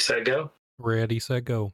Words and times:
set, 0.00 0.24
go. 0.24 0.50
Ready, 0.78 1.18
set, 1.18 1.44
go. 1.44 1.72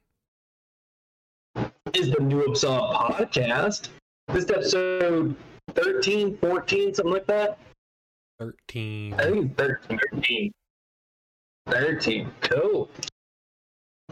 Is 1.95 2.11
the 2.11 2.21
New 2.21 2.43
Uppsala 2.47 3.13
podcast. 3.13 3.88
This 4.29 4.45
is 4.45 4.51
episode 4.51 5.37
13, 5.71 6.37
14, 6.39 6.94
something 6.94 7.12
like 7.12 7.26
that. 7.26 7.58
13. 8.40 9.15
I 9.15 9.22
think 9.31 9.58
it's 9.58 9.87
13. 9.87 10.11
13. 10.12 10.53
13. 11.69 12.31
Cool. 12.40 12.90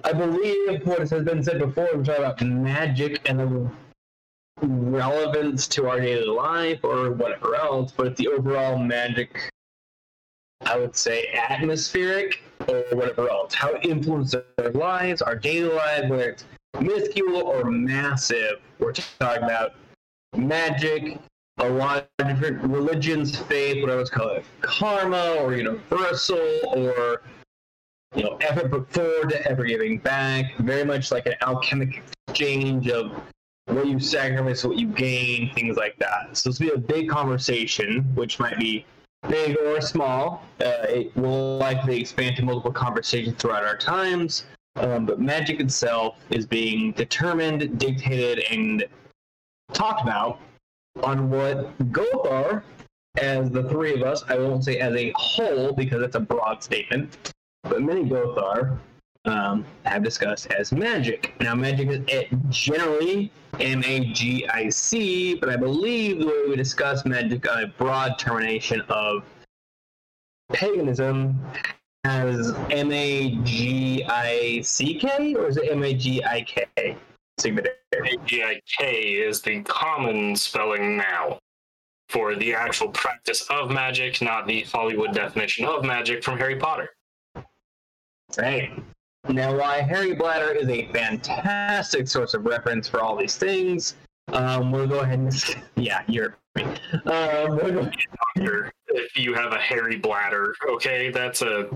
I 0.02 0.12
believe 0.12 0.86
what 0.86 1.00
has 1.00 1.10
been 1.10 1.42
said 1.42 1.58
before, 1.58 1.88
we're 1.94 2.04
talking 2.04 2.24
about 2.24 2.42
magic 2.42 3.28
and 3.28 3.38
the 3.38 3.70
relevance 4.62 5.66
to 5.68 5.88
our 5.88 6.00
daily 6.00 6.26
life 6.26 6.80
or 6.82 7.12
whatever 7.12 7.54
else, 7.56 7.92
but 7.92 8.08
it's 8.08 8.18
the 8.18 8.28
overall 8.28 8.78
magic, 8.78 9.50
I 10.66 10.78
would 10.78 10.96
say, 10.96 11.28
atmospheric 11.48 12.42
or 12.68 12.84
whatever 12.92 13.28
else. 13.28 13.54
How 13.54 13.74
it 13.74 13.84
influences 13.84 14.42
our 14.58 14.70
lives, 14.70 15.22
our 15.22 15.36
daily 15.36 15.72
lives, 15.72 16.10
whether 16.10 16.30
it's 16.30 16.44
minuscule 16.80 17.42
or 17.42 17.64
massive. 17.64 18.60
We're 18.78 18.92
talking 18.92 19.44
about 19.44 19.74
magic, 20.36 21.18
a 21.58 21.68
lot 21.68 22.08
of 22.18 22.28
different 22.28 22.62
religions, 22.62 23.36
faith, 23.36 23.80
whatever 23.82 24.00
it's 24.00 24.10
called, 24.10 24.42
karma 24.62 25.36
or 25.38 25.54
universal 25.54 26.60
or 26.74 27.22
you 28.14 28.22
know, 28.22 28.36
ever 28.40 28.68
put 28.68 28.90
forward 28.92 29.30
to 29.30 29.50
ever 29.50 29.64
giving 29.64 29.98
back. 29.98 30.56
Very 30.58 30.84
much 30.84 31.10
like 31.10 31.26
an 31.26 31.34
alchemic 31.42 32.02
exchange 32.28 32.88
of 32.88 33.12
what 33.66 33.86
you 33.86 33.98
sacrifice, 33.98 34.64
what 34.64 34.78
you 34.78 34.86
gain, 34.88 35.52
things 35.54 35.76
like 35.76 35.96
that. 35.98 36.36
So 36.36 36.50
this 36.50 36.60
will 36.60 36.68
be 36.68 36.72
a 36.74 36.78
big 36.78 37.08
conversation, 37.08 38.02
which 38.14 38.38
might 38.38 38.58
be 38.58 38.84
big 39.28 39.56
or 39.58 39.80
small. 39.80 40.42
Uh, 40.60 40.86
it 40.88 41.16
will 41.16 41.58
likely 41.58 42.00
expand 42.00 42.36
to 42.36 42.44
multiple 42.44 42.72
conversations 42.72 43.36
throughout 43.38 43.64
our 43.64 43.76
times. 43.76 44.46
Um, 44.76 45.06
but 45.06 45.20
magic 45.20 45.60
itself 45.60 46.18
is 46.30 46.46
being 46.46 46.92
determined, 46.92 47.78
dictated, 47.78 48.44
and 48.50 48.84
talked 49.72 50.02
about 50.02 50.40
on 51.02 51.30
what 51.30 51.76
Gothar, 51.92 52.62
as 53.18 53.50
the 53.50 53.68
three 53.68 53.94
of 53.94 54.02
us, 54.02 54.24
I 54.28 54.38
won't 54.38 54.64
say 54.64 54.78
as 54.78 54.94
a 54.94 55.12
whole 55.16 55.72
because 55.72 56.00
that's 56.00 56.16
a 56.16 56.20
broad 56.20 56.62
statement, 56.62 57.32
but 57.62 57.82
many 57.82 58.04
Gothar 58.04 58.78
um, 59.24 59.64
have 59.84 60.02
discussed 60.02 60.46
as 60.52 60.72
magic. 60.72 61.34
Now, 61.40 61.54
magic 61.54 61.88
is 61.88 62.00
it 62.08 62.28
generally 62.50 63.30
M 63.60 63.82
A 63.84 64.12
G 64.12 64.46
I 64.48 64.68
C, 64.68 65.34
but 65.34 65.48
I 65.48 65.56
believe 65.56 66.20
the 66.20 66.26
way 66.26 66.42
we 66.48 66.56
discuss 66.56 67.04
magic 67.04 67.50
on 67.50 67.64
a 67.64 67.66
broad 67.66 68.18
termination 68.18 68.82
of 68.88 69.24
paganism 70.52 71.38
has 72.04 72.52
M 72.70 72.92
A 72.92 73.38
G 73.44 74.04
I 74.04 74.60
C 74.62 74.94
K 74.94 75.34
or 75.34 75.48
is 75.48 75.56
it 75.56 75.70
M 75.70 75.82
A 75.82 75.94
G 75.94 76.22
I 76.24 76.42
K? 76.42 76.96
Sigma 77.38 77.62
A-G-I-K 77.92 79.02
is 79.02 79.42
the 79.42 79.62
common 79.62 80.36
spelling 80.36 80.96
now 80.96 81.38
for 82.08 82.34
the 82.36 82.54
actual 82.54 82.88
practice 82.90 83.46
of 83.50 83.70
magic, 83.70 84.22
not 84.22 84.46
the 84.46 84.62
Hollywood 84.62 85.12
definition 85.12 85.64
of 85.64 85.84
magic 85.84 86.22
from 86.22 86.38
Harry 86.38 86.56
Potter. 86.56 86.90
Right. 88.38 88.72
Now, 89.28 89.56
why 89.58 89.80
Harry 89.80 90.14
Bladder 90.14 90.52
is 90.52 90.68
a 90.68 90.86
fantastic 90.92 92.08
source 92.08 92.34
of 92.34 92.44
reference 92.44 92.88
for 92.88 93.00
all 93.00 93.16
these 93.16 93.36
things, 93.36 93.94
um, 94.32 94.70
we'll 94.70 94.86
go 94.86 95.00
ahead 95.00 95.18
and 95.18 95.56
yeah, 95.76 96.02
you're 96.06 96.36
um, 96.56 97.56
we'll 97.56 97.72
go- 97.72 97.90
Doctor, 98.36 98.72
if 98.88 99.16
you 99.16 99.34
have 99.34 99.52
a 99.52 99.58
hairy 99.58 99.96
bladder, 99.96 100.54
okay, 100.68 101.10
that's 101.10 101.42
a 101.42 101.68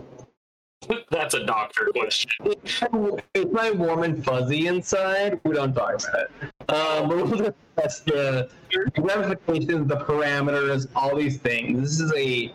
that's 1.10 1.34
a 1.34 1.44
doctor 1.44 1.90
question. 1.92 2.30
it's 2.44 3.52
my 3.52 3.70
warm 3.72 4.04
and 4.04 4.24
fuzzy 4.24 4.68
inside. 4.68 5.40
We 5.44 5.54
don't 5.54 5.74
talk 5.74 5.94
about 5.94 6.30
it. 6.68 6.72
Um, 6.72 7.08
we'll 7.08 7.26
discuss 7.76 8.00
the 8.00 8.50
ramifications, 8.98 9.88
the 9.88 9.96
parameters, 9.96 10.86
all 10.94 11.16
these 11.16 11.38
things. 11.38 11.98
This 11.98 12.00
is 12.00 12.12
a 12.14 12.52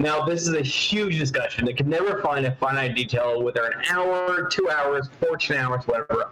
now 0.00 0.24
this 0.24 0.48
is 0.48 0.54
a 0.54 0.62
huge 0.62 1.18
discussion 1.18 1.66
that 1.66 1.76
can 1.76 1.88
never 1.88 2.22
find 2.22 2.46
a 2.46 2.56
finite 2.56 2.96
detail 2.96 3.42
whether 3.42 3.64
an 3.66 3.82
hour, 3.90 4.48
two 4.48 4.70
hours, 4.70 5.10
fourteen 5.20 5.58
hours, 5.58 5.86
whatever. 5.86 6.30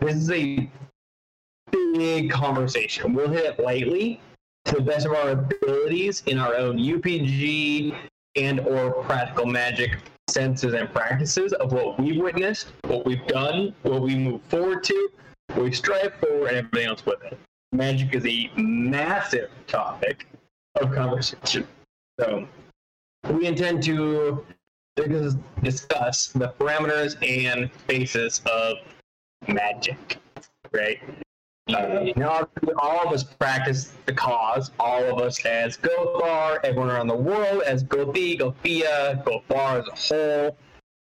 This 0.00 0.14
is 0.14 0.30
a 0.30 0.70
big 1.72 2.30
conversation. 2.30 3.12
We'll 3.12 3.28
hit 3.28 3.44
it 3.44 3.60
lightly 3.60 4.20
to 4.66 4.76
the 4.76 4.82
best 4.82 5.06
of 5.06 5.12
our 5.12 5.30
abilities 5.30 6.22
in 6.26 6.38
our 6.38 6.54
own 6.54 6.78
UPG 6.78 7.96
and 8.36 8.60
or 8.60 9.02
practical 9.02 9.44
magic 9.44 9.98
senses 10.28 10.74
and 10.74 10.92
practices 10.92 11.52
of 11.54 11.72
what 11.72 11.98
we've 11.98 12.22
witnessed, 12.22 12.68
what 12.84 13.04
we've 13.04 13.26
done, 13.26 13.74
what 13.82 14.02
we 14.02 14.14
move 14.14 14.40
forward 14.42 14.84
to, 14.84 15.10
what 15.48 15.64
we 15.64 15.72
strive 15.72 16.14
for, 16.20 16.46
and 16.46 16.58
everything 16.58 16.86
else 16.86 17.04
with 17.04 17.20
it. 17.24 17.36
Magic 17.72 18.14
is 18.14 18.24
a 18.24 18.50
massive 18.56 19.50
topic 19.66 20.28
of 20.80 20.92
conversation. 20.92 21.66
So 22.20 22.46
we 23.28 23.46
intend 23.46 23.82
to 23.84 24.44
discuss 25.62 26.28
the 26.28 26.52
parameters 26.58 27.16
and 27.26 27.70
basis 27.86 28.42
of 28.46 28.76
magic, 29.48 30.18
right? 30.72 31.00
Uh, 31.68 32.12
all 32.78 33.06
of 33.06 33.12
us 33.12 33.22
practice 33.22 33.92
the 34.06 34.12
cause. 34.12 34.72
All 34.80 35.04
of 35.04 35.20
us 35.20 35.44
as 35.44 35.76
Gothar, 35.76 36.58
everyone 36.64 36.90
around 36.90 37.06
the 37.06 37.14
world 37.14 37.62
as 37.62 37.84
Gothi, 37.84 38.38
Gothia, 38.38 39.22
Gothar 39.24 39.80
as 39.80 39.88
a 39.88 40.14
whole. 40.14 40.56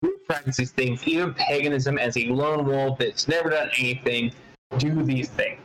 We 0.02 0.10
practice 0.26 0.56
these 0.56 0.72
things. 0.72 1.06
Even 1.06 1.34
paganism 1.34 1.98
as 1.98 2.16
a 2.16 2.26
lone 2.26 2.66
wolf 2.66 2.98
that's 2.98 3.28
never 3.28 3.50
done 3.50 3.70
anything, 3.78 4.32
do 4.78 5.02
these 5.02 5.28
things. 5.28 5.60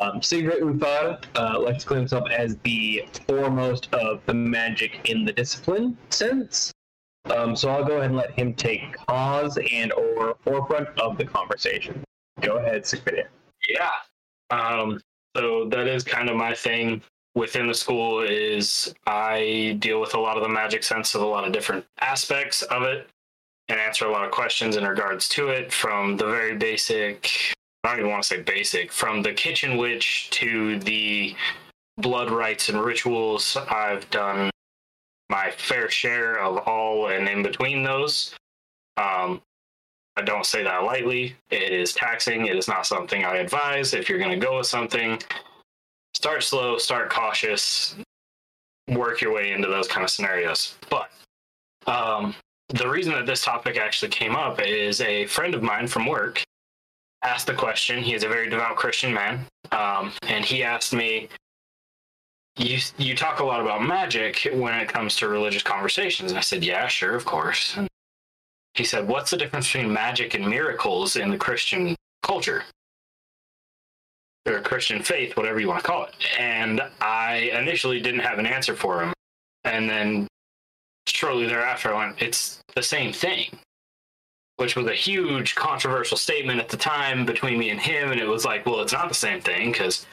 Um, 0.00 0.20
Sigvidir 0.20 0.60
Ulfar 0.60 1.22
uh, 1.36 1.60
likes 1.60 1.84
to 1.84 1.88
claim 1.88 2.00
himself 2.00 2.28
as 2.30 2.56
the 2.58 3.06
foremost 3.26 3.88
of 3.94 4.20
the 4.26 4.34
magic 4.34 5.08
in 5.08 5.24
the 5.24 5.32
discipline 5.32 5.96
sense. 6.10 6.72
Um, 7.26 7.56
so 7.56 7.70
I'll 7.70 7.84
go 7.84 7.94
ahead 7.94 8.06
and 8.06 8.16
let 8.16 8.30
him 8.32 8.54
take 8.54 8.96
cause 9.08 9.58
and 9.72 9.92
or 9.92 10.36
forefront 10.44 10.88
of 11.00 11.18
the 11.18 11.24
conversation. 11.24 12.04
Go 12.40 12.58
ahead, 12.58 12.82
Sigvidir. 12.82 13.26
Yeah. 13.68 13.90
Um, 14.50 15.00
so 15.36 15.68
that 15.68 15.86
is 15.86 16.04
kind 16.04 16.30
of 16.30 16.36
my 16.36 16.54
thing 16.54 17.02
within 17.34 17.66
the 17.66 17.74
school 17.74 18.22
is 18.22 18.94
I 19.06 19.76
deal 19.80 20.00
with 20.00 20.14
a 20.14 20.20
lot 20.20 20.36
of 20.36 20.42
the 20.42 20.48
magic 20.48 20.82
sense 20.82 21.14
of 21.14 21.20
a 21.20 21.26
lot 21.26 21.46
of 21.46 21.52
different 21.52 21.84
aspects 22.00 22.62
of 22.62 22.82
it 22.82 23.08
and 23.68 23.78
answer 23.78 24.06
a 24.06 24.12
lot 24.12 24.24
of 24.24 24.30
questions 24.30 24.76
in 24.76 24.84
regards 24.84 25.28
to 25.30 25.48
it 25.48 25.72
from 25.72 26.16
the 26.16 26.24
very 26.24 26.56
basic 26.56 27.52
I 27.84 27.90
don't 27.90 28.00
even 28.00 28.10
want 28.10 28.22
to 28.24 28.28
say 28.28 28.42
basic, 28.42 28.90
from 28.92 29.22
the 29.22 29.32
kitchen 29.32 29.76
witch 29.76 30.28
to 30.30 30.78
the 30.80 31.36
blood 31.98 32.30
rites 32.30 32.68
and 32.68 32.80
rituals. 32.80 33.56
I've 33.70 34.08
done 34.10 34.50
my 35.30 35.50
fair 35.50 35.88
share 35.88 36.38
of 36.38 36.58
all 36.68 37.08
and 37.08 37.28
in 37.28 37.42
between 37.42 37.82
those. 37.82 38.34
Um, 38.96 39.42
I 40.16 40.22
don't 40.22 40.46
say 40.46 40.62
that 40.62 40.84
lightly. 40.84 41.36
It 41.50 41.72
is 41.72 41.92
taxing. 41.92 42.46
It 42.46 42.56
is 42.56 42.68
not 42.68 42.86
something 42.86 43.24
I 43.24 43.36
advise. 43.36 43.92
If 43.92 44.08
you're 44.08 44.18
going 44.18 44.38
to 44.38 44.44
go 44.46 44.58
with 44.58 44.66
something, 44.66 45.20
start 46.14 46.42
slow, 46.42 46.78
start 46.78 47.10
cautious, 47.10 47.96
work 48.88 49.20
your 49.20 49.34
way 49.34 49.52
into 49.52 49.68
those 49.68 49.88
kind 49.88 50.04
of 50.04 50.10
scenarios. 50.10 50.76
But 50.88 51.10
um, 51.86 52.34
the 52.68 52.88
reason 52.88 53.12
that 53.12 53.26
this 53.26 53.44
topic 53.44 53.76
actually 53.76 54.08
came 54.08 54.34
up 54.34 54.60
is 54.60 55.00
a 55.02 55.26
friend 55.26 55.54
of 55.54 55.62
mine 55.62 55.86
from 55.86 56.06
work 56.06 56.42
asked 57.26 57.46
the 57.46 57.54
question. 57.54 58.02
He 58.02 58.14
is 58.14 58.24
a 58.24 58.28
very 58.28 58.48
devout 58.48 58.76
Christian 58.76 59.12
man, 59.12 59.46
um, 59.72 60.12
and 60.22 60.44
he 60.44 60.62
asked 60.62 60.92
me, 60.92 61.28
"You 62.56 62.78
you 62.98 63.14
talk 63.16 63.40
a 63.40 63.44
lot 63.44 63.60
about 63.60 63.82
magic 63.82 64.48
when 64.52 64.74
it 64.74 64.88
comes 64.88 65.16
to 65.16 65.28
religious 65.28 65.62
conversations," 65.62 66.30
and 66.30 66.38
I 66.38 66.42
said, 66.42 66.64
"Yeah, 66.64 66.86
sure, 66.86 67.14
of 67.14 67.24
course." 67.24 67.76
And 67.76 67.88
he 68.74 68.84
said, 68.84 69.08
"What's 69.08 69.30
the 69.30 69.36
difference 69.36 69.66
between 69.72 69.92
magic 69.92 70.34
and 70.34 70.48
miracles 70.48 71.16
in 71.16 71.30
the 71.30 71.38
Christian 71.38 71.96
culture?" 72.22 72.64
Or 74.46 74.60
Christian 74.60 75.02
faith, 75.02 75.36
whatever 75.36 75.58
you 75.58 75.66
want 75.68 75.80
to 75.82 75.86
call 75.86 76.04
it. 76.04 76.14
And 76.38 76.80
I 77.00 77.50
initially 77.52 78.00
didn't 78.00 78.20
have 78.20 78.38
an 78.38 78.46
answer 78.46 78.76
for 78.76 79.02
him. 79.02 79.12
And 79.64 79.90
then 79.90 80.28
shortly 81.08 81.46
thereafter, 81.46 81.92
I 81.92 81.98
went, 81.98 82.22
it's 82.22 82.60
the 82.76 82.82
same 82.82 83.12
thing 83.12 83.58
which 84.56 84.76
was 84.76 84.86
a 84.86 84.94
huge 84.94 85.54
controversial 85.54 86.16
statement 86.16 86.60
at 86.60 86.68
the 86.68 86.76
time 86.76 87.26
between 87.26 87.58
me 87.58 87.70
and 87.70 87.80
him. 87.80 88.10
And 88.10 88.20
it 88.20 88.26
was 88.26 88.44
like, 88.44 88.64
well, 88.66 88.80
it's 88.80 88.92
not 88.92 89.08
the 89.08 89.14
same 89.14 89.40
thing 89.40 89.72
because 89.72 90.06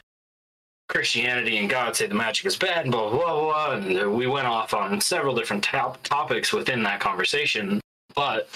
Christianity 0.88 1.56
and 1.58 1.68
God 1.68 1.96
say 1.96 2.06
the 2.06 2.14
magic 2.14 2.46
is 2.46 2.56
bad 2.56 2.84
and 2.84 2.92
blah, 2.92 3.10
blah, 3.10 3.18
blah, 3.18 3.40
blah. 3.40 3.72
And 3.72 4.12
we 4.14 4.26
went 4.26 4.46
off 4.46 4.74
on 4.74 5.00
several 5.00 5.34
different 5.34 5.64
top 5.64 6.02
topics 6.02 6.52
within 6.52 6.82
that 6.82 7.00
conversation. 7.00 7.80
But 8.14 8.48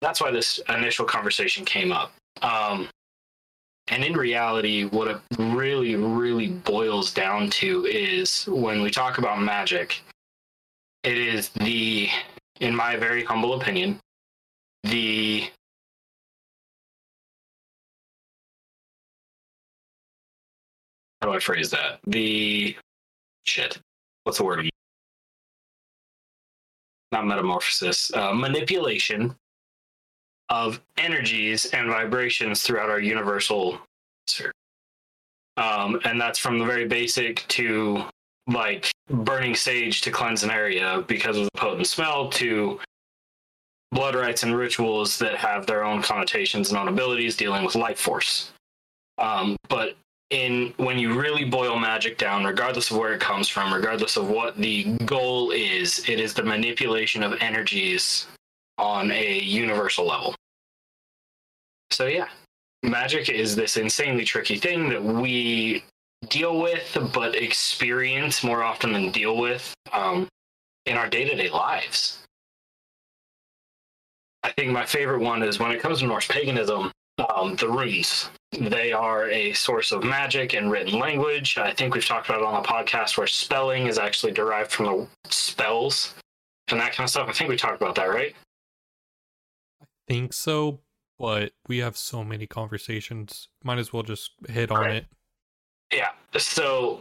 that's 0.00 0.20
why 0.20 0.32
this 0.32 0.60
initial 0.68 1.04
conversation 1.04 1.64
came 1.64 1.92
up. 1.92 2.12
Um, 2.42 2.88
and 3.88 4.04
in 4.04 4.14
reality, 4.14 4.84
what 4.84 5.08
it 5.08 5.18
really, 5.38 5.96
really 5.96 6.48
boils 6.48 7.12
down 7.12 7.50
to 7.50 7.86
is 7.86 8.44
when 8.46 8.82
we 8.82 8.90
talk 8.90 9.18
about 9.18 9.40
magic, 9.40 10.00
it 11.04 11.18
is 11.18 11.48
the, 11.50 12.08
in 12.60 12.74
my 12.74 12.96
very 12.96 13.24
humble 13.24 13.54
opinion, 13.54 13.98
the 14.84 15.48
how 21.20 21.28
do 21.28 21.34
I 21.34 21.38
phrase 21.38 21.70
that? 21.70 22.00
The 22.06 22.76
shit. 23.44 23.78
What's 24.24 24.38
the 24.38 24.44
word? 24.44 24.68
Not 27.12 27.26
metamorphosis. 27.26 28.12
Uh, 28.14 28.32
manipulation 28.32 29.36
of 30.48 30.80
energies 30.98 31.66
and 31.66 31.88
vibrations 31.88 32.62
throughout 32.62 32.90
our 32.90 33.00
universal 33.00 33.78
sphere. 34.26 34.52
Um, 35.56 36.00
and 36.04 36.20
that's 36.20 36.38
from 36.38 36.58
the 36.58 36.64
very 36.64 36.86
basic 36.86 37.46
to 37.48 38.04
like 38.48 38.90
burning 39.08 39.54
sage 39.54 40.00
to 40.02 40.10
cleanse 40.10 40.42
an 40.42 40.50
area 40.50 41.04
because 41.06 41.36
of 41.36 41.44
the 41.44 41.58
potent 41.58 41.86
smell 41.86 42.28
to 42.30 42.80
blood 43.92 44.14
rites 44.14 44.42
and 44.42 44.56
rituals 44.56 45.18
that 45.18 45.36
have 45.36 45.66
their 45.66 45.84
own 45.84 46.02
connotations 46.02 46.70
and 46.70 46.78
own 46.78 46.88
abilities 46.88 47.36
dealing 47.36 47.64
with 47.64 47.74
life 47.74 47.98
force. 47.98 48.52
Um, 49.18 49.56
but 49.68 49.96
in 50.30 50.72
when 50.78 50.98
you 50.98 51.20
really 51.20 51.44
boil 51.44 51.78
magic 51.78 52.16
down, 52.16 52.44
regardless 52.44 52.90
of 52.90 52.96
where 52.96 53.12
it 53.12 53.20
comes 53.20 53.48
from, 53.48 53.72
regardless 53.72 54.16
of 54.16 54.28
what 54.28 54.56
the 54.56 54.84
goal 55.04 55.50
is, 55.50 56.08
it 56.08 56.18
is 56.18 56.32
the 56.32 56.42
manipulation 56.42 57.22
of 57.22 57.34
energies 57.40 58.26
on 58.78 59.10
a 59.12 59.38
universal 59.40 60.06
level. 60.06 60.34
So 61.90 62.06
yeah, 62.06 62.28
magic 62.82 63.28
is 63.28 63.54
this 63.54 63.76
insanely 63.76 64.24
tricky 64.24 64.56
thing 64.56 64.88
that 64.88 65.04
we 65.04 65.84
deal 66.28 66.58
with, 66.60 66.96
but 67.12 67.36
experience 67.36 68.42
more 68.42 68.62
often 68.62 68.94
than 68.94 69.10
deal 69.10 69.36
with 69.36 69.74
um, 69.92 70.26
in 70.86 70.96
our 70.96 71.08
day 71.08 71.28
to 71.28 71.36
day 71.36 71.50
lives. 71.50 72.18
I 74.42 74.50
think 74.52 74.70
my 74.72 74.84
favorite 74.84 75.20
one 75.20 75.42
is 75.42 75.58
when 75.58 75.70
it 75.70 75.80
comes 75.80 76.00
to 76.00 76.06
Norse 76.06 76.26
paganism, 76.26 76.90
um, 77.34 77.54
the 77.56 77.68
runes. 77.68 78.28
They 78.52 78.92
are 78.92 79.28
a 79.30 79.52
source 79.52 79.92
of 79.92 80.02
magic 80.04 80.54
and 80.54 80.70
written 80.70 80.98
language. 80.98 81.56
I 81.58 81.72
think 81.72 81.94
we've 81.94 82.04
talked 82.04 82.28
about 82.28 82.40
it 82.40 82.46
on 82.46 82.60
the 82.62 82.68
podcast 82.68 83.16
where 83.16 83.26
spelling 83.26 83.86
is 83.86 83.98
actually 83.98 84.32
derived 84.32 84.72
from 84.72 84.86
the 84.86 85.08
spells 85.30 86.14
and 86.68 86.80
that 86.80 86.92
kind 86.92 87.04
of 87.04 87.10
stuff. 87.10 87.28
I 87.28 87.32
think 87.32 87.50
we 87.50 87.56
talked 87.56 87.80
about 87.80 87.94
that, 87.94 88.06
right? 88.06 88.34
I 89.82 89.86
think 90.08 90.32
so, 90.32 90.80
but 91.18 91.52
we 91.68 91.78
have 91.78 91.96
so 91.96 92.24
many 92.24 92.46
conversations. 92.46 93.48
Might 93.62 93.78
as 93.78 93.92
well 93.92 94.02
just 94.02 94.32
hit 94.48 94.70
on 94.70 94.80
Right. 94.80 94.94
it. 94.96 95.06
Yeah. 95.92 96.10
So 96.38 97.00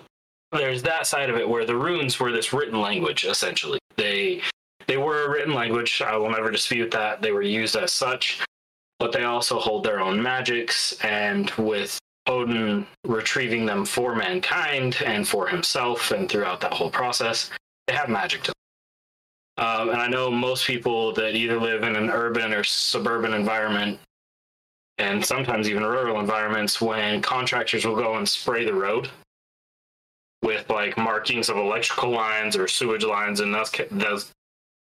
there's 0.51 0.83
that 0.83 1.07
side 1.07 1.29
of 1.29 1.37
it 1.37 1.47
where 1.47 1.65
the 1.65 1.75
runes 1.75 2.19
were 2.19 2.31
this 2.31 2.53
written 2.53 2.79
language 2.79 3.23
essentially. 3.25 3.79
They 3.97 4.41
they 4.91 4.97
were 4.97 5.23
a 5.23 5.29
written 5.29 5.53
language. 5.53 6.01
I 6.01 6.17
will 6.17 6.29
never 6.29 6.51
dispute 6.51 6.91
that. 6.91 7.21
They 7.21 7.31
were 7.31 7.41
used 7.41 7.77
as 7.77 7.93
such, 7.93 8.41
but 8.99 9.13
they 9.13 9.23
also 9.23 9.57
hold 9.57 9.85
their 9.85 10.01
own 10.01 10.21
magics 10.21 10.99
and 11.01 11.49
with 11.51 11.97
Odin 12.27 12.85
retrieving 13.05 13.65
them 13.65 13.85
for 13.85 14.15
mankind 14.15 14.97
and 15.05 15.25
for 15.25 15.47
himself 15.47 16.11
and 16.11 16.27
throughout 16.27 16.59
that 16.59 16.73
whole 16.73 16.89
process, 16.89 17.49
they 17.87 17.93
have 17.93 18.09
magic 18.09 18.43
to 18.43 18.51
them. 19.57 19.65
Um, 19.65 19.89
and 19.91 20.01
I 20.01 20.07
know 20.07 20.29
most 20.29 20.67
people 20.67 21.13
that 21.13 21.35
either 21.35 21.57
live 21.57 21.83
in 21.83 21.95
an 21.95 22.09
urban 22.09 22.51
or 22.53 22.65
suburban 22.65 23.33
environment 23.33 23.97
and 24.97 25.25
sometimes 25.25 25.69
even 25.69 25.83
rural 25.83 26.19
environments 26.19 26.81
when 26.81 27.21
contractors 27.21 27.85
will 27.85 27.95
go 27.95 28.17
and 28.17 28.27
spray 28.27 28.65
the 28.65 28.73
road 28.73 29.09
with 30.43 30.69
like 30.69 30.97
markings 30.97 31.47
of 31.47 31.55
electrical 31.55 32.09
lines 32.09 32.57
or 32.57 32.67
sewage 32.67 33.05
lines 33.05 33.39
and 33.39 33.55
those 33.55 33.71
those 33.89 34.33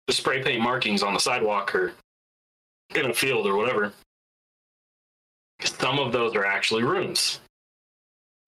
the 0.07 0.13
spray 0.13 0.44
paint 0.44 0.62
markings 0.62 1.03
on 1.03 1.13
the 1.13 1.19
sidewalk 1.19 1.74
or 1.75 1.94
in 2.95 3.06
a 3.09 3.13
field 3.13 3.48
or 3.48 3.56
whatever. 3.56 3.94
Some 5.62 6.00
of 6.00 6.12
those 6.12 6.36
are 6.36 6.45
actually 6.45 6.83
runes 6.83 7.39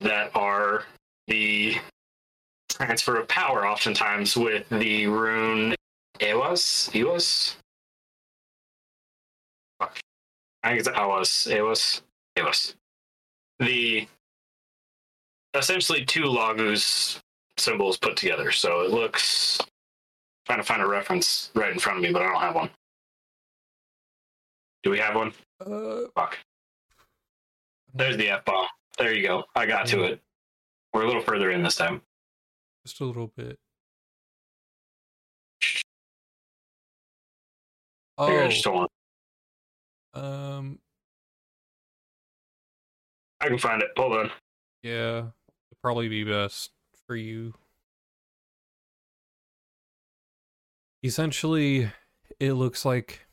that 0.01 0.31
are 0.35 0.83
the 1.27 1.77
transfer 2.69 3.17
of 3.17 3.27
power 3.27 3.67
oftentimes 3.67 4.35
with 4.35 4.67
the 4.69 5.07
rune 5.07 5.75
Ewas? 6.19 6.89
Ewas. 6.91 7.55
I 9.79 10.69
think 10.69 10.79
it's 10.79 10.89
Awas 10.89 11.47
Ewas? 11.51 12.01
Ewas. 12.37 12.75
The 13.59 14.07
essentially 15.53 16.03
two 16.05 16.23
Laguz 16.23 17.19
symbols 17.57 17.97
put 17.97 18.17
together. 18.17 18.51
So 18.51 18.81
it 18.81 18.91
looks 18.91 19.59
trying 20.45 20.59
to 20.59 20.63
find 20.63 20.81
a 20.81 20.87
reference 20.87 21.51
right 21.53 21.71
in 21.71 21.79
front 21.79 21.97
of 21.97 22.03
me, 22.03 22.11
but 22.11 22.21
I 22.21 22.25
don't 22.31 22.41
have 22.41 22.55
one. 22.55 22.69
Do 24.83 24.89
we 24.91 24.99
have 24.99 25.15
one? 25.15 25.31
Uh, 25.65 26.09
Fuck. 26.15 26.37
There's 27.93 28.17
the 28.17 28.29
F 28.29 28.43
bomb. 28.45 28.67
There 28.97 29.13
you 29.13 29.25
go. 29.25 29.43
I 29.55 29.65
got 29.65 29.85
to 29.87 30.03
it. 30.03 30.21
We're 30.93 31.03
a 31.03 31.07
little 31.07 31.21
further 31.21 31.51
in 31.51 31.63
this 31.63 31.75
time. 31.75 32.01
just 32.85 32.99
a 32.99 33.05
little 33.05 33.31
bit. 33.35 33.57
I 38.17 38.25
I 38.25 38.61
Oh, 38.65 38.71
want- 38.71 38.91
um, 40.13 40.79
I 43.39 43.47
can 43.47 43.57
find 43.57 43.81
it. 43.81 43.89
Hold 43.97 44.13
on. 44.17 44.31
yeah, 44.83 45.27
probably 45.81 46.07
be 46.09 46.23
best 46.23 46.71
for 47.07 47.15
you. 47.15 47.55
Essentially, 51.03 51.91
it 52.39 52.53
looks 52.53 52.85
like 52.85 53.25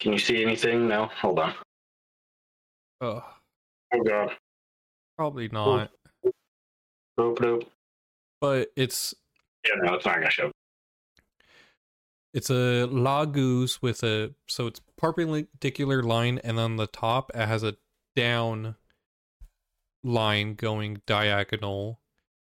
Can 0.00 0.12
you 0.12 0.18
see 0.18 0.42
anything? 0.42 0.86
No. 0.88 1.06
Hold 1.20 1.38
on. 1.40 1.54
uh 3.00 3.20
Oh 3.94 4.02
god. 4.04 4.30
probably 5.16 5.48
not, 5.48 5.90
Nope, 7.16 7.38
nope. 7.40 7.70
but 8.40 8.68
it's 8.76 9.14
Yeah, 9.66 9.74
no, 9.82 9.94
it's 9.94 10.04
not 10.04 10.16
gonna 10.16 10.30
show. 10.30 10.50
it's 12.34 12.50
a 12.50 12.86
Laguz 12.90 13.80
with 13.80 14.02
a 14.02 14.34
so 14.48 14.66
it's 14.66 14.80
perpendicular 14.98 16.02
line 16.02 16.38
and 16.44 16.58
on 16.58 16.76
the 16.76 16.86
top 16.86 17.30
it 17.34 17.46
has 17.46 17.62
a 17.62 17.76
down 18.14 18.74
line 20.04 20.54
going 20.54 21.00
diagonal 21.06 22.00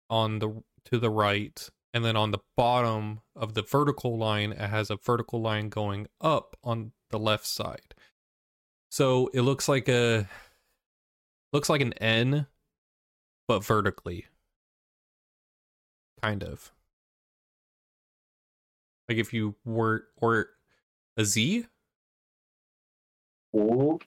on 0.09 0.39
the 0.39 0.63
to 0.85 0.99
the 0.99 1.11
right 1.11 1.69
and 1.97 2.05
then 2.05 2.15
on 2.15 2.31
the 2.31 2.39
bottom 2.59 3.21
of 3.35 3.55
the 3.55 3.63
vertical 3.63 4.19
line 4.19 4.53
it 4.53 4.59
has 4.69 4.91
a 4.91 4.97
vertical 4.97 5.41
line 5.41 5.71
going 5.71 6.07
up 6.21 6.55
on 6.63 6.93
the 7.11 7.19
left 7.19 7.47
side 7.47 7.95
so 8.91 9.29
it 9.33 9.41
looks 9.41 9.67
like 9.67 9.89
a 9.89 10.29
looks 11.55 11.71
like 11.71 11.81
an 11.81 11.95
n 11.95 12.47
but 13.49 13.65
vertically 13.65 14.27
kind 16.23 16.43
of 16.43 16.71
like 19.09 19.17
if 19.17 19.33
you 19.33 19.55
were 19.65 20.05
or 20.17 20.49
a 21.17 21.25
Z? 21.25 21.65
Ooh. 23.57 23.99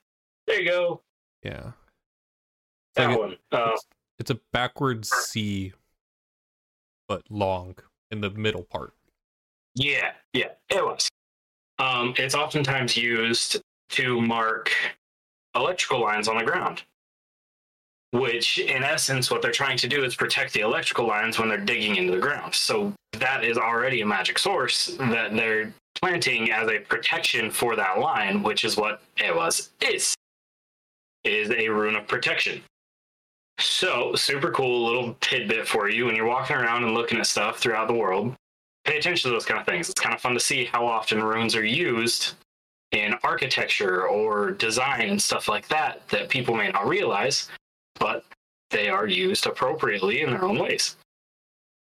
There 0.46 0.60
you 0.60 0.68
go. 0.70 1.02
Yeah. 1.42 1.72
It's 1.72 2.94
That 2.96 3.06
like 3.08 3.16
a- 3.16 3.18
one. 3.18 3.36
Uh, 3.50 3.70
it's, 3.72 3.86
it's 4.18 4.30
a 4.30 4.38
backwards 4.52 5.08
C 5.08 5.72
but 7.10 7.22
long 7.28 7.74
in 8.12 8.20
the 8.20 8.30
middle 8.30 8.62
part. 8.62 8.94
Yeah, 9.74 10.12
yeah, 10.32 10.50
it 10.68 10.84
was. 10.84 11.08
Um, 11.80 12.14
it's 12.16 12.36
oftentimes 12.36 12.96
used 12.96 13.60
to 13.90 14.20
mark 14.20 14.70
electrical 15.56 16.00
lines 16.00 16.28
on 16.28 16.38
the 16.38 16.44
ground, 16.44 16.84
which, 18.12 18.60
in 18.60 18.84
essence, 18.84 19.28
what 19.28 19.42
they're 19.42 19.50
trying 19.50 19.76
to 19.78 19.88
do 19.88 20.04
is 20.04 20.14
protect 20.14 20.52
the 20.52 20.60
electrical 20.60 21.04
lines 21.04 21.36
when 21.36 21.48
they're 21.48 21.58
digging 21.58 21.96
into 21.96 22.12
the 22.12 22.20
ground. 22.20 22.54
So 22.54 22.92
that 23.14 23.42
is 23.42 23.58
already 23.58 24.02
a 24.02 24.06
magic 24.06 24.38
source 24.38 24.96
that 24.98 25.34
they're 25.34 25.74
planting 26.00 26.52
as 26.52 26.68
a 26.68 26.78
protection 26.78 27.50
for 27.50 27.74
that 27.74 27.98
line, 27.98 28.44
which 28.44 28.64
is 28.64 28.76
what 28.76 29.02
it 29.16 29.34
was 29.34 29.70
is. 29.80 30.14
is 31.24 31.50
a 31.50 31.68
rune 31.68 31.96
of 31.96 32.06
protection. 32.06 32.62
So, 33.60 34.14
super 34.14 34.50
cool 34.50 34.86
little 34.86 35.16
tidbit 35.20 35.68
for 35.68 35.88
you 35.88 36.06
when 36.06 36.16
you're 36.16 36.26
walking 36.26 36.56
around 36.56 36.84
and 36.84 36.94
looking 36.94 37.18
at 37.18 37.26
stuff 37.26 37.58
throughout 37.58 37.88
the 37.88 37.94
world 37.94 38.36
pay 38.84 38.98
attention 38.98 39.30
to 39.30 39.34
those 39.34 39.44
kind 39.44 39.60
of 39.60 39.66
things. 39.66 39.88
It's 39.88 40.00
kind 40.00 40.14
of 40.14 40.20
fun 40.20 40.34
to 40.34 40.40
see 40.40 40.64
how 40.64 40.86
often 40.86 41.22
runes 41.22 41.54
are 41.54 41.64
used 41.64 42.34
in 42.92 43.14
architecture 43.22 44.08
or 44.08 44.50
design 44.50 45.10
and 45.10 45.22
stuff 45.22 45.48
like 45.48 45.68
that 45.68 46.06
that 46.08 46.28
people 46.28 46.54
may 46.54 46.70
not 46.70 46.88
realize, 46.88 47.48
but 47.98 48.24
they 48.70 48.88
are 48.88 49.06
used 49.06 49.46
appropriately 49.46 50.22
in 50.22 50.30
their 50.30 50.44
own 50.44 50.58
ways. 50.58 50.96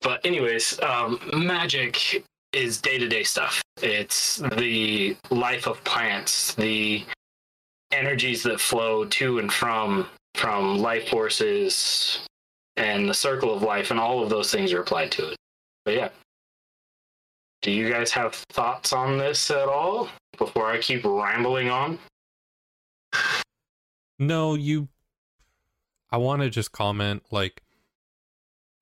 But 0.02 0.24
anyways, 0.26 0.80
um, 0.82 1.20
magic 1.32 2.24
is 2.52 2.80
day-to-day 2.80 3.22
stuff. 3.22 3.62
It's 3.80 4.36
the 4.36 5.16
life 5.30 5.66
of 5.66 5.82
plants, 5.84 6.54
the 6.54 7.04
energies 7.92 8.42
that 8.42 8.60
flow 8.60 9.04
to 9.06 9.38
and 9.38 9.50
from 9.50 10.08
from 10.34 10.78
life 10.78 11.08
forces 11.08 12.20
and 12.76 13.08
the 13.08 13.14
circle 13.14 13.54
of 13.54 13.62
life 13.62 13.90
and 13.90 14.00
all 14.00 14.22
of 14.22 14.30
those 14.30 14.50
things 14.50 14.72
are 14.72 14.80
applied 14.80 15.12
to 15.12 15.30
it. 15.30 15.36
But 15.84 15.94
yeah, 15.94 16.08
Do 17.62 17.70
you 17.70 17.88
guys 17.90 18.10
have 18.12 18.34
thoughts 18.34 18.92
on 18.92 19.18
this 19.18 19.50
at 19.50 19.68
all 19.68 20.08
before 20.36 20.70
I 20.70 20.78
keep 20.78 21.04
rambling 21.04 21.70
on? 21.70 21.98
No, 24.18 24.54
you. 24.54 24.88
I 26.10 26.16
want 26.16 26.42
to 26.42 26.50
just 26.50 26.72
comment 26.72 27.22
like 27.30 27.62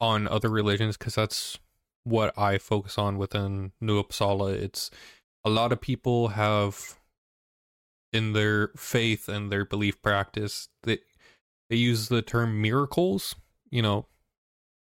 on 0.00 0.26
other 0.28 0.48
religions 0.48 0.96
because 0.96 1.14
that's 1.14 1.58
what 2.04 2.36
I 2.38 2.58
focus 2.58 2.96
on 2.98 3.18
within 3.18 3.72
New 3.80 4.02
Uppsala. 4.02 4.52
It's 4.54 4.90
a 5.44 5.50
lot 5.50 5.72
of 5.72 5.80
people 5.80 6.28
have 6.28 6.98
in 8.12 8.32
their 8.32 8.68
faith 8.76 9.28
and 9.28 9.52
their 9.52 9.64
belief 9.64 10.00
practice 10.02 10.68
that 10.84 11.00
they 11.70 11.76
use 11.76 12.08
the 12.08 12.20
term 12.20 12.60
miracles, 12.60 13.36
you 13.70 13.80
know, 13.80 14.06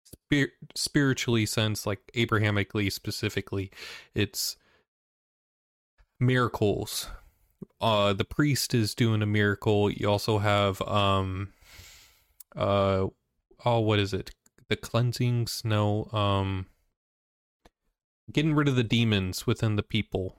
spir- 0.05 0.53
spiritually 0.75 1.45
sense, 1.45 1.85
like 1.85 2.01
Abrahamically 2.15 2.89
specifically. 2.91 3.73
It's 4.15 4.57
miracles. 6.21 7.09
Uh, 7.81 8.13
the 8.13 8.25
priest 8.25 8.73
is 8.73 8.95
doing 8.95 9.21
a 9.21 9.27
miracle. 9.27 9.91
You 9.91 10.09
also 10.09 10.39
have, 10.39 10.81
um, 10.83 11.53
uh, 12.55 13.09
oh, 13.65 13.81
what 13.81 13.99
is 13.99 14.15
it? 14.15 14.31
The 14.69 14.77
cleansing 14.77 15.49
snow, 15.49 16.09
um, 16.13 16.67
getting 18.31 18.55
rid 18.55 18.69
of 18.69 18.77
the 18.77 18.85
demons 18.85 19.45
within 19.45 19.75
the 19.75 19.83
people. 19.83 20.37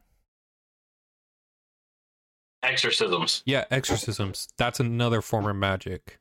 Exorcisms. 2.64 3.44
Yeah, 3.46 3.66
exorcisms. 3.70 4.48
That's 4.58 4.80
another 4.80 5.22
form 5.22 5.46
of 5.46 5.56
magic. 5.58 6.20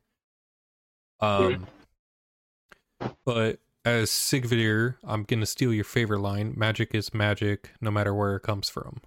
Um, 1.19 1.67
but 3.25 3.59
as 3.85 4.09
Sigvidir, 4.09 4.95
I'm 5.03 5.23
gonna 5.23 5.45
steal 5.45 5.73
your 5.73 5.83
favorite 5.83 6.19
line. 6.19 6.53
Magic 6.55 6.93
is 6.93 7.13
magic, 7.13 7.71
no 7.81 7.89
matter 7.89 8.13
where 8.13 8.35
it 8.35 8.41
comes 8.41 8.69
from. 8.69 9.01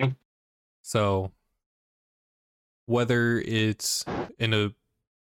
Hmm. 0.00 0.10
So, 0.82 1.32
whether 2.86 3.38
it's 3.38 4.04
in 4.38 4.52
a 4.52 4.74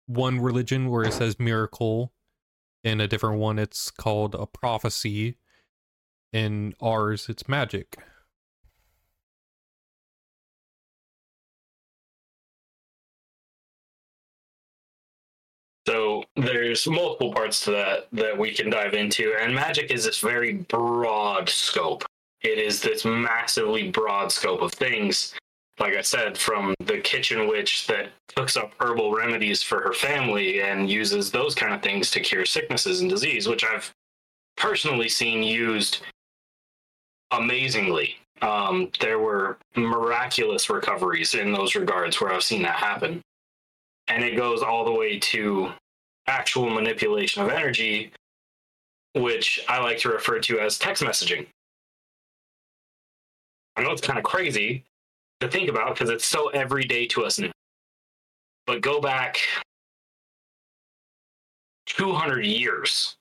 one 0.06 0.40
religion 0.40 0.88
where 0.90 1.04
it 1.04 1.12
says 1.12 1.38
miracle, 1.38 2.12
in 2.82 3.00
a 3.00 3.08
different 3.08 3.38
one 3.38 3.58
it's 3.58 3.90
called 3.90 4.34
a 4.34 4.46
prophecy, 4.46 5.36
in 6.32 6.74
ours 6.82 7.28
it's 7.28 7.48
magic. 7.48 7.96
So 15.88 16.22
there's 16.36 16.86
multiple 16.86 17.32
parts 17.32 17.64
to 17.64 17.70
that 17.70 18.08
that 18.12 18.36
we 18.36 18.52
can 18.52 18.68
dive 18.68 18.92
into, 18.92 19.34
and 19.40 19.54
magic 19.54 19.90
is 19.90 20.04
this 20.04 20.20
very 20.20 20.52
broad 20.52 21.48
scope. 21.48 22.04
It 22.42 22.58
is 22.58 22.82
this 22.82 23.06
massively 23.06 23.90
broad 23.90 24.30
scope 24.30 24.60
of 24.60 24.70
things. 24.70 25.34
Like 25.80 25.94
I 25.94 26.02
said, 26.02 26.36
from 26.36 26.74
the 26.80 26.98
kitchen 26.98 27.48
witch 27.48 27.86
that 27.86 28.10
cooks 28.36 28.54
up 28.54 28.74
herbal 28.80 29.14
remedies 29.14 29.62
for 29.62 29.80
her 29.80 29.94
family 29.94 30.60
and 30.60 30.90
uses 30.90 31.30
those 31.30 31.54
kind 31.54 31.72
of 31.72 31.80
things 31.80 32.10
to 32.10 32.20
cure 32.20 32.44
sicknesses 32.44 33.00
and 33.00 33.08
disease, 33.08 33.48
which 33.48 33.64
I've 33.64 33.90
personally 34.58 35.08
seen 35.08 35.42
used 35.42 36.02
amazingly. 37.30 38.16
Um, 38.42 38.90
there 39.00 39.20
were 39.20 39.56
miraculous 39.74 40.68
recoveries 40.68 41.34
in 41.34 41.50
those 41.50 41.74
regards 41.74 42.20
where 42.20 42.30
I've 42.30 42.42
seen 42.42 42.60
that 42.60 42.76
happen 42.76 43.22
and 44.08 44.24
it 44.24 44.36
goes 44.36 44.62
all 44.62 44.84
the 44.84 44.92
way 44.92 45.18
to 45.18 45.70
actual 46.26 46.70
manipulation 46.70 47.42
of 47.42 47.50
energy, 47.50 48.12
which 49.14 49.60
I 49.68 49.80
like 49.80 49.98
to 49.98 50.10
refer 50.10 50.40
to 50.40 50.60
as 50.60 50.78
text 50.78 51.02
messaging. 51.02 51.46
I 53.76 53.82
know 53.82 53.90
it's 53.90 54.02
kind 54.06 54.18
of 54.18 54.24
crazy 54.24 54.84
to 55.40 55.48
think 55.48 55.68
about 55.68 55.94
because 55.94 56.10
it's 56.10 56.26
so 56.26 56.48
everyday 56.48 57.06
to 57.08 57.24
us 57.24 57.38
now. 57.38 57.52
But 58.66 58.80
go 58.80 59.00
back 59.00 59.38
200 61.86 62.44
years, 62.44 63.16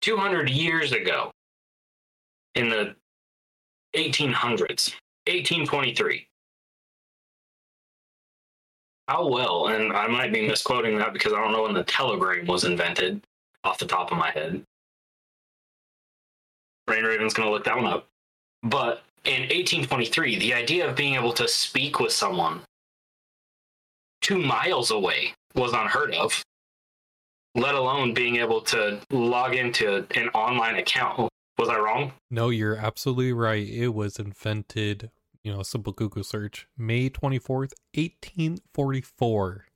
200 0.00 0.48
years 0.48 0.92
ago 0.92 1.30
in 2.54 2.68
the 2.68 2.96
1800s, 3.94 4.94
1823 5.26 6.26
how 9.08 9.26
well, 9.26 9.68
and 9.68 9.92
I 9.92 10.06
might 10.06 10.32
be 10.32 10.46
misquoting 10.46 10.98
that 10.98 11.12
because 11.12 11.32
I 11.32 11.36
don't 11.36 11.52
know 11.52 11.62
when 11.62 11.74
the 11.74 11.84
telegram 11.84 12.46
was 12.46 12.64
invented 12.64 13.22
off 13.64 13.78
the 13.78 13.86
top 13.86 14.12
of 14.12 14.18
my 14.18 14.30
head. 14.30 14.62
Rain 16.88 17.04
Raven's 17.04 17.34
to 17.34 17.50
look 17.50 17.64
that 17.64 17.76
one 17.76 17.86
up. 17.86 18.08
But 18.62 19.02
in 19.24 19.42
1823, 19.42 20.38
the 20.38 20.54
idea 20.54 20.88
of 20.88 20.96
being 20.96 21.14
able 21.14 21.32
to 21.34 21.48
speak 21.48 22.00
with 22.00 22.12
someone 22.12 22.60
two 24.20 24.38
miles 24.38 24.90
away 24.90 25.34
was 25.54 25.72
unheard 25.72 26.14
of, 26.14 26.42
let 27.54 27.74
alone 27.74 28.14
being 28.14 28.36
able 28.36 28.60
to 28.62 29.00
log 29.10 29.54
into 29.54 30.06
an 30.14 30.28
online 30.30 30.76
account. 30.76 31.28
Was 31.58 31.68
I 31.68 31.78
wrong? 31.78 32.12
No, 32.30 32.48
you're 32.48 32.76
absolutely 32.76 33.32
right. 33.32 33.68
It 33.68 33.88
was 33.88 34.18
invented 34.18 35.10
you 35.44 35.52
know, 35.52 35.60
a 35.60 35.64
simple 35.64 35.92
Google 35.92 36.22
search. 36.22 36.66
May 36.76 37.10
24th, 37.10 37.72
1844. 37.94 39.66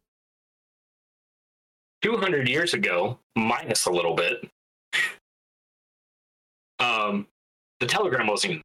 200 2.03 2.49
years 2.49 2.75
ago, 2.75 3.19
minus 3.35 3.87
a 3.87 3.91
little 3.91 4.15
bit, 4.15 4.49
um, 6.79 7.27
the 7.81 7.87
telegram 7.87 8.27
wasn't. 8.27 8.63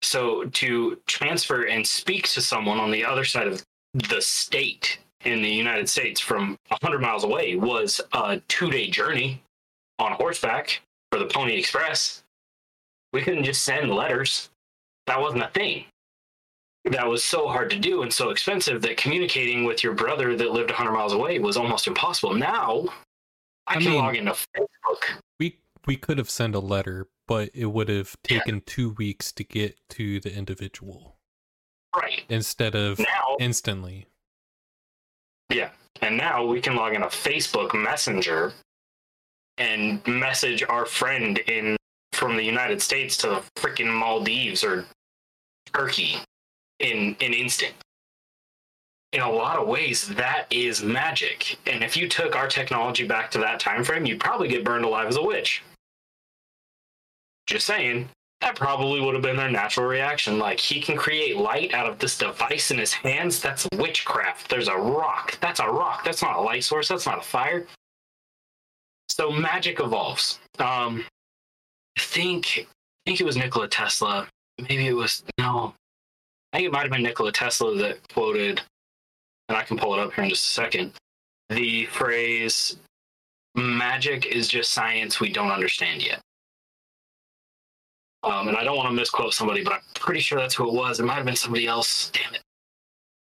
So 0.00 0.44
to 0.44 0.98
transfer 1.06 1.64
and 1.64 1.86
speak 1.86 2.28
to 2.28 2.40
someone 2.40 2.78
on 2.78 2.90
the 2.90 3.04
other 3.04 3.24
side 3.24 3.46
of 3.46 3.62
the 3.94 4.20
state 4.22 4.98
in 5.24 5.42
the 5.42 5.50
United 5.50 5.88
States 5.88 6.18
from 6.18 6.56
100 6.68 7.00
miles 7.00 7.24
away 7.24 7.56
was 7.56 8.00
a 8.12 8.40
two 8.48 8.70
day 8.70 8.88
journey 8.88 9.42
on 9.98 10.12
horseback 10.12 10.80
for 11.10 11.18
the 11.18 11.26
Pony 11.26 11.56
Express. 11.56 12.24
We 13.12 13.20
couldn't 13.20 13.44
just 13.44 13.64
send 13.64 13.90
letters. 13.92 14.48
That 15.06 15.20
wasn't 15.20 15.42
a 15.42 15.48
thing 15.48 15.84
that 16.84 17.06
was 17.06 17.22
so 17.22 17.48
hard 17.48 17.70
to 17.70 17.78
do 17.78 18.02
and 18.02 18.12
so 18.12 18.30
expensive 18.30 18.82
that 18.82 18.96
communicating 18.96 19.64
with 19.64 19.84
your 19.84 19.94
brother 19.94 20.36
that 20.36 20.50
lived 20.50 20.70
100 20.70 20.92
miles 20.92 21.12
away 21.12 21.38
was 21.38 21.56
almost 21.56 21.86
impossible. 21.86 22.34
Now, 22.34 22.86
I, 23.66 23.74
I 23.74 23.76
can 23.76 23.92
mean, 23.92 23.98
log 24.00 24.16
into 24.16 24.32
Facebook. 24.32 25.20
We 25.38 25.58
we 25.86 25.96
could 25.96 26.18
have 26.18 26.30
sent 26.30 26.54
a 26.54 26.60
letter, 26.60 27.08
but 27.28 27.50
it 27.54 27.66
would 27.66 27.88
have 27.88 28.16
taken 28.24 28.56
yeah. 28.56 28.62
two 28.66 28.90
weeks 28.90 29.30
to 29.32 29.44
get 29.44 29.78
to 29.90 30.20
the 30.20 30.34
individual. 30.34 31.16
Right. 31.94 32.22
Instead 32.28 32.74
of 32.74 32.98
now, 32.98 33.36
instantly. 33.38 34.06
Yeah. 35.52 35.70
And 36.00 36.16
now 36.16 36.44
we 36.44 36.60
can 36.60 36.74
log 36.74 36.94
in 36.94 37.02
a 37.02 37.06
Facebook 37.06 37.80
Messenger 37.80 38.52
and 39.58 40.04
message 40.06 40.64
our 40.64 40.86
friend 40.86 41.38
in 41.38 41.76
from 42.12 42.36
the 42.36 42.42
United 42.42 42.82
States 42.82 43.16
to 43.18 43.28
the 43.28 43.42
freaking 43.56 43.92
Maldives 43.92 44.64
or 44.64 44.84
Turkey 45.72 46.16
in 46.82 47.16
an 47.20 47.32
instant. 47.32 47.74
In 49.12 49.20
a 49.20 49.30
lot 49.30 49.58
of 49.58 49.68
ways, 49.68 50.08
that 50.08 50.46
is 50.50 50.82
magic. 50.82 51.58
And 51.66 51.84
if 51.84 51.96
you 51.96 52.08
took 52.08 52.34
our 52.34 52.48
technology 52.48 53.06
back 53.06 53.30
to 53.32 53.38
that 53.38 53.60
time 53.60 53.84
frame, 53.84 54.06
you'd 54.06 54.20
probably 54.20 54.48
get 54.48 54.64
burned 54.64 54.84
alive 54.84 55.08
as 55.08 55.16
a 55.16 55.22
witch. 55.22 55.62
Just 57.46 57.66
saying, 57.66 58.08
that 58.40 58.56
probably 58.56 59.00
would 59.00 59.14
have 59.14 59.22
been 59.22 59.36
their 59.36 59.50
natural 59.50 59.86
reaction. 59.86 60.38
Like, 60.38 60.58
he 60.58 60.80
can 60.80 60.96
create 60.96 61.36
light 61.36 61.74
out 61.74 61.88
of 61.88 61.98
this 61.98 62.16
device 62.16 62.70
in 62.70 62.78
his 62.78 62.92
hands. 62.92 63.40
That's 63.40 63.68
witchcraft. 63.74 64.48
There's 64.48 64.68
a 64.68 64.76
rock. 64.76 65.38
That's 65.40 65.60
a 65.60 65.68
rock. 65.68 66.04
That's 66.04 66.22
not 66.22 66.36
a 66.36 66.40
light 66.40 66.64
source. 66.64 66.88
That's 66.88 67.06
not 67.06 67.18
a 67.18 67.22
fire. 67.22 67.66
So 69.08 69.30
magic 69.30 69.78
evolves. 69.78 70.40
Um, 70.58 71.04
I 71.98 72.00
think 72.00 72.66
I 72.66 73.10
think 73.10 73.20
it 73.20 73.24
was 73.24 73.36
Nikola 73.36 73.68
Tesla. 73.68 74.26
Maybe 74.58 74.86
it 74.86 74.94
was 74.94 75.22
no. 75.38 75.74
I 76.52 76.58
think 76.58 76.66
it 76.66 76.72
might 76.72 76.82
have 76.82 76.90
been 76.90 77.02
Nikola 77.02 77.32
Tesla 77.32 77.74
that 77.76 78.06
quoted, 78.12 78.60
and 79.48 79.56
I 79.56 79.62
can 79.62 79.78
pull 79.78 79.94
it 79.94 80.00
up 80.00 80.12
here 80.12 80.24
in 80.24 80.30
just 80.30 80.44
a 80.50 80.52
second, 80.52 80.92
the 81.48 81.86
phrase, 81.86 82.76
magic 83.54 84.26
is 84.26 84.48
just 84.48 84.72
science 84.72 85.20
we 85.20 85.32
don't 85.32 85.50
understand 85.50 86.04
yet. 86.04 86.20
Um, 88.22 88.48
and 88.48 88.56
I 88.56 88.64
don't 88.64 88.76
want 88.76 88.88
to 88.88 88.94
misquote 88.94 89.34
somebody, 89.34 89.64
but 89.64 89.74
I'm 89.74 89.80
pretty 89.94 90.20
sure 90.20 90.38
that's 90.38 90.54
who 90.54 90.68
it 90.68 90.74
was. 90.74 91.00
It 91.00 91.04
might 91.04 91.16
have 91.16 91.24
been 91.24 91.36
somebody 91.36 91.66
else. 91.66 92.10
Damn 92.10 92.34
it. 92.34 92.42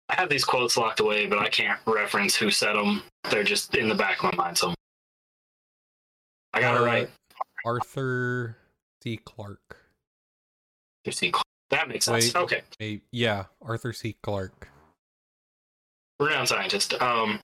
I 0.09 0.15
have 0.15 0.29
these 0.29 0.45
quotes 0.45 0.77
locked 0.77 0.99
away, 0.99 1.25
but 1.25 1.39
I 1.39 1.49
can't 1.49 1.79
reference 1.85 2.35
who 2.35 2.49
said 2.51 2.75
them. 2.75 3.03
They're 3.29 3.43
just 3.43 3.75
in 3.75 3.89
the 3.89 3.95
back 3.95 4.23
of 4.23 4.31
my 4.31 4.43
mind 4.43 4.57
somewhere. 4.57 4.75
I 6.53 6.61
got 6.61 6.77
uh, 6.77 6.83
it 6.83 6.85
right. 6.85 7.09
Arthur 7.65 8.57
C. 9.03 9.17
Clarke. 9.17 9.77
Arthur 11.05 11.11
C. 11.11 11.31
Clarke. 11.31 11.43
That 11.71 11.87
makes 11.87 12.05
sense. 12.05 12.33
Wait, 12.33 12.35
okay. 12.35 12.61
Wait, 12.79 13.03
yeah, 13.11 13.45
Arthur 13.61 13.93
C. 13.93 14.15
Clarke. 14.21 14.67
Renowned 16.19 16.47
scientist. 16.47 16.93
Um, 17.01 17.39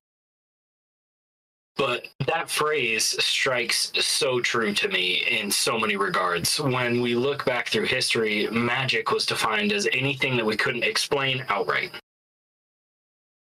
But 1.77 2.07
that 2.27 2.49
phrase 2.49 3.05
strikes 3.23 3.91
so 3.99 4.39
true 4.39 4.73
to 4.73 4.87
me 4.89 5.23
in 5.27 5.49
so 5.49 5.79
many 5.79 5.95
regards. 5.95 6.59
When 6.59 7.01
we 7.01 7.15
look 7.15 7.43
back 7.45 7.69
through 7.69 7.85
history, 7.85 8.47
magic 8.51 9.09
was 9.09 9.25
defined 9.25 9.71
as 9.73 9.87
anything 9.91 10.35
that 10.37 10.45
we 10.45 10.55
couldn't 10.57 10.83
explain 10.83 11.43
outright. 11.49 11.91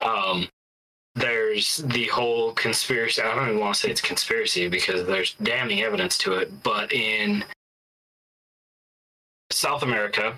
Um, 0.02 0.48
there's 1.16 1.78
the 1.78 2.08
whole 2.08 2.54
conspiracy. 2.54 3.22
I 3.22 3.34
don't 3.34 3.48
even 3.48 3.60
want 3.60 3.76
to 3.76 3.82
say 3.82 3.90
it's 3.90 4.02
conspiracy 4.02 4.68
because 4.68 5.06
there's 5.08 5.34
damning 5.42 5.82
evidence 5.82 6.18
to 6.20 6.34
it. 6.34 6.64
But 6.64 6.94
in 6.94 7.44
South 9.52 9.84
America, 9.84 10.38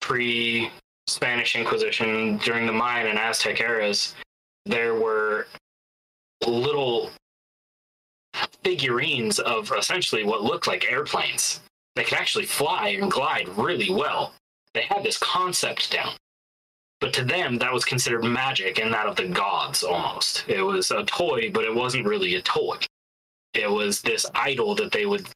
pre 0.00 0.70
Spanish 1.06 1.54
Inquisition, 1.54 2.38
during 2.38 2.66
the 2.66 2.72
Mayan 2.72 3.06
and 3.06 3.18
Aztec 3.18 3.60
eras, 3.60 4.14
there 4.64 4.94
were 4.94 5.46
little 6.46 7.10
figurines 8.64 9.38
of 9.38 9.72
essentially 9.72 10.24
what 10.24 10.42
looked 10.42 10.66
like 10.66 10.90
airplanes. 10.90 11.60
They 11.94 12.04
could 12.04 12.18
actually 12.18 12.46
fly 12.46 12.88
and 12.88 13.10
glide 13.10 13.48
really 13.56 13.90
well. 13.90 14.34
They 14.74 14.82
had 14.82 15.02
this 15.02 15.18
concept 15.18 15.90
down. 15.90 16.12
But 17.00 17.12
to 17.14 17.24
them, 17.24 17.58
that 17.58 17.72
was 17.72 17.84
considered 17.84 18.24
magic 18.24 18.78
and 18.78 18.92
that 18.92 19.06
of 19.06 19.16
the 19.16 19.28
gods 19.28 19.82
almost. 19.82 20.44
It 20.48 20.62
was 20.62 20.90
a 20.90 21.04
toy, 21.04 21.50
but 21.52 21.64
it 21.64 21.74
wasn't 21.74 22.06
really 22.06 22.34
a 22.34 22.42
toy. 22.42 22.78
It 23.54 23.70
was 23.70 24.02
this 24.02 24.26
idol 24.34 24.74
that 24.74 24.92
they 24.92 25.06
would 25.06 25.26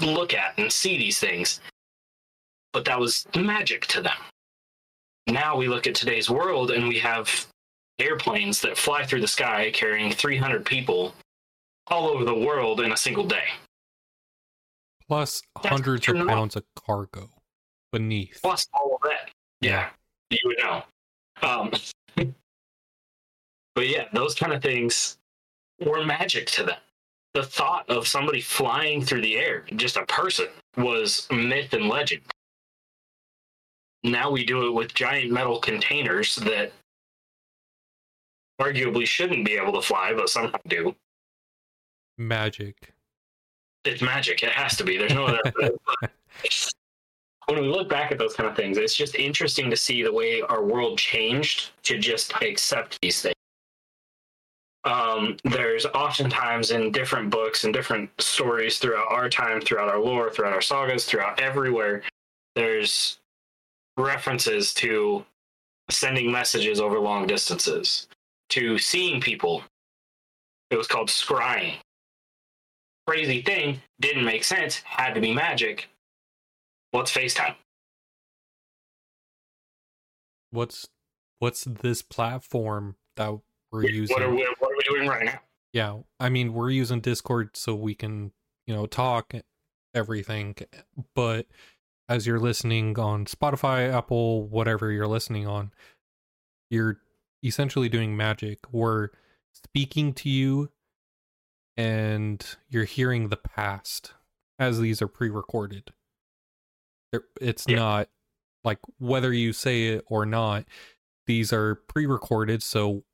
look 0.00 0.34
at 0.34 0.54
and 0.58 0.72
see 0.72 0.96
these 0.96 1.20
things. 1.20 1.60
But 2.78 2.84
that 2.84 3.00
was 3.00 3.26
magic 3.34 3.86
to 3.86 4.00
them. 4.00 4.16
Now 5.26 5.56
we 5.56 5.66
look 5.66 5.88
at 5.88 5.96
today's 5.96 6.30
world 6.30 6.70
and 6.70 6.86
we 6.86 7.00
have 7.00 7.48
airplanes 7.98 8.60
that 8.60 8.78
fly 8.78 9.04
through 9.04 9.20
the 9.20 9.26
sky 9.26 9.72
carrying 9.74 10.12
300 10.12 10.64
people 10.64 11.12
all 11.88 12.06
over 12.06 12.24
the 12.24 12.36
world 12.36 12.80
in 12.80 12.92
a 12.92 12.96
single 12.96 13.24
day. 13.24 13.46
Plus 15.08 15.42
hundreds 15.56 16.08
of 16.08 16.24
pounds 16.28 16.54
of 16.54 16.62
cargo 16.86 17.28
beneath. 17.90 18.38
Plus 18.44 18.68
all 18.72 18.94
of 18.94 19.10
that. 19.10 19.32
Yeah, 19.60 19.88
you 20.30 20.38
would 20.44 20.58
know. 20.58 20.82
Um, 21.42 21.72
but 23.74 23.88
yeah, 23.88 24.04
those 24.12 24.36
kind 24.36 24.52
of 24.52 24.62
things 24.62 25.18
were 25.84 26.04
magic 26.04 26.46
to 26.52 26.62
them. 26.62 26.78
The 27.34 27.42
thought 27.42 27.90
of 27.90 28.06
somebody 28.06 28.40
flying 28.40 29.04
through 29.04 29.22
the 29.22 29.36
air, 29.36 29.64
just 29.74 29.96
a 29.96 30.06
person, 30.06 30.46
was 30.76 31.26
myth 31.32 31.72
and 31.72 31.88
legend. 31.88 32.22
Now 34.08 34.30
we 34.30 34.44
do 34.44 34.66
it 34.66 34.70
with 34.70 34.94
giant 34.94 35.30
metal 35.30 35.60
containers 35.60 36.36
that 36.36 36.72
arguably 38.60 39.06
shouldn't 39.06 39.44
be 39.44 39.54
able 39.54 39.72
to 39.72 39.82
fly, 39.82 40.12
but 40.14 40.28
somehow 40.28 40.58
do. 40.66 40.94
Magic. 42.16 42.94
It's 43.84 44.02
magic. 44.02 44.42
It 44.42 44.50
has 44.50 44.76
to 44.76 44.84
be. 44.84 44.96
There's 44.96 45.14
no 45.14 45.26
other. 45.26 45.40
when 47.46 47.60
we 47.60 47.68
look 47.68 47.88
back 47.88 48.10
at 48.10 48.18
those 48.18 48.34
kind 48.34 48.48
of 48.48 48.56
things, 48.56 48.78
it's 48.78 48.94
just 48.94 49.14
interesting 49.14 49.70
to 49.70 49.76
see 49.76 50.02
the 50.02 50.12
way 50.12 50.42
our 50.42 50.62
world 50.62 50.98
changed 50.98 51.70
to 51.84 51.98
just 51.98 52.32
accept 52.42 52.98
these 53.00 53.22
things. 53.22 53.34
Um, 54.84 55.36
there's 55.44 55.86
oftentimes 55.86 56.70
in 56.70 56.92
different 56.92 57.30
books 57.30 57.64
and 57.64 57.74
different 57.74 58.10
stories 58.18 58.78
throughout 58.78 59.10
our 59.10 59.28
time, 59.28 59.60
throughout 59.60 59.88
our 59.88 59.98
lore, 59.98 60.30
throughout 60.30 60.52
our 60.54 60.62
sagas, 60.62 61.04
throughout 61.04 61.40
everywhere, 61.40 62.02
there's 62.54 63.18
references 63.98 64.72
to 64.74 65.24
sending 65.90 66.30
messages 66.30 66.80
over 66.80 66.98
long 66.98 67.26
distances, 67.26 68.08
to 68.50 68.78
seeing 68.78 69.20
people. 69.20 69.62
It 70.70 70.76
was 70.76 70.86
called 70.86 71.08
scrying. 71.08 71.74
Crazy 73.06 73.42
thing, 73.42 73.80
didn't 74.00 74.24
make 74.24 74.44
sense, 74.44 74.82
had 74.84 75.14
to 75.14 75.20
be 75.20 75.32
magic. 75.32 75.88
What's 76.90 77.12
FaceTime? 77.12 77.54
What's 80.50 80.88
what's 81.38 81.64
this 81.64 82.02
platform 82.02 82.96
that 83.16 83.38
we're 83.70 83.84
using? 83.84 84.14
What 84.14 84.22
are, 84.22 84.30
we, 84.30 84.46
what 84.58 84.72
are 84.72 84.76
we 84.76 84.94
doing 84.94 85.08
right 85.08 85.24
now? 85.24 85.40
yeah, 85.72 85.96
I 86.18 86.28
mean 86.28 86.54
we're 86.54 86.70
using 86.70 87.00
Discord 87.00 87.56
so 87.56 87.74
we 87.74 87.94
can, 87.94 88.32
you 88.66 88.74
know, 88.74 88.86
talk 88.86 89.34
everything, 89.94 90.56
but 91.14 91.46
as 92.08 92.26
you're 92.26 92.38
listening 92.40 92.98
on 92.98 93.26
Spotify, 93.26 93.92
Apple, 93.92 94.46
whatever 94.48 94.90
you're 94.90 95.06
listening 95.06 95.46
on, 95.46 95.72
you're 96.70 97.00
essentially 97.44 97.88
doing 97.88 98.16
magic. 98.16 98.58
We're 98.72 99.10
speaking 99.52 100.12
to 100.14 100.28
you 100.28 100.70
and 101.76 102.44
you're 102.68 102.84
hearing 102.84 103.28
the 103.28 103.36
past 103.36 104.14
as 104.58 104.80
these 104.80 105.00
are 105.02 105.08
pre-recorded. 105.08 105.92
It's 107.40 107.66
Yeah. 107.68 107.76
not 107.76 108.08
like 108.64 108.80
whether 108.98 109.32
you 109.32 109.52
say 109.52 109.88
it 109.88 110.04
or 110.08 110.26
not, 110.26 110.64
these 111.26 111.52
are 111.52 111.74
pre-recorded 111.76 112.62
so 112.62 113.04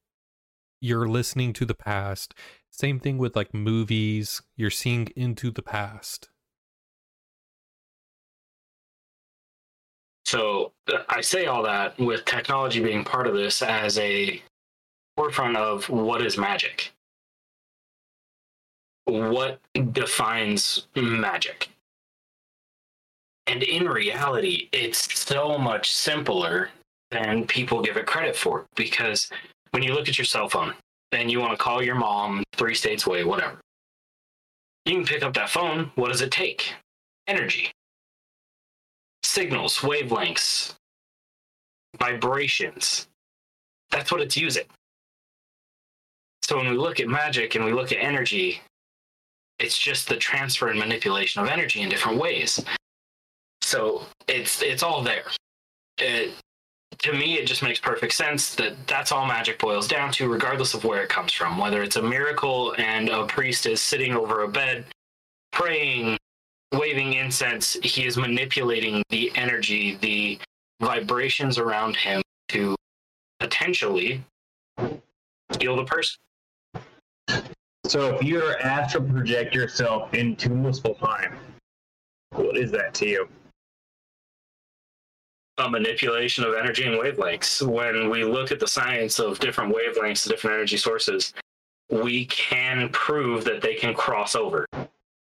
you're 0.81 1.09
listening 1.09 1.53
to 1.55 1.65
the 1.65 1.75
past. 1.75 2.35
Same 2.71 2.99
thing 2.99 3.19
with 3.19 3.37
like 3.37 3.53
movies, 3.55 4.43
you're 4.57 4.71
seeing 4.71 5.09
into 5.17 5.51
the 5.51 5.63
past. 5.63 6.31
So 10.35 10.73
I 11.09 11.21
say 11.21 11.47
all 11.47 11.63
that 11.63 11.97
with 11.97 12.25
technology 12.25 12.83
being 12.83 13.05
part 13.05 13.29
of 13.29 13.35
this 13.35 13.63
as 13.63 13.97
a 14.01 14.43
forefront 15.17 15.57
of 15.57 15.89
what 15.89 16.27
is 16.27 16.37
magic. 16.37 16.91
What 19.05 19.61
defines 19.93 20.89
magic? 20.97 21.69
And 23.47 23.63
in 23.63 23.89
reality, 23.89 24.69
it's 24.73 25.17
so 25.17 25.57
much 25.57 25.93
simpler 25.93 26.71
than 27.13 27.47
people 27.47 27.81
give 27.81 27.97
it 27.97 28.07
credit 28.07 28.35
for. 28.35 28.67
Because 28.75 29.31
when 29.71 29.85
you 29.85 29.95
look 29.95 30.09
at 30.09 30.19
your 30.19 30.25
cell 30.25 30.49
phone 30.49 30.75
and 31.13 31.31
you 31.31 31.39
want 31.39 31.53
to 31.53 31.63
call 31.63 31.81
your 31.81 31.95
mom 31.95 32.43
three 32.57 32.75
states 32.75 33.07
away, 33.07 33.23
whatever, 33.23 33.61
you 34.85 34.97
can 34.97 35.05
pick 35.05 35.23
up 35.23 35.35
that 35.35 35.51
phone. 35.51 35.93
What 35.95 36.11
does 36.11 36.23
it 36.23 36.33
take? 36.33 36.73
Energy 37.29 37.71
signals, 39.35 39.79
wavelengths, 39.79 40.75
vibrations. 41.99 43.09
That's 43.91 44.13
what 44.13 44.21
it's 44.21 44.37
using. 44.37 44.65
So 46.45 46.57
when 46.57 46.71
we 46.71 46.77
look 46.77 47.01
at 47.01 47.09
magic 47.09 47.57
and 47.57 47.65
we 47.65 47.73
look 47.73 47.91
at 47.91 47.99
energy, 47.99 48.61
it's 49.59 49.77
just 49.77 50.09
the 50.09 50.17
transfer 50.17 50.69
and 50.69 50.79
manipulation 50.79 51.43
of 51.43 51.49
energy 51.49 51.81
in 51.83 51.89
different 51.89 52.19
ways. 52.19 52.65
So 53.63 54.07
it's 54.29 54.63
it's 54.63 54.83
all 54.83 55.03
there. 55.03 55.25
It, 55.99 56.33
to 56.99 57.13
me, 57.13 57.39
it 57.39 57.47
just 57.47 57.63
makes 57.63 57.81
perfect 57.81 58.13
sense 58.13 58.55
that 58.55 58.75
that's 58.87 59.11
all 59.11 59.27
magic 59.27 59.59
boils 59.59 59.89
down 59.89 60.13
to, 60.13 60.29
regardless 60.29 60.75
of 60.75 60.85
where 60.85 61.03
it 61.03 61.09
comes 61.09 61.33
from. 61.33 61.59
Whether 61.59 61.83
it's 61.83 61.97
a 61.97 62.03
miracle 62.03 62.75
and 62.79 63.09
a 63.09 63.27
priest 63.27 63.67
is 63.67 63.81
sitting 63.81 64.15
over 64.15 64.43
a 64.43 64.49
bed 64.49 64.85
praying 65.51 66.19
waving 66.79 67.15
incense, 67.15 67.75
he 67.83 68.05
is 68.05 68.17
manipulating 68.17 69.03
the 69.11 69.33
energy, 69.37 69.97
the 69.97 70.39
vibrations 70.81 71.59
around 71.59 71.97
him 71.97 72.23
to 72.49 72.77
potentially 73.41 74.23
heal 75.59 75.77
the 75.77 75.85
person. 75.85 76.17
So 77.87 78.15
if 78.15 78.23
you're 78.23 78.59
asked 78.61 78.95
to 78.95 79.01
project 79.01 79.55
yourself 79.55 80.15
into 80.15 80.51
multiple 80.51 80.95
time, 80.95 81.37
what 82.31 82.57
is 82.57 82.71
that 82.73 82.95
to 82.95 83.07
you? 83.07 83.29
A 85.59 85.71
manipulation 85.71 86.45
of 86.45 86.55
energy 86.55 86.85
and 86.85 87.01
wavelengths. 87.01 87.63
When 87.63 88.11
we 88.11 88.25
look 88.25 88.51
at 88.51 88.59
the 88.59 88.67
science 88.67 89.19
of 89.21 89.39
different 89.39 89.75
wavelengths, 89.75 90.29
different 90.29 90.55
energy 90.55 90.77
sources, 90.77 91.35
we 91.91 92.25
can 92.27 92.89
prove 92.89 93.45
that 93.45 93.61
they 93.61 93.75
can 93.75 93.95
cross 93.95 94.35
over. 94.35 94.67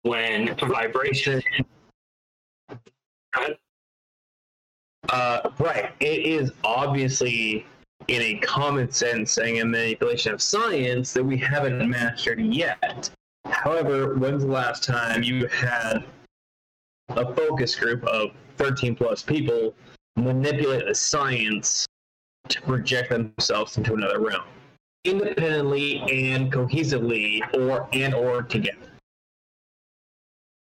When 0.06 0.56
vibration. 0.58 1.42
Uh, 5.10 5.50
right. 5.58 5.92
It 6.00 6.26
is 6.28 6.52
obviously 6.64 7.66
in 8.08 8.22
a 8.22 8.36
common 8.36 8.92
sense 8.92 9.32
saying 9.32 9.62
a 9.62 9.66
manipulation 9.66 10.32
of 10.32 10.44
science 10.44 11.12
that 11.14 11.24
we 11.24 11.38
haven't 11.38 11.90
mastered 11.90 12.40
yet. 12.40 13.10
However, 13.46 14.14
when's 14.14 14.44
the 14.44 14.52
last 14.52 14.84
time 14.84 15.24
you 15.24 15.48
had 15.48 16.04
a 17.10 17.34
focus 17.34 17.74
group 17.74 18.04
of 18.04 18.30
13 18.58 18.96
plus 18.96 19.24
people 19.24 19.74
manipulate 20.18 20.86
the 20.86 20.94
science 20.94 21.88
to 22.50 22.62
project 22.62 23.10
themselves 23.10 23.76
into 23.78 23.96
another 23.96 24.20
realm? 24.20 24.44
Independently 25.04 26.00
and 26.02 26.54
cohesively 26.54 27.42
or 27.56 27.90
and 27.92 28.14
or 28.14 28.44
together. 28.44 28.95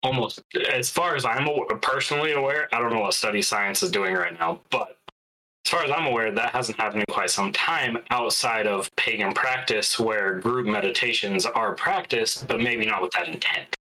Almost 0.03 0.41
as 0.71 0.89
far 0.89 1.15
as 1.15 1.25
I'm 1.25 1.47
personally 1.81 2.33
aware, 2.33 2.67
I 2.73 2.79
don't 2.79 2.93
know 2.93 3.01
what 3.01 3.13
study 3.13 3.41
science 3.41 3.83
is 3.83 3.91
doing 3.91 4.13
right 4.13 4.37
now, 4.39 4.61
but 4.69 4.97
as 5.65 5.71
far 5.71 5.83
as 5.83 5.91
I'm 5.91 6.05
aware, 6.05 6.31
that 6.31 6.51
hasn't 6.51 6.79
happened 6.79 7.03
in 7.07 7.13
quite 7.13 7.29
some 7.29 7.51
time 7.51 7.97
outside 8.09 8.67
of 8.67 8.93
pagan 8.95 9.33
practice 9.33 9.99
where 9.99 10.39
group 10.39 10.65
meditations 10.65 11.45
are 11.45 11.73
practiced, 11.75 12.47
but 12.47 12.61
maybe 12.61 12.85
not 12.85 13.01
with 13.01 13.11
that 13.11 13.27
intent. 13.27 13.75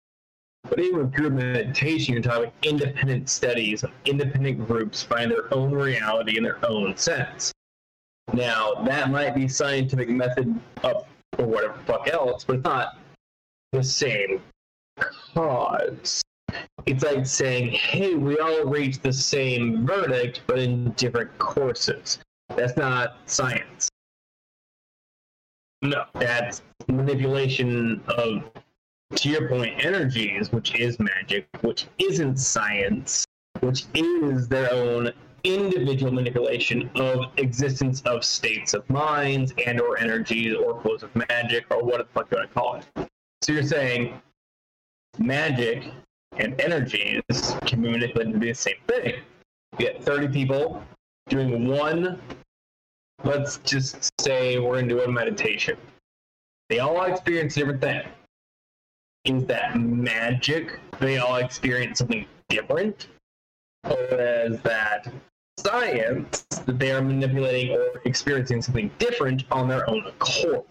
But 0.70 0.80
even 0.80 1.00
with 1.00 1.14
group 1.14 1.34
meditation, 1.34 2.14
you're 2.14 2.24
talking 2.24 2.54
independent 2.62 3.30
studies, 3.30 3.84
independent 4.06 4.66
groups 4.66 5.04
find 5.04 5.30
their 5.30 5.54
own 5.54 5.72
reality 5.72 6.38
in 6.38 6.44
their 6.44 6.66
own 6.66 6.96
sense. 6.96 7.52
Now, 8.32 8.76
that 8.86 9.12
might 9.12 9.36
be 9.36 9.50
scientific 9.50 10.08
method 10.08 10.58
up 10.84 11.10
or 11.38 11.46
whatever 11.46 11.78
fuck 11.86 12.08
else, 12.08 12.46
but 12.46 12.58
it's 12.58 12.64
not 12.64 12.98
the 13.74 13.84
same 13.84 14.42
cause. 14.98 16.22
It's 16.86 17.04
like 17.04 17.26
saying, 17.26 17.72
hey, 17.72 18.16
we 18.16 18.38
all 18.38 18.66
reach 18.66 19.00
the 19.00 19.14
same 19.14 19.88
verdict, 19.88 20.42
but 20.48 20.60
in 20.60 20.92
different 20.92 21.36
courses. 21.40 22.20
That's 22.56 22.78
not 22.78 23.18
science. 23.26 23.90
No. 25.82 26.06
That's 26.14 26.62
manipulation 26.88 28.02
of, 28.08 28.44
to 29.16 29.30
your 29.30 29.50
point, 29.50 29.84
energies, 29.84 30.52
which 30.52 30.76
is 30.76 31.00
magic, 31.00 31.48
which 31.62 31.88
isn't 32.00 32.38
science, 32.38 33.26
which 33.62 33.86
is 33.94 34.48
their 34.48 34.72
own 34.74 35.12
individual 35.44 36.12
manipulation 36.12 36.90
of 36.96 37.26
existence 37.38 38.02
of 38.04 38.24
states 38.24 38.74
of 38.74 38.90
minds 38.90 39.54
and 39.66 39.82
or 39.82 39.98
energies 39.98 40.56
or 40.56 40.82
flows 40.82 41.04
of 41.04 41.14
magic 41.30 41.66
or 41.70 41.84
what 41.84 41.98
the 41.98 42.06
fuck 42.14 42.32
you 42.32 42.38
want 42.38 42.50
to 42.50 42.54
call 42.54 42.76
it. 42.76 43.10
So 43.42 43.52
you're 43.52 43.64
saying 43.64 44.22
magic 45.18 45.92
and 46.38 46.60
energies 46.60 47.22
can 47.66 47.82
be 47.82 47.92
manipulated 47.92 48.34
to 48.34 48.40
be 48.40 48.50
the 48.50 48.56
same 48.56 48.76
thing. 48.88 49.16
You 49.78 49.86
get 49.86 50.04
30 50.04 50.30
people 50.30 50.84
doing 51.30 51.68
one, 51.68 52.20
let's 53.24 53.58
just 53.58 54.12
say 54.22 54.60
we're 54.60 54.74
going 54.74 54.90
to 54.90 54.96
do 54.96 55.02
a 55.02 55.12
meditation. 55.12 55.78
They 56.70 56.80
all 56.80 57.04
experience 57.04 57.56
different 57.56 57.82
thing. 57.82 58.04
Is 59.26 59.46
that 59.46 59.80
magic? 59.80 60.80
They 61.00 61.18
all 61.18 61.38
experience 61.38 62.00
something 62.00 62.26
different? 62.50 63.08
Or 63.86 63.98
is 63.98 64.60
that 64.62 65.12
science 65.60 66.42
that 66.66 66.80
they 66.80 66.92
are 66.92 67.02
manipulating 67.02 67.78
or 67.78 68.02
experiencing 68.06 68.62
something 68.62 68.92
different 68.98 69.44
on 69.52 69.68
their 69.68 69.90
own 69.90 70.06
accord? 70.08 70.64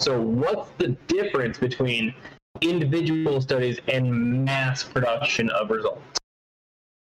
So, 0.00 0.20
what's 0.20 0.70
the 0.78 0.88
difference 1.08 1.58
between 1.58 2.14
individual 2.60 3.40
studies 3.40 3.78
and 3.88 4.44
mass 4.44 4.84
production 4.84 5.50
of 5.50 5.70
results? 5.70 6.20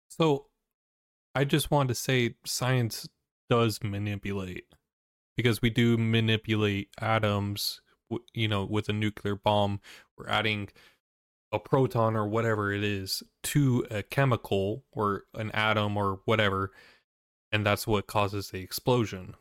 So, 0.08 0.46
I 1.34 1.44
just 1.44 1.70
want 1.70 1.88
to 1.90 1.94
say 1.94 2.36
science 2.44 3.08
does 3.50 3.80
manipulate 3.82 4.64
because 5.36 5.60
we 5.60 5.70
do 5.70 5.98
manipulate 5.98 6.88
atoms, 7.00 7.80
you 8.32 8.48
know, 8.48 8.64
with 8.64 8.88
a 8.88 8.92
nuclear 8.92 9.36
bomb. 9.36 9.80
We're 10.16 10.28
adding 10.28 10.68
a 11.52 11.58
proton 11.58 12.16
or 12.16 12.26
whatever 12.26 12.72
it 12.72 12.82
is 12.82 13.22
to 13.42 13.86
a 13.90 14.02
chemical 14.02 14.84
or 14.92 15.24
an 15.34 15.50
atom 15.52 15.96
or 15.96 16.20
whatever, 16.24 16.72
and 17.52 17.64
that's 17.64 17.86
what 17.86 18.06
causes 18.06 18.50
the 18.50 18.60
explosion. 18.60 19.34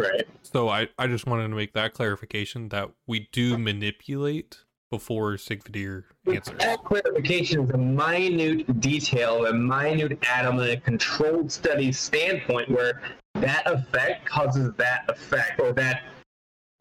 Right. 0.00 0.26
So 0.42 0.68
I, 0.68 0.88
I 0.98 1.06
just 1.06 1.26
wanted 1.26 1.48
to 1.48 1.54
make 1.54 1.72
that 1.74 1.94
clarification 1.94 2.68
that 2.70 2.90
we 3.06 3.28
do 3.32 3.58
manipulate 3.58 4.58
before 4.90 5.34
Sigvidir 5.34 6.04
answers. 6.26 6.58
That 6.58 6.82
clarification 6.84 7.62
is 7.64 7.70
a 7.70 7.78
minute 7.78 8.80
detail, 8.80 9.46
a 9.46 9.52
minute 9.52 10.18
atom 10.28 10.58
in 10.60 10.70
a 10.70 10.76
controlled 10.80 11.52
study 11.52 11.92
standpoint 11.92 12.70
where 12.70 13.00
that 13.34 13.62
effect 13.66 14.26
causes 14.26 14.72
that 14.74 15.04
effect, 15.08 15.60
or 15.60 15.72
that 15.74 16.02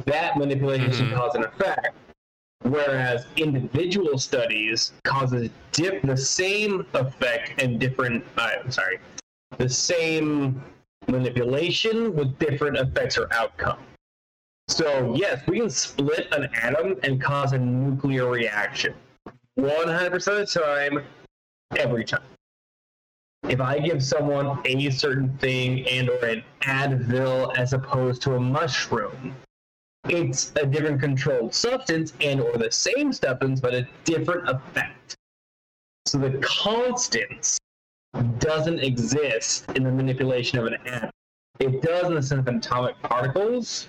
that 0.06 0.38
manipulation 0.38 0.92
Mhm. 1.10 1.14
causes 1.14 1.36
an 1.36 1.44
effect. 1.44 1.96
Whereas 2.64 3.26
individual 3.38 4.18
studies 4.18 4.94
causes 5.04 5.50
dip 5.72 6.02
the 6.02 6.18
same 6.18 6.86
effect 6.94 7.62
and 7.62 7.80
different. 7.80 8.26
Uh, 8.38 8.50
I'm 8.64 8.72
sorry, 8.72 9.00
the 9.58 9.70
same 9.70 10.62
manipulation 11.10 12.16
with 12.16 12.38
different 12.40 12.78
effects 12.78 13.18
or 13.18 13.32
outcome. 13.34 13.80
So 14.68 15.14
yes, 15.16 15.42
we 15.48 15.60
can 15.60 15.70
split 15.70 16.28
an 16.32 16.50
atom 16.54 16.96
and 17.04 17.22
cause 17.22 17.54
a 17.54 17.58
nuclear 17.58 18.30
reaction. 18.30 18.94
100% 19.60 20.14
of 20.16 20.24
the 20.24 20.46
time, 20.46 21.04
every 21.76 22.06
time. 22.06 22.22
If 23.44 23.62
I 23.62 23.80
give 23.80 24.04
someone 24.04 24.60
a 24.66 24.90
certain 24.90 25.38
thing 25.38 25.88
and 25.88 26.10
or 26.10 26.24
an 26.26 26.44
Advil 26.62 27.58
as 27.58 27.74
opposed 27.74 28.22
to 28.24 28.36
a 28.36 28.40
mushroom, 28.40 29.36
it's 30.08 30.52
a 30.56 30.66
different 30.66 31.00
controlled 31.00 31.54
substance 31.54 32.14
and 32.22 32.42
or 32.42 32.58
the 32.58 32.72
same 32.72 33.14
substance 33.14 33.60
but 33.60 33.74
a 33.74 33.88
different 34.04 34.50
effect. 34.50 35.16
So 36.06 36.18
the 36.18 36.38
constants 36.40 37.59
doesn't 38.40 38.80
exist 38.80 39.66
in 39.76 39.84
the 39.84 39.92
manipulation 39.92 40.60
of 40.60 40.66
an 40.66 40.76
atom. 40.86 41.10
It 41.60 41.82
does 41.82 42.08
in 42.08 42.16
the 42.16 42.22
sense 42.22 42.48
of 42.48 42.56
atomic 42.56 43.00
particles 43.02 43.88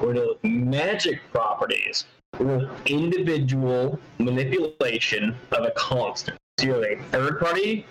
or 0.00 0.12
the 0.12 0.36
magic 0.42 1.20
properties 1.32 2.04
with 2.38 2.68
individual 2.86 3.98
manipulation 4.18 5.34
of 5.52 5.64
a 5.64 5.72
constant. 5.72 6.38
So 6.58 6.66
you're 6.66 6.92
a 6.92 7.02
third 7.10 7.40
party 7.40 7.86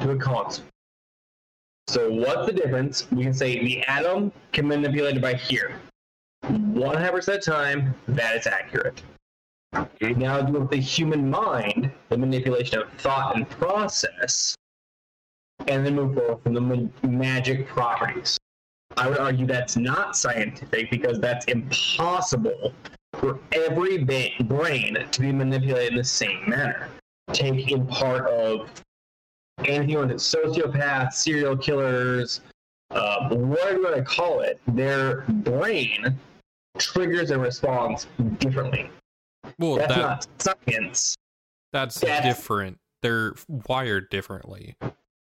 to 0.00 0.10
a 0.10 0.16
constant. 0.16 0.68
So 1.88 2.10
what's 2.10 2.46
the 2.46 2.52
difference? 2.52 3.06
We 3.12 3.22
can 3.22 3.34
say 3.34 3.60
the 3.60 3.84
atom 3.84 4.32
can 4.52 4.66
manipulate 4.66 5.16
it 5.16 5.22
by 5.22 5.34
here. 5.34 5.78
100% 6.44 7.28
of 7.28 7.44
time, 7.44 7.94
that 8.08 8.36
is 8.36 8.46
accurate. 8.46 9.02
Now 10.00 10.48
with 10.48 10.70
the 10.70 10.76
human 10.76 11.30
mind, 11.30 11.92
the 12.08 12.18
manipulation 12.18 12.80
of 12.80 12.90
thought 12.94 13.36
and 13.36 13.48
process, 13.48 14.56
and 15.68 15.84
then 15.84 15.94
move 15.94 16.14
forward 16.14 16.42
from 16.42 16.54
the 16.54 16.60
ma- 16.60 16.88
magic 17.08 17.66
properties. 17.66 18.38
I 18.96 19.08
would 19.08 19.18
argue 19.18 19.46
that's 19.46 19.76
not 19.76 20.16
scientific 20.16 20.90
because 20.90 21.20
that's 21.20 21.44
impossible 21.46 22.72
for 23.14 23.38
every 23.52 23.98
ba- 24.04 24.30
brain 24.44 24.96
to 25.10 25.20
be 25.20 25.32
manipulated 25.32 25.92
in 25.92 25.98
the 25.98 26.04
same 26.04 26.48
manner. 26.48 26.88
Take 27.32 27.70
in 27.70 27.86
part 27.86 28.26
of 28.28 28.70
anything 29.64 29.96
on 29.96 30.10
it, 30.10 30.16
sociopaths, 30.16 31.14
serial 31.14 31.56
killers, 31.56 32.40
uh, 32.90 33.28
whatever 33.30 33.72
you 33.78 33.82
want 33.84 33.96
to 33.96 34.02
call 34.04 34.40
it, 34.40 34.60
their 34.68 35.22
brain 35.28 36.16
triggers 36.78 37.30
a 37.30 37.38
response 37.38 38.06
differently. 38.38 38.88
Well, 39.58 39.76
That's 39.76 39.94
that 39.94 39.98
not 40.00 40.26
science. 40.68 41.16
that's 41.72 42.00
that's- 42.00 42.22
different. 42.24 42.78
They're 43.02 43.34
wired 43.68 44.08
differently. 44.10 44.74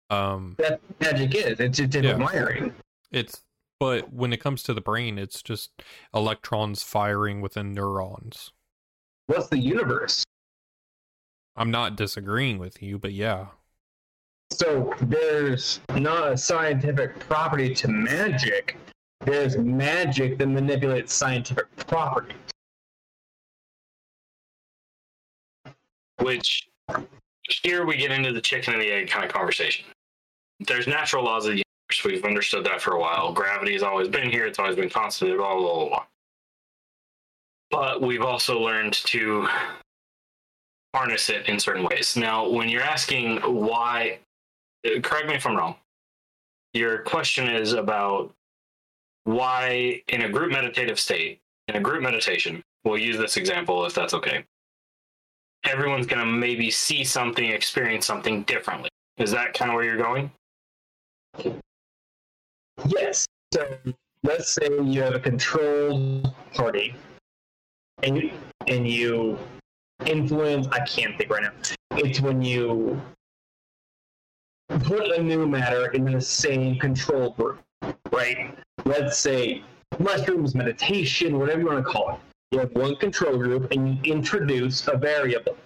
Um, 0.09 0.55
what 0.57 0.81
magic 0.99 1.33
is. 1.35 1.59
It's 1.59 1.77
different 1.79 2.05
Yeah. 2.05 2.15
wiring. 2.17 2.75
it's 3.11 3.41
but 3.79 4.13
when 4.13 4.31
it 4.31 4.37
comes 4.37 4.63
to 4.63 4.73
the 4.73 4.79
brain, 4.81 5.17
it's 5.17 5.41
just 5.43 5.71
electrons 6.13 6.83
firing 6.83 7.41
within 7.41 7.73
neurons. 7.73 8.51
What's 9.27 9.47
the 9.49 9.57
universe? 9.57 10.23
I'm 11.57 11.69
not 11.69 11.97
disagreeing 11.97 12.59
with 12.59 12.81
you, 12.81 12.97
but 12.97 13.11
yeah. 13.11 13.47
So 14.51 14.93
there's 15.01 15.81
not 15.95 16.31
a 16.31 16.37
scientific 16.37 17.19
property 17.19 17.73
to 17.75 17.87
magic. 17.89 18.77
There's 19.21 19.57
magic 19.57 20.37
that 20.37 20.47
manipulates 20.47 21.13
scientific 21.13 21.73
properties. 21.75 22.37
which 26.19 26.69
here 27.63 27.85
we 27.85 27.97
get 27.97 28.11
into 28.11 28.31
the 28.31 28.39
chicken 28.39 28.73
and 28.73 28.81
the 28.81 28.89
egg 28.89 29.09
kind 29.09 29.25
of 29.25 29.31
conversation. 29.33 29.85
There's 30.59 30.87
natural 30.87 31.23
laws 31.23 31.45
of 31.45 31.53
the 31.53 31.63
universe. 31.89 32.03
We've 32.05 32.25
understood 32.25 32.65
that 32.65 32.81
for 32.81 32.93
a 32.93 32.99
while. 32.99 33.33
Gravity 33.33 33.73
has 33.73 33.83
always 33.83 34.07
been 34.07 34.29
here. 34.29 34.45
It's 34.45 34.59
always 34.59 34.75
been 34.75 34.89
constant. 34.89 35.37
Blah 35.37 35.55
blah 35.55 35.61
blah. 35.61 35.87
blah. 35.89 36.05
But 37.71 38.01
we've 38.01 38.21
also 38.21 38.59
learned 38.59 38.93
to 38.93 39.47
harness 40.93 41.29
it 41.29 41.47
in 41.47 41.59
certain 41.59 41.83
ways. 41.83 42.15
Now, 42.15 42.47
when 42.47 42.69
you're 42.69 42.83
asking 42.83 43.37
why, 43.37 44.19
correct 45.01 45.27
me 45.27 45.35
if 45.35 45.45
I'm 45.45 45.55
wrong. 45.55 45.75
Your 46.73 46.99
question 46.99 47.47
is 47.47 47.73
about 47.73 48.31
why, 49.23 50.01
in 50.07 50.23
a 50.23 50.29
group 50.29 50.51
meditative 50.51 50.99
state, 50.99 51.39
in 51.67 51.75
a 51.75 51.79
group 51.79 52.03
meditation, 52.03 52.61
we'll 52.83 52.97
use 52.97 53.17
this 53.17 53.37
example 53.37 53.85
if 53.85 53.93
that's 53.93 54.13
okay 54.13 54.43
everyone's 55.63 56.07
going 56.07 56.19
to 56.19 56.25
maybe 56.25 56.69
see 56.69 57.03
something, 57.03 57.45
experience 57.45 58.05
something 58.05 58.43
differently. 58.43 58.89
Is 59.17 59.31
that 59.31 59.53
kind 59.53 59.71
of 59.71 59.75
where 59.75 59.83
you're 59.83 59.97
going? 59.97 60.31
Yes. 62.85 63.25
So 63.53 63.77
let's 64.23 64.53
say 64.53 64.67
you 64.81 65.01
have 65.01 65.15
a 65.15 65.19
controlled 65.19 66.33
party, 66.53 66.95
and 68.01 68.17
you 68.17 68.31
and 68.67 68.87
you 68.87 69.37
influence. 70.05 70.67
I 70.71 70.79
can't 70.85 71.17
think 71.17 71.29
right 71.29 71.43
now. 71.43 71.51
It's 71.97 72.19
when 72.19 72.41
you 72.41 72.99
put 74.69 75.11
a 75.11 75.21
new 75.21 75.47
matter 75.47 75.91
in 75.91 76.05
the 76.05 76.19
same 76.19 76.79
control 76.79 77.31
group, 77.31 77.59
right? 78.11 78.57
Let's 78.85 79.17
say 79.17 79.63
mushrooms, 79.99 80.55
meditation, 80.55 81.37
whatever 81.39 81.61
you 81.61 81.67
want 81.67 81.85
to 81.85 81.91
call 81.91 82.09
it. 82.11 82.19
You 82.51 82.59
have 82.59 82.71
one 82.73 82.95
control 82.95 83.37
group 83.37 83.71
and 83.71 84.05
you 84.05 84.13
introduce 84.13 84.87
a 84.87 84.97
variable. 84.97 85.57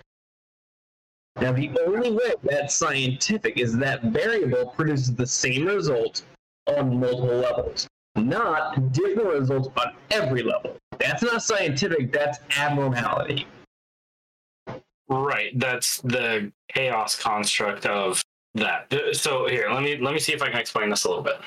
Now, 1.40 1.52
the 1.52 1.72
only 1.86 2.12
way 2.12 2.34
that's 2.44 2.76
scientific 2.76 3.58
is 3.58 3.78
that 3.78 4.04
variable 4.04 4.68
produces 4.76 5.14
the 5.14 5.28
same 5.28 5.66
result 5.66 6.24
on 6.66 7.00
multiple 7.00 7.38
levels, 7.38 7.88
not 8.16 8.92
different 8.92 9.30
results 9.30 9.70
on 9.78 9.94
every 10.10 10.42
level. 10.42 10.76
That's 11.00 11.22
not 11.22 11.44
scientific, 11.44 12.12
that's 12.12 12.40
abnormality. 12.58 13.46
Right. 15.10 15.58
That's 15.58 16.02
the 16.02 16.52
chaos 16.70 17.18
construct 17.18 17.86
of 17.86 18.22
that. 18.56 18.92
Uh, 18.92 19.14
So 19.14 19.48
here, 19.48 19.70
let 19.72 19.84
me 19.84 19.98
let 19.98 20.14
me 20.14 20.20
see 20.20 20.34
if 20.34 20.42
I 20.42 20.50
can 20.50 20.60
explain 20.60 20.90
this 20.90 21.06
a 21.06 21.10
little 21.10 21.24
bit. 21.24 21.40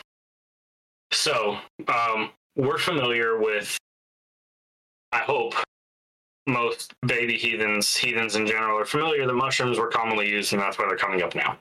So, 1.13 1.59
um, 1.89 2.31
we're 2.57 2.79
familiar 2.79 3.39
with 3.39 3.77
I 5.13 5.19
hope 5.19 5.55
most 6.51 6.95
baby 7.07 7.37
heathens, 7.37 7.97
heathens 7.97 8.37
in 8.37 8.47
general, 8.47 8.79
are 8.79 8.85
familiar 8.85 9.27
that 9.27 9.33
mushrooms 9.33 9.79
were 9.79 9.89
commonly 9.89 10.29
used, 10.29 10.53
and 10.53 10.61
that's 10.61 10.79
why 10.79 10.87
they're 10.89 10.97
coming 10.97 11.23
up 11.23 11.35
now. 11.35 11.59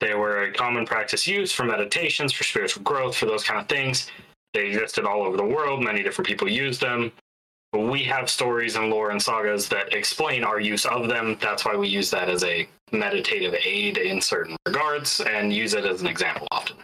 They 0.00 0.14
were 0.14 0.44
a 0.44 0.52
common 0.52 0.84
practice 0.84 1.26
used 1.26 1.54
for 1.54 1.64
meditations, 1.64 2.32
for 2.32 2.42
spiritual 2.42 2.82
growth, 2.82 3.16
for 3.16 3.26
those 3.26 3.44
kind 3.44 3.60
of 3.60 3.68
things. 3.68 4.10
They 4.52 4.66
existed 4.66 5.04
all 5.04 5.22
over 5.22 5.36
the 5.36 5.44
world. 5.44 5.82
Many 5.82 6.02
different 6.02 6.26
people 6.26 6.48
used 6.48 6.80
them. 6.80 7.12
We 7.72 8.02
have 8.04 8.28
stories 8.28 8.76
and 8.76 8.90
lore 8.90 9.10
and 9.10 9.22
sagas 9.22 9.68
that 9.68 9.94
explain 9.94 10.44
our 10.44 10.60
use 10.60 10.84
of 10.84 11.08
them. 11.08 11.38
That's 11.40 11.64
why 11.64 11.74
we 11.74 11.88
use 11.88 12.10
that 12.10 12.28
as 12.28 12.44
a 12.44 12.68
meditative 12.90 13.54
aid 13.64 13.96
in 13.96 14.20
certain 14.20 14.56
regards 14.66 15.20
and 15.20 15.52
use 15.52 15.72
it 15.72 15.86
as 15.86 16.02
an 16.02 16.06
example 16.06 16.46
often. 16.50 16.76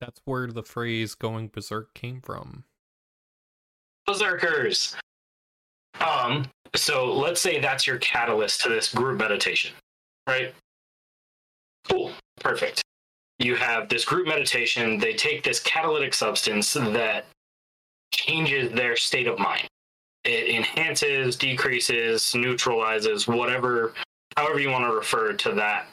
That's 0.00 0.20
where 0.24 0.48
the 0.48 0.64
phrase 0.64 1.14
going 1.14 1.48
berserk 1.48 1.94
came 1.94 2.20
from. 2.20 2.64
Berserkers! 4.04 4.96
Um, 6.00 6.46
so 6.74 7.12
let's 7.12 7.40
say 7.40 7.60
that's 7.60 7.86
your 7.86 7.98
catalyst 7.98 8.62
to 8.62 8.68
this 8.68 8.92
group 8.92 9.18
meditation, 9.18 9.72
right? 10.26 10.54
Cool, 11.88 12.12
perfect. 12.40 12.82
You 13.38 13.56
have 13.56 13.88
this 13.88 14.04
group 14.04 14.26
meditation, 14.26 14.98
they 14.98 15.14
take 15.14 15.42
this 15.42 15.60
catalytic 15.60 16.14
substance 16.14 16.72
that 16.72 17.26
changes 18.12 18.72
their 18.72 18.96
state 18.96 19.26
of 19.26 19.38
mind. 19.38 19.66
It 20.24 20.54
enhances, 20.54 21.36
decreases, 21.36 22.34
neutralizes, 22.34 23.26
whatever, 23.26 23.94
however 24.36 24.60
you 24.60 24.70
want 24.70 24.84
to 24.84 24.94
refer 24.94 25.32
to 25.32 25.52
that 25.52 25.88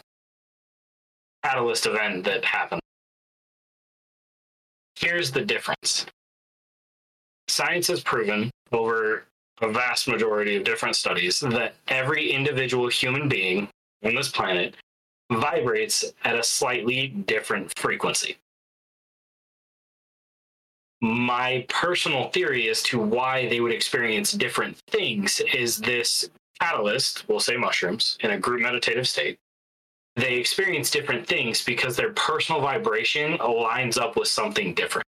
catalyst 1.43 1.87
event 1.87 2.23
that 2.25 2.45
happened. 2.45 2.81
Here's 4.95 5.31
the 5.31 5.43
difference 5.43 6.05
science 7.47 7.87
has 7.87 8.01
proven 8.01 8.51
over 8.71 9.25
a 9.61 9.71
vast 9.71 10.07
majority 10.07 10.55
of 10.55 10.63
different 10.63 10.95
studies 10.95 11.39
that 11.39 11.75
every 11.87 12.31
individual 12.31 12.87
human 12.87 13.27
being 13.27 13.67
on 14.03 14.15
this 14.15 14.29
planet 14.29 14.75
vibrates 15.31 16.05
at 16.23 16.37
a 16.37 16.43
slightly 16.43 17.07
different 17.07 17.71
frequency. 17.77 18.37
My 21.01 21.65
personal 21.69 22.29
theory 22.29 22.67
as 22.69 22.81
to 22.83 22.99
why 22.99 23.47
they 23.47 23.61
would 23.61 23.71
experience 23.71 24.33
different 24.33 24.77
things 24.87 25.41
is 25.53 25.77
this 25.77 26.29
catalyst, 26.59 27.27
we'll 27.29 27.39
say 27.39 27.55
mushrooms, 27.55 28.17
in 28.21 28.31
a 28.31 28.37
group 28.37 28.61
meditative 28.61 29.07
state. 29.07 29.37
They 30.15 30.35
experience 30.35 30.91
different 30.91 31.25
things 31.25 31.63
because 31.63 31.95
their 31.95 32.11
personal 32.13 32.59
vibration 32.59 33.37
aligns 33.37 33.97
up 33.97 34.17
with 34.17 34.27
something 34.27 34.73
different. 34.73 35.05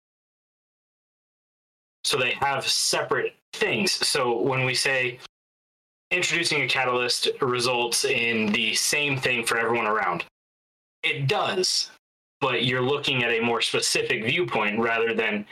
So 2.10 2.18
they 2.18 2.32
have 2.40 2.66
separate 2.66 3.36
things. 3.52 3.92
So 3.92 4.40
when 4.40 4.64
we 4.64 4.74
say 4.74 5.20
introducing 6.10 6.62
a 6.62 6.66
catalyst 6.66 7.28
results 7.40 8.04
in 8.04 8.50
the 8.50 8.74
same 8.74 9.16
thing 9.16 9.46
for 9.46 9.56
everyone 9.56 9.86
around, 9.86 10.24
it 11.04 11.28
does, 11.28 11.88
but 12.40 12.64
you're 12.64 12.82
looking 12.82 13.22
at 13.22 13.30
a 13.30 13.38
more 13.38 13.60
specific 13.60 14.24
viewpoint 14.24 14.80
rather 14.80 15.14
than 15.14 15.46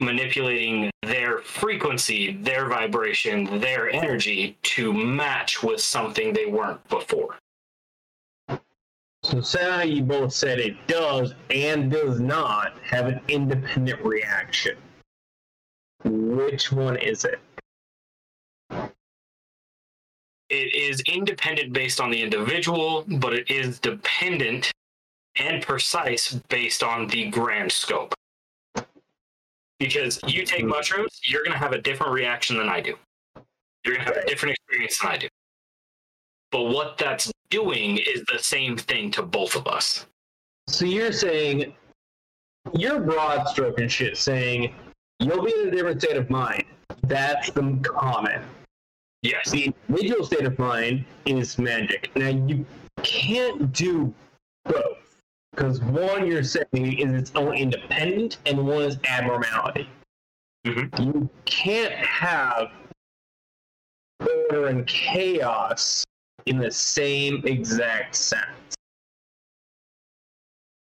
manipulating 0.00 0.90
their 1.04 1.38
frequency, 1.38 2.32
their 2.32 2.66
vibration, 2.66 3.60
their 3.60 3.88
energy 3.88 4.58
to 4.62 4.92
match 4.92 5.62
with 5.62 5.80
something 5.80 6.32
they 6.32 6.46
weren't 6.46 6.82
before. 6.88 7.36
So 9.22 9.40
say 9.40 9.86
you 9.86 10.02
both 10.02 10.32
said 10.32 10.58
it 10.58 10.84
does 10.88 11.32
and 11.50 11.92
does 11.92 12.18
not 12.18 12.76
have 12.82 13.06
an 13.06 13.20
independent 13.28 14.04
reaction. 14.04 14.76
Which 16.04 16.72
one 16.72 16.96
is 16.96 17.24
it? 17.24 17.40
It 20.48 20.74
is 20.74 21.00
independent 21.02 21.72
based 21.72 22.00
on 22.00 22.10
the 22.10 22.20
individual, 22.20 23.04
but 23.08 23.32
it 23.32 23.50
is 23.50 23.78
dependent 23.78 24.70
and 25.36 25.62
precise 25.62 26.34
based 26.48 26.82
on 26.82 27.06
the 27.06 27.30
grand 27.30 27.72
scope. 27.72 28.14
Because 29.78 30.20
you 30.26 30.44
take 30.44 30.62
hmm. 30.62 30.68
mushrooms, 30.68 31.20
you're 31.24 31.42
going 31.42 31.52
to 31.52 31.58
have 31.58 31.72
a 31.72 31.80
different 31.80 32.12
reaction 32.12 32.58
than 32.58 32.68
I 32.68 32.80
do. 32.80 32.96
You're 33.84 33.94
going 33.94 34.06
to 34.06 34.14
have 34.14 34.22
a 34.22 34.26
different 34.26 34.56
experience 34.56 34.98
than 35.00 35.10
I 35.10 35.16
do. 35.16 35.28
But 36.50 36.64
what 36.64 36.98
that's 36.98 37.32
doing 37.50 37.98
is 37.98 38.22
the 38.30 38.38
same 38.38 38.76
thing 38.76 39.10
to 39.12 39.22
both 39.22 39.56
of 39.56 39.66
us. 39.66 40.06
So 40.68 40.84
you're 40.84 41.12
saying 41.12 41.72
you're 42.74 43.00
broad 43.00 43.48
stroking 43.48 43.88
shit 43.88 44.16
saying 44.16 44.74
you'll 45.24 45.44
be 45.44 45.52
in 45.52 45.68
a 45.68 45.70
different 45.70 46.02
state 46.02 46.16
of 46.16 46.30
mind. 46.30 46.64
That's 47.04 47.50
the 47.50 47.78
common. 47.82 48.42
Yes. 49.22 49.50
The 49.50 49.72
individual 49.88 50.26
state 50.26 50.44
of 50.44 50.58
mind 50.58 51.04
is 51.26 51.58
magic. 51.58 52.10
Now 52.16 52.28
you 52.28 52.66
can't 53.02 53.72
do 53.72 54.12
both. 54.64 54.98
Because 55.52 55.80
one 55.80 56.26
you're 56.26 56.42
saying 56.42 56.98
is 56.98 57.12
its 57.12 57.32
own 57.34 57.54
independent 57.54 58.38
and 58.46 58.66
one 58.66 58.82
is 58.82 58.98
abnormality. 59.08 59.88
Mhm. 60.66 60.98
You 60.98 61.30
can't 61.44 61.92
have 61.92 62.72
order 64.20 64.68
and 64.68 64.86
chaos 64.86 66.04
in 66.46 66.58
the 66.58 66.70
same 66.70 67.46
exact 67.46 68.14
sense. 68.14 68.76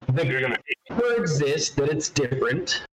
The 0.08 0.26
You're 0.26 0.40
going 0.40 0.54
to 0.54 0.94
order 0.94 1.20
exists, 1.20 1.74
that 1.76 1.88
it's 1.88 2.08
different, 2.08 2.85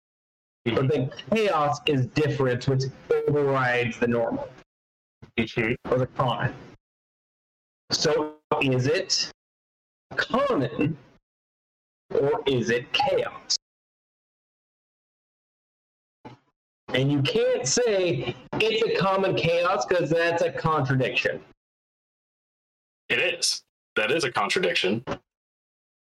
but 0.66 0.88
the 0.88 1.12
chaos 1.34 1.80
is 1.86 2.06
different, 2.08 2.68
which 2.68 2.84
overrides 3.28 4.00
the 4.00 4.08
normal 4.08 4.50
or 5.38 5.98
the 5.98 6.08
common. 6.16 6.54
So 7.92 8.36
is 8.62 8.88
it 8.88 9.32
common 10.16 10.98
or 12.14 12.42
is 12.46 12.70
it 12.70 12.92
chaos? 12.94 13.58
And 16.90 17.12
you 17.12 17.22
can't 17.24 17.68
say 17.68 18.36
it's 18.54 18.84
a 18.84 18.96
common 19.02 19.36
chaos 19.36 19.86
because 19.86 20.12
that's 20.12 20.44
a 20.44 20.52
contradiction. 20.52 21.42
It 23.10 23.20
is. 23.20 23.64
That 23.96 24.12
is 24.12 24.24
a 24.24 24.32
contradiction. 24.32 25.04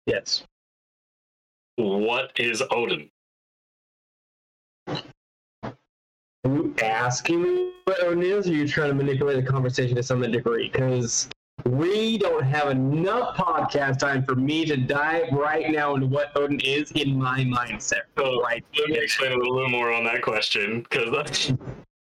Yes. 0.07 0.45
What 1.77 2.33
is 2.37 2.62
Odin? 2.71 3.11
Are 4.87 5.75
you 6.44 6.75
asking 6.83 7.42
me 7.42 7.73
what 7.85 8.03
Odin 8.03 8.23
is, 8.23 8.47
or 8.47 8.51
are 8.51 8.55
you 8.55 8.68
trying 8.68 8.90
to 8.90 8.94
manipulate 8.94 9.44
the 9.44 9.51
conversation 9.51 9.97
to 9.97 10.03
some 10.03 10.20
degree? 10.20 10.68
Because 10.68 11.29
we 11.64 12.18
don't 12.18 12.44
have 12.44 12.70
enough 12.70 13.37
podcast 13.37 13.99
time 13.99 14.25
for 14.25 14.35
me 14.35 14.66
to 14.66 14.77
dive 14.77 15.33
right 15.33 15.70
now 15.70 15.94
into 15.94 16.07
what 16.07 16.37
Odin 16.37 16.61
is 16.61 16.90
in 16.92 17.18
my 17.18 17.40
mindset. 17.40 18.03
So 18.18 18.42
right. 18.42 18.62
let 18.79 18.90
me 18.90 18.99
explain 18.99 19.33
a 19.33 19.37
little 19.37 19.68
more 19.68 19.92
on 19.92 20.05
that 20.05 20.20
question 20.23 20.83
because 20.83 21.09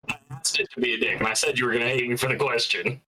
I 0.09 0.17
asked 0.31 0.61
it 0.61 0.69
to 0.75 0.81
be 0.81 0.95
a 0.95 0.99
dick, 0.99 1.19
and 1.19 1.27
I 1.27 1.35
said 1.35 1.59
you 1.59 1.67
were 1.67 1.73
going 1.73 1.85
to 1.85 1.91
hate 1.91 2.09
me 2.09 2.17
for 2.17 2.29
the 2.29 2.37
question. 2.37 3.01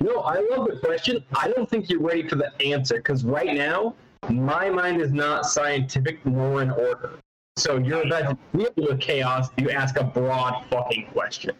No, 0.00 0.20
I 0.20 0.40
love 0.50 0.68
the 0.68 0.80
question. 0.82 1.24
I 1.36 1.48
don't 1.48 1.70
think 1.70 1.88
you're 1.88 2.00
ready 2.00 2.28
for 2.28 2.34
the 2.34 2.52
answer 2.60 2.96
because 2.96 3.24
right 3.24 3.54
now, 3.54 3.94
my 4.28 4.68
mind 4.68 5.00
is 5.00 5.12
not 5.12 5.46
scientific 5.46 6.24
nor 6.26 6.60
in 6.62 6.70
order. 6.70 7.20
So 7.56 7.78
you're 7.78 8.06
about 8.06 8.38
to 8.52 8.58
deal 8.58 8.70
with 8.76 9.00
chaos. 9.00 9.48
You 9.56 9.70
ask 9.70 9.98
a 9.98 10.04
broad 10.04 10.64
fucking 10.70 11.08
question. 11.12 11.56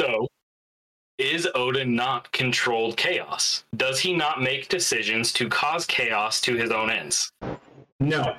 So, 0.00 0.28
is 1.18 1.48
Odin 1.54 1.94
not 1.94 2.30
controlled 2.32 2.96
chaos? 2.96 3.64
Does 3.76 4.00
he 4.00 4.14
not 4.14 4.42
make 4.42 4.68
decisions 4.68 5.32
to 5.34 5.48
cause 5.48 5.86
chaos 5.86 6.40
to 6.42 6.54
his 6.54 6.70
own 6.70 6.90
ends? 6.90 7.32
No. 8.00 8.36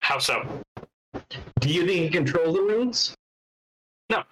How 0.00 0.18
so? 0.18 0.62
Do 1.60 1.68
you 1.68 1.86
think 1.86 2.02
he 2.02 2.08
controls 2.08 2.54
the 2.54 2.62
runes? 2.62 3.14
No. 4.10 4.22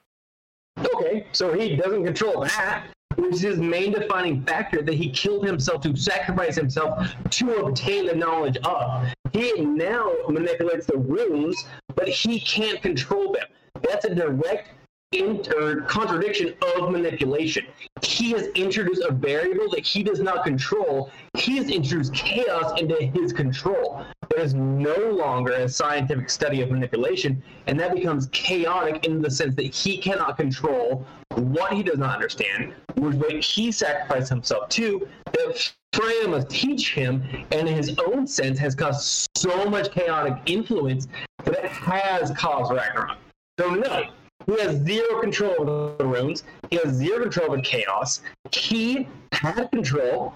Okay, 0.78 1.26
so 1.32 1.52
he 1.52 1.76
doesn't 1.76 2.04
control 2.04 2.40
that. 2.40 2.86
Which 3.16 3.34
is 3.34 3.40
his 3.40 3.58
main 3.58 3.92
defining 3.92 4.42
factor 4.44 4.82
that 4.82 4.94
he 4.94 5.10
killed 5.10 5.46
himself 5.46 5.82
to 5.82 5.96
sacrifice 5.96 6.56
himself 6.56 7.14
to 7.30 7.54
obtain 7.56 8.06
the 8.06 8.14
knowledge 8.14 8.56
of. 8.64 9.06
He 9.32 9.52
now 9.60 10.12
manipulates 10.28 10.86
the 10.86 10.96
runes, 10.96 11.64
but 11.94 12.08
he 12.08 12.40
can't 12.40 12.80
control 12.82 13.32
them. 13.32 13.46
That's 13.82 14.04
a 14.04 14.14
direct 14.14 14.68
inter- 15.12 15.82
contradiction 15.82 16.54
of 16.76 16.90
manipulation. 16.90 17.66
He 18.02 18.32
has 18.32 18.48
introduced 18.48 19.02
a 19.08 19.12
variable 19.12 19.70
that 19.70 19.86
he 19.86 20.02
does 20.02 20.20
not 20.20 20.44
control. 20.44 21.10
He 21.34 21.56
has 21.56 21.68
introduced 21.68 22.14
chaos 22.14 22.80
into 22.80 22.96
his 22.96 23.32
control. 23.32 24.04
There 24.30 24.44
is 24.44 24.54
no 24.54 24.96
longer 24.96 25.52
a 25.52 25.68
scientific 25.68 26.28
study 26.30 26.60
of 26.62 26.70
manipulation, 26.70 27.42
and 27.66 27.78
that 27.80 27.94
becomes 27.94 28.26
chaotic 28.32 29.06
in 29.06 29.22
the 29.22 29.30
sense 29.30 29.54
that 29.56 29.74
he 29.74 29.98
cannot 29.98 30.36
control 30.36 31.06
what 31.36 31.72
he 31.72 31.82
does 31.82 31.98
not 31.98 32.14
understand, 32.14 32.74
what 32.94 33.14
he 33.42 33.72
sacrificed 33.72 34.28
himself 34.28 34.68
to, 34.70 35.06
that 35.32 35.72
Freya 35.92 36.28
must 36.28 36.50
teach 36.50 36.92
him, 36.94 37.22
and 37.52 37.68
in 37.68 37.74
his 37.76 37.96
own 38.06 38.26
sense 38.26 38.58
has 38.58 38.74
caused 38.74 39.28
so 39.36 39.64
much 39.66 39.90
chaotic 39.92 40.34
influence 40.46 41.06
that 41.44 41.64
it 41.64 41.70
has 41.70 42.30
caused 42.32 42.72
Ragnarok. 42.72 43.18
So 43.60 43.74
no, 43.74 44.04
he 44.46 44.60
has 44.60 44.76
zero 44.82 45.20
control 45.20 45.70
over 45.70 45.96
the 45.96 46.06
runes. 46.06 46.42
He 46.70 46.76
has 46.82 46.94
zero 46.94 47.22
control 47.22 47.52
over 47.52 47.62
chaos. 47.62 48.22
He 48.52 49.08
had 49.32 49.70
control, 49.70 50.34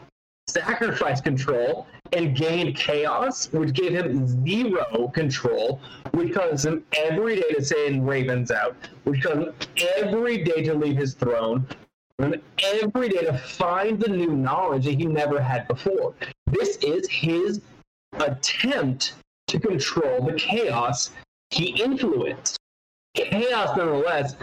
sacrificed 0.49 1.25
control, 1.25 1.87
and 2.13 2.35
gained 2.35 2.75
chaos, 2.75 3.53
which 3.53 3.73
gave 3.75 3.93
him 3.93 4.27
zero 4.47 5.09
control, 5.15 5.81
which 6.13 6.33
caused 6.33 6.65
him 6.65 6.85
every 6.97 7.37
day 7.37 7.55
to 7.55 7.65
send 7.65 8.09
ravens 8.09 8.51
out, 8.51 8.77
which 9.05 9.23
caused 9.23 9.41
him 9.41 9.55
every 9.97 10.43
day 10.43 10.63
to 10.63 10.75
leave 10.75 10.97
his 10.97 11.15
throne, 11.15 11.67
and 12.19 12.41
every 12.59 13.09
day 13.09 13.25
to 13.25 13.37
find 13.37 14.01
the 14.01 14.09
new 14.09 14.33
knowledge 14.35 14.85
that 14.85 14.95
he 14.95 15.07
never 15.07 15.41
had 15.41 15.69
before. 15.69 16.15
This 16.47 16.77
is 16.79 17.07
his 17.09 17.61
attempt 18.19 19.15
to 19.49 19.61
control 19.61 20.25
the 20.25 20.33
chaos 20.33 21.11
he 21.51 21.83
influenced. 21.83 22.57
Chaos, 23.15 23.77
nonetheless, 23.77 24.37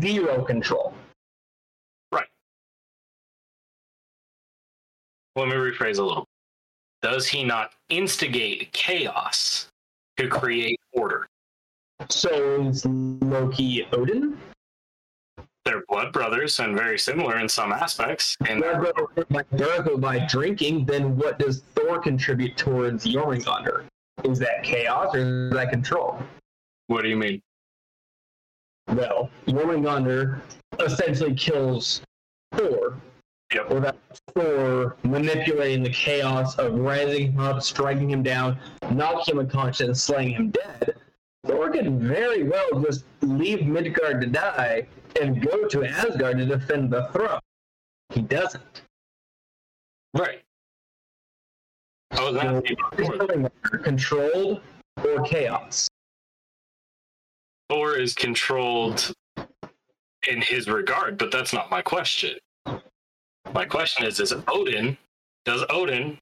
zero 0.00 0.44
control. 0.44 0.94
Let 5.38 5.50
me 5.50 5.54
rephrase 5.54 5.98
a 5.98 6.02
little. 6.02 6.26
Does 7.00 7.28
he 7.28 7.44
not 7.44 7.70
instigate 7.90 8.72
chaos 8.72 9.68
to 10.16 10.26
create 10.26 10.80
order? 10.92 11.28
So 12.08 12.62
is 12.62 12.84
Loki 12.84 13.86
Odin? 13.92 14.36
They're 15.64 15.84
blood 15.88 16.12
brothers 16.12 16.58
and 16.58 16.76
very 16.76 16.98
similar 16.98 17.38
in 17.38 17.48
some 17.48 17.72
aspects. 17.72 18.36
And 18.48 18.62
Blood 18.62 18.96
by 19.30 19.96
by 19.98 20.26
drinking, 20.26 20.86
then 20.86 21.16
what 21.16 21.38
does 21.38 21.62
Thor 21.76 22.00
contribute 22.00 22.56
towards 22.56 23.06
Jormungandr? 23.06 23.84
Is 24.24 24.40
that 24.40 24.64
chaos 24.64 25.14
or 25.14 25.18
is 25.20 25.52
that 25.52 25.70
control? 25.70 26.20
what 26.88 27.02
do 27.02 27.08
you 27.08 27.16
mean? 27.16 27.40
Well, 28.88 29.30
Jormungandr 29.46 30.40
essentially 30.80 31.36
kills 31.36 32.02
Thor. 32.54 32.96
Yep. 33.54 33.70
Or 33.70 33.80
that 33.80 33.96
Thor 34.34 34.96
manipulating 35.04 35.82
the 35.82 35.90
chaos 35.90 36.56
of 36.56 36.74
rising 36.74 37.32
him 37.32 37.40
up, 37.40 37.62
striking 37.62 38.10
him 38.10 38.22
down, 38.22 38.58
knocking 38.90 39.34
him 39.34 39.38
unconscious, 39.40 39.86
and 39.86 39.96
slaying 39.96 40.30
him 40.32 40.50
dead. 40.50 40.94
Thor 41.46 41.70
could 41.70 41.98
very 42.00 42.42
well 42.42 42.82
just 42.82 43.04
leave 43.22 43.66
Midgard 43.66 44.20
to 44.20 44.26
die 44.26 44.86
and 45.20 45.42
go 45.42 45.66
to 45.66 45.84
Asgard 45.84 46.38
to 46.38 46.46
defend 46.46 46.90
the 46.90 47.08
throne. 47.12 47.40
He 48.12 48.20
doesn't. 48.20 48.82
Right. 50.14 50.42
I 52.10 52.30
was 52.30 52.36
asking 52.36 52.76
about 52.78 53.00
Is 53.00 53.06
Thor. 53.06 53.16
Jormungandr 53.16 53.84
controlled 53.84 54.60
or 55.04 55.22
chaos? 55.24 55.88
Thor 57.70 57.96
is 57.96 58.14
controlled 58.14 59.12
in 60.26 60.42
his 60.42 60.68
regard, 60.68 61.16
but 61.16 61.30
that's 61.30 61.52
not 61.52 61.70
my 61.70 61.80
question. 61.80 62.36
My 63.54 63.64
question 63.64 64.06
is: 64.06 64.20
Is 64.20 64.34
Odin? 64.48 64.96
Does 65.44 65.64
Odin 65.70 66.18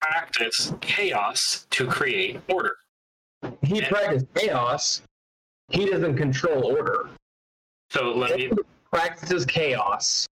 practice 0.00 0.72
chaos 0.80 1.66
to 1.70 1.86
create 1.86 2.40
order? 2.48 2.76
He 3.62 3.80
practices 3.82 4.26
chaos. 4.34 5.02
He 5.70 5.86
doesn't 5.86 6.16
control 6.16 6.64
order. 6.64 7.10
So 7.90 8.12
let 8.12 8.36
me. 8.36 8.50
Practices 8.90 9.44
chaos 9.44 10.26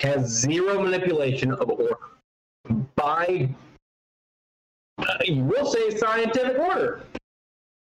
has 0.00 0.26
zero 0.28 0.82
manipulation 0.82 1.52
of 1.52 1.70
order 1.70 1.96
by 2.94 3.48
uh, 4.98 5.04
you 5.24 5.42
will 5.44 5.66
say 5.66 5.90
scientific 5.96 6.58
order 6.58 7.02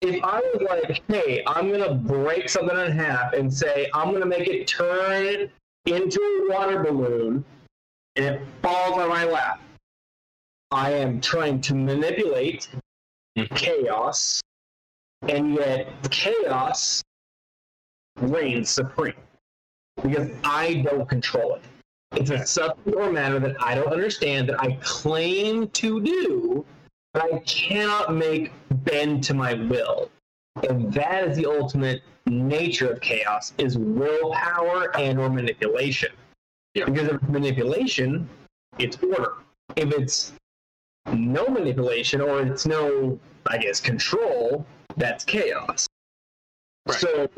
if 0.02 0.22
i 0.24 0.40
was 0.40 0.62
like 0.70 1.02
hey 1.08 1.44
i'm 1.48 1.72
gonna 1.72 1.94
break 1.94 2.50
something 2.50 2.78
in 2.78 2.92
half 2.92 3.34
and 3.34 3.54
say 3.54 3.90
i'm 3.94 4.12
gonna 4.12 4.26
make 4.26 4.48
it 4.48 4.68
turn 4.68 5.50
into 5.86 6.20
a 6.20 6.52
water 6.54 6.84
balloon 6.84 7.44
and 8.16 8.26
it 8.26 8.42
falls 8.62 8.98
on 8.98 9.10
my 9.10 9.24
lap 9.24 9.62
i 10.72 10.92
am 10.92 11.20
trying 11.22 11.60
to 11.60 11.74
manipulate 11.74 12.70
chaos 13.56 14.42
and 15.30 15.56
yet 15.56 15.88
chaos 16.10 17.04
reigns 18.20 18.70
supreme 18.70 19.14
because 20.04 20.30
I 20.44 20.86
don't 20.86 21.08
control 21.08 21.56
it. 21.56 21.62
It's 22.14 22.30
a 22.30 22.46
substance 22.46 22.96
or 22.96 23.12
matter 23.12 23.40
that 23.40 23.62
I 23.62 23.76
don't 23.76 23.92
understand 23.92 24.50
that 24.50 24.62
I 24.62 24.78
claim 24.82 25.68
to 25.70 26.02
do, 26.02 26.66
but 27.14 27.34
I 27.34 27.40
cannot 27.40 28.14
make 28.14 28.52
bend 28.70 29.24
to 29.26 29.34
my 29.34 29.54
will. 29.54 30.10
And 30.68 30.92
that 30.94 31.30
is 31.30 31.38
the 31.38 31.46
ultimate 31.46 32.02
nature 32.26 32.92
of 32.92 33.02
chaos 33.02 33.54
is 33.58 33.78
willpower 33.78 34.96
and 34.98 35.20
or 35.20 35.30
manipulation. 35.30 36.12
Yeah. 36.74 36.86
Because 36.86 37.10
if 37.10 37.16
it's 37.16 37.30
manipulation, 37.30 38.30
it's 38.80 38.98
order. 39.04 39.34
If 39.76 39.92
it's 39.92 40.34
no 41.14 41.48
manipulation 41.48 42.22
or 42.22 42.42
it's 42.42 42.66
no, 42.66 43.20
I 43.48 43.58
guess, 43.58 43.80
control, 43.80 44.66
that's 44.98 45.24
chaos. 45.24 45.88
Right. 46.88 47.00
So, 47.00 47.30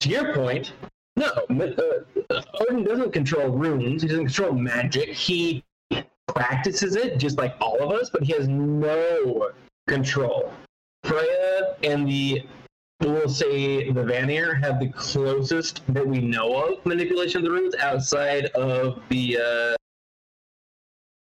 to 0.00 0.08
your 0.08 0.34
point, 0.34 0.72
no, 1.16 1.26
uh, 1.26 2.42
Odin 2.60 2.84
doesn't 2.84 3.12
control 3.12 3.50
runes. 3.50 4.02
He 4.02 4.08
doesn't 4.08 4.26
control 4.26 4.52
magic. 4.52 5.10
He 5.10 5.64
practices 6.26 6.96
it 6.96 7.18
just 7.18 7.38
like 7.38 7.54
all 7.60 7.80
of 7.82 7.92
us, 7.92 8.10
but 8.10 8.22
he 8.22 8.32
has 8.32 8.48
no 8.48 9.50
control. 9.86 10.52
Freya 11.04 11.76
and 11.82 12.08
the 12.08 12.42
we'll 13.00 13.28
say 13.28 13.90
the 13.90 14.02
Vanir 14.02 14.54
have 14.54 14.80
the 14.80 14.88
closest 14.88 15.82
that 15.88 16.06
we 16.06 16.20
know 16.20 16.54
of 16.54 16.86
manipulation 16.86 17.38
of 17.38 17.44
the 17.44 17.50
runes 17.50 17.74
outside 17.76 18.46
of 18.46 19.02
the 19.08 19.38
uh 19.38 19.76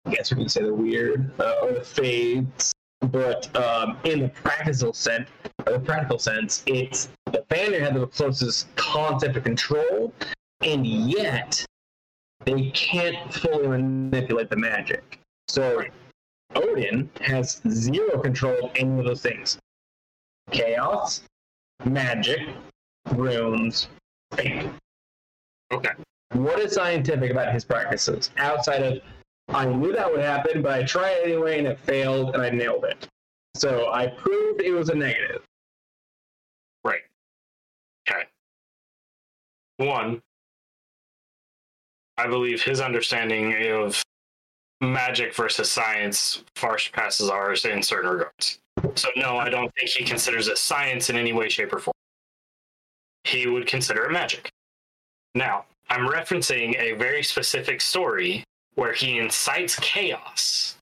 I 0.05 0.15
guess 0.15 0.31
we 0.31 0.37
can 0.37 0.49
say 0.49 0.63
the 0.63 0.73
weird 0.73 1.31
uh, 1.39 1.55
or 1.61 1.73
the 1.73 1.83
fades. 1.83 2.73
But 3.01 3.55
um, 3.55 3.97
in 4.03 4.21
the 4.21 4.29
practical 4.29 4.93
sense, 4.93 5.29
the 5.65 5.79
practical 5.79 6.19
sense, 6.19 6.63
it's 6.65 7.09
the 7.25 7.45
Vanir 7.49 7.81
have 7.81 7.93
the 7.93 8.07
closest 8.07 8.73
concept 8.75 9.37
of 9.37 9.43
control, 9.43 10.13
and 10.61 10.85
yet 10.85 11.63
they 12.45 12.71
can't 12.71 13.33
fully 13.33 13.67
manipulate 13.67 14.49
the 14.49 14.55
magic. 14.57 15.19
So 15.47 15.83
Odin 16.55 17.09
has 17.21 17.61
zero 17.69 18.19
control 18.19 18.65
of 18.65 18.71
any 18.75 18.99
of 18.99 19.05
those 19.05 19.21
things. 19.21 19.57
Chaos, 20.51 21.21
magic, 21.85 22.39
runes, 23.11 23.87
fate. 24.35 24.69
Okay. 25.71 25.91
What 26.33 26.59
is 26.59 26.73
scientific 26.73 27.31
about 27.31 27.53
his 27.53 27.65
practices 27.65 28.31
outside 28.37 28.83
of 28.83 29.01
I 29.49 29.65
knew 29.65 29.91
that 29.93 30.09
would 30.09 30.21
happen, 30.21 30.61
but 30.61 30.73
I 30.73 30.83
tried 30.83 31.13
it 31.13 31.25
anyway 31.25 31.57
and 31.57 31.67
it 31.67 31.79
failed 31.79 32.35
and 32.35 32.43
I 32.43 32.49
nailed 32.49 32.85
it. 32.85 33.07
So 33.55 33.91
I 33.91 34.07
proved 34.07 34.61
it 34.61 34.71
was 34.71 34.89
a 34.89 34.95
negative. 34.95 35.41
Right. 36.83 37.01
Okay. 38.07 38.23
One, 39.77 40.21
I 42.17 42.27
believe 42.27 42.61
his 42.61 42.79
understanding 42.79 43.71
of 43.71 44.01
magic 44.81 45.33
versus 45.33 45.71
science 45.71 46.43
far 46.55 46.77
surpasses 46.77 47.29
ours 47.29 47.65
in 47.65 47.81
certain 47.81 48.11
regards. 48.11 48.59
So, 48.95 49.09
no, 49.15 49.37
I 49.37 49.49
don't 49.49 49.73
think 49.75 49.89
he 49.89 50.03
considers 50.03 50.47
it 50.47 50.57
science 50.57 51.09
in 51.09 51.15
any 51.15 51.33
way, 51.33 51.49
shape, 51.49 51.73
or 51.73 51.79
form. 51.79 51.93
He 53.23 53.47
would 53.47 53.67
consider 53.67 54.05
it 54.05 54.11
magic. 54.11 54.49
Now, 55.35 55.65
I'm 55.89 56.07
referencing 56.07 56.77
a 56.79 56.93
very 56.93 57.23
specific 57.23 57.81
story 57.81 58.43
where 58.75 58.93
he 58.93 59.19
incites 59.19 59.77
chaos 59.79 60.75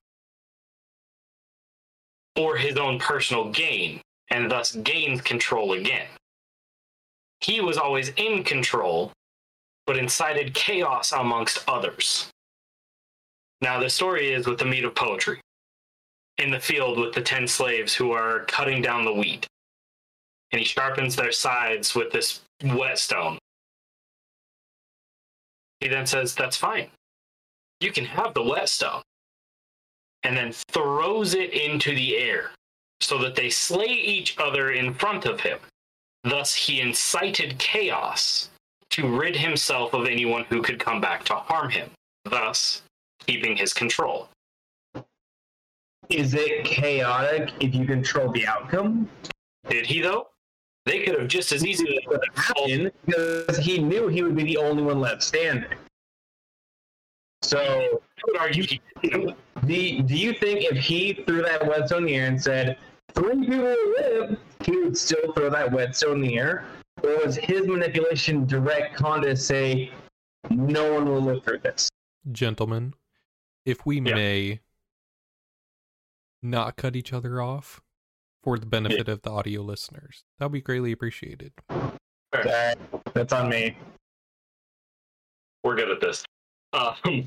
for 2.36 2.56
his 2.56 2.76
own 2.76 2.98
personal 2.98 3.50
gain 3.50 4.00
and 4.30 4.50
thus 4.50 4.72
gains 4.76 5.20
control 5.20 5.72
again. 5.72 6.06
He 7.40 7.60
was 7.60 7.78
always 7.78 8.10
in 8.16 8.44
control, 8.44 9.12
but 9.86 9.96
incited 9.96 10.54
chaos 10.54 11.12
amongst 11.12 11.64
others. 11.68 12.30
Now, 13.60 13.80
the 13.80 13.90
story 13.90 14.32
is 14.32 14.46
with 14.46 14.58
the 14.58 14.64
mead 14.64 14.84
of 14.84 14.94
poetry 14.94 15.40
in 16.38 16.50
the 16.50 16.60
field 16.60 16.98
with 16.98 17.14
the 17.14 17.20
10 17.20 17.46
slaves 17.48 17.94
who 17.94 18.12
are 18.12 18.44
cutting 18.44 18.80
down 18.80 19.04
the 19.04 19.12
wheat. 19.12 19.46
And 20.52 20.60
he 20.60 20.64
sharpens 20.64 21.16
their 21.16 21.32
sides 21.32 21.94
with 21.94 22.10
this 22.10 22.40
whetstone. 22.62 23.38
He 25.80 25.88
then 25.88 26.06
says, 26.06 26.34
That's 26.34 26.56
fine. 26.56 26.88
You 27.80 27.92
can 27.92 28.04
have 28.04 28.34
the 28.34 28.42
whetstone. 28.42 29.02
And 30.24 30.36
then 30.36 30.52
throws 30.72 31.34
it 31.34 31.52
into 31.52 31.94
the 31.94 32.16
air 32.16 32.50
so 33.00 33.18
that 33.18 33.36
they 33.36 33.50
slay 33.50 33.86
each 33.86 34.36
other 34.38 34.72
in 34.72 34.94
front 34.94 35.24
of 35.26 35.40
him. 35.40 35.58
Thus, 36.24 36.54
he 36.54 36.80
incited 36.80 37.58
chaos 37.58 38.50
to 38.90 39.06
rid 39.06 39.36
himself 39.36 39.94
of 39.94 40.06
anyone 40.06 40.44
who 40.48 40.62
could 40.62 40.80
come 40.80 41.00
back 41.00 41.24
to 41.24 41.34
harm 41.34 41.70
him, 41.70 41.90
thus, 42.24 42.82
keeping 43.26 43.56
his 43.56 43.72
control. 43.72 44.28
Is 46.10 46.34
it 46.34 46.64
chaotic 46.64 47.52
if 47.60 47.74
you 47.74 47.84
control 47.86 48.32
the 48.32 48.46
outcome? 48.46 49.08
Did 49.68 49.86
he, 49.86 50.00
though? 50.00 50.28
They 50.86 51.00
could 51.00 51.18
have 51.18 51.28
just 51.28 51.52
as 51.52 51.66
easily 51.66 52.06
happened 52.34 52.92
because 53.04 53.58
he 53.58 53.78
knew 53.78 54.08
he 54.08 54.22
would 54.22 54.34
be 54.36 54.44
the 54.44 54.56
only 54.56 54.82
one 54.82 55.00
left 55.00 55.22
standing. 55.22 55.70
So, 57.42 57.58
I 57.60 57.98
would 58.26 58.36
argue 58.38 58.64
he 58.64 58.80
do, 59.02 60.02
do 60.02 60.16
you 60.16 60.32
think 60.32 60.64
if 60.64 60.78
he 60.78 61.12
threw 61.26 61.42
that 61.42 61.66
whetstone 61.66 62.04
in 62.04 62.06
the 62.06 62.14
air 62.16 62.26
and 62.26 62.42
said, 62.42 62.78
three 63.12 63.40
people 63.40 63.58
will 63.58 63.90
live, 64.00 64.38
he 64.64 64.76
would 64.76 64.96
still 64.96 65.32
throw 65.34 65.50
that 65.50 65.70
whetstone 65.70 66.22
in 66.22 66.28
the 66.28 66.38
air? 66.38 66.64
Or 67.02 67.24
was 67.24 67.36
his 67.36 67.66
manipulation 67.66 68.46
direct 68.46 68.96
con 68.96 69.22
to 69.22 69.36
say, 69.36 69.92
no 70.50 70.94
one 70.94 71.06
will 71.06 71.20
live 71.20 71.44
through 71.44 71.58
this? 71.58 71.90
Gentlemen, 72.32 72.94
if 73.64 73.84
we 73.84 73.96
Yeah. 74.00 74.14
may 74.14 74.60
not 76.42 76.76
cut 76.76 76.96
each 76.96 77.12
other 77.12 77.40
off 77.42 77.80
for 78.42 78.58
the 78.58 78.66
benefit 78.66 79.08
of 79.08 79.22
the 79.22 79.30
audio 79.30 79.62
listeners, 79.62 80.24
that 80.38 80.46
would 80.46 80.52
be 80.52 80.60
greatly 80.60 80.92
appreciated. 80.92 81.52
That- 82.32 82.78
that's 83.14 83.32
on 83.32 83.48
me. 83.48 83.76
we're 85.64 85.74
good 85.76 85.90
at 85.90 86.00
this. 86.00 86.24
Um, 86.72 87.26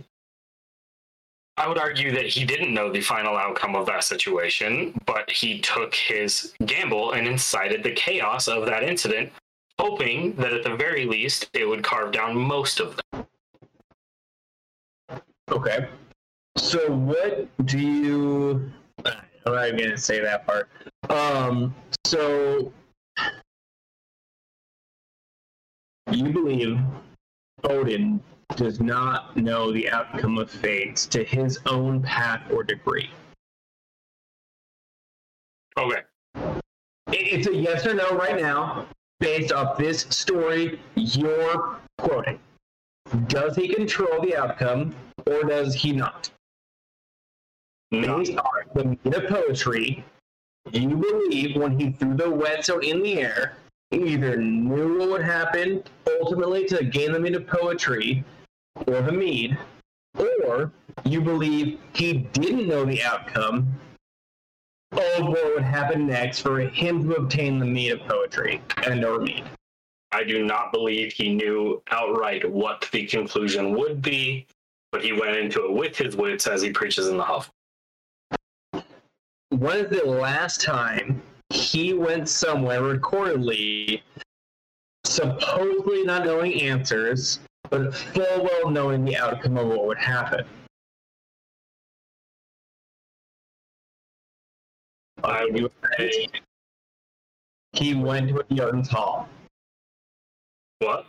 I 1.57 1.67
would 1.67 1.77
argue 1.77 2.11
that 2.11 2.25
he 2.27 2.45
didn't 2.45 2.73
know 2.73 2.91
the 2.91 3.01
final 3.01 3.35
outcome 3.37 3.75
of 3.75 3.85
that 3.87 4.03
situation, 4.03 4.97
but 5.05 5.29
he 5.29 5.59
took 5.59 5.93
his 5.93 6.53
gamble 6.65 7.11
and 7.11 7.27
incited 7.27 7.83
the 7.83 7.91
chaos 7.91 8.47
of 8.47 8.65
that 8.67 8.83
incident, 8.83 9.31
hoping 9.77 10.33
that 10.37 10.53
at 10.53 10.63
the 10.63 10.75
very 10.75 11.05
least 11.05 11.49
it 11.53 11.67
would 11.67 11.83
carve 11.83 12.11
down 12.13 12.35
most 12.35 12.79
of 12.79 12.97
them. 13.11 13.27
Okay. 15.51 15.87
So 16.57 16.91
what 16.91 17.47
do 17.65 17.79
you 17.79 18.71
I'm 19.45 19.55
not 19.55 19.67
even 19.67 19.79
gonna 19.79 19.97
say 19.97 20.19
that 20.19 20.45
part. 20.45 20.69
Um 21.09 21.73
so 22.05 22.71
you 26.11 26.29
believe 26.29 26.79
Odin 27.63 28.21
does 28.55 28.79
not 28.79 29.35
know 29.37 29.71
the 29.71 29.89
outcome 29.89 30.37
of 30.37 30.49
fates 30.49 31.05
to 31.07 31.23
his 31.23 31.59
own 31.65 32.01
path 32.01 32.41
or 32.51 32.63
degree. 32.63 33.09
Okay. 35.77 36.01
It's 37.11 37.47
a 37.47 37.55
yes 37.55 37.85
or 37.85 37.93
no 37.93 38.11
right 38.11 38.39
now, 38.39 38.87
based 39.19 39.51
off 39.51 39.77
this 39.77 40.01
story 40.09 40.79
you're 40.95 41.77
quoting. 41.97 42.39
Does 43.27 43.55
he 43.55 43.73
control 43.73 44.21
the 44.21 44.35
outcome 44.35 44.93
or 45.25 45.43
does 45.43 45.73
he 45.73 45.91
not? 45.91 46.29
Based 47.91 48.37
on 48.37 48.53
the 48.73 48.85
mead 48.85 49.13
of 49.13 49.27
poetry, 49.27 50.03
you 50.71 50.95
believe 50.95 51.57
when 51.57 51.77
he 51.77 51.91
threw 51.91 52.15
the 52.15 52.29
whetstone 52.29 52.83
in 52.83 53.03
the 53.03 53.19
air, 53.19 53.57
he 53.89 53.97
either 54.13 54.37
knew 54.37 54.99
what 54.99 55.09
would 55.09 55.23
happen 55.23 55.83
ultimately 56.21 56.65
to 56.67 56.85
gain 56.85 57.11
the 57.11 57.19
mead 57.19 57.35
of 57.35 57.45
poetry 57.45 58.23
or 58.87 59.01
the 59.01 59.11
mead, 59.11 59.57
or 60.17 60.71
you 61.03 61.19
believe 61.19 61.79
he 61.93 62.13
didn't 62.13 62.69
know 62.69 62.85
the 62.85 63.03
outcome 63.03 63.67
of 64.93 65.27
what 65.27 65.55
would 65.55 65.63
happen 65.63 66.07
next 66.07 66.39
for 66.39 66.59
him 66.61 67.03
to 67.03 67.15
obtain 67.15 67.59
the 67.59 67.65
meat 67.65 67.89
of 67.91 67.99
poetry 68.07 68.61
and 68.85 69.03
or 69.03 69.19
mead. 69.19 69.43
I 70.13 70.23
do 70.23 70.45
not 70.45 70.71
believe 70.71 71.11
he 71.11 71.33
knew 71.33 71.81
outright 71.91 72.49
what 72.49 72.87
the 72.91 73.05
conclusion 73.05 73.73
would 73.77 74.01
be, 74.01 74.45
but 74.93 75.03
he 75.03 75.11
went 75.11 75.37
into 75.37 75.65
it 75.65 75.73
with 75.73 75.97
his 75.97 76.15
wits 76.15 76.47
as 76.47 76.61
he 76.61 76.71
preaches 76.71 77.07
in 77.07 77.17
the 77.17 77.23
Huff. 77.23 77.51
When 79.51 79.79
is 79.79 79.89
the 79.89 80.05
last 80.05 80.61
time 80.61 81.21
he 81.49 81.93
went 81.93 82.29
somewhere 82.29 82.81
recordedly, 82.81 84.01
supposedly 85.03 86.03
not 86.03 86.25
knowing 86.25 86.61
answers, 86.61 87.41
but 87.69 87.93
full 87.93 88.43
well 88.43 88.69
knowing 88.69 89.03
the 89.03 89.17
outcome 89.17 89.57
of 89.57 89.67
what 89.67 89.87
would 89.87 89.97
happen? 89.97 90.45
I 95.21 95.45
would 95.51 95.71
say, 95.97 96.29
He 97.73 97.93
went 97.93 98.29
to 98.29 98.39
a 98.39 98.43
Jotun's 98.53 98.87
Hall. 98.87 99.27
what? 100.79 101.05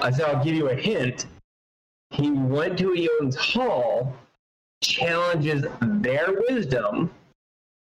I 0.00 0.12
said, 0.12 0.26
I'll 0.26 0.44
give 0.44 0.54
you 0.54 0.68
a 0.70 0.74
hint. 0.74 1.26
He 2.10 2.30
went 2.30 2.78
to 2.78 2.92
a 2.92 2.96
Jotun's 2.96 3.36
Hall, 3.36 4.14
challenges 4.82 5.64
their 5.80 6.34
wisdom, 6.48 7.10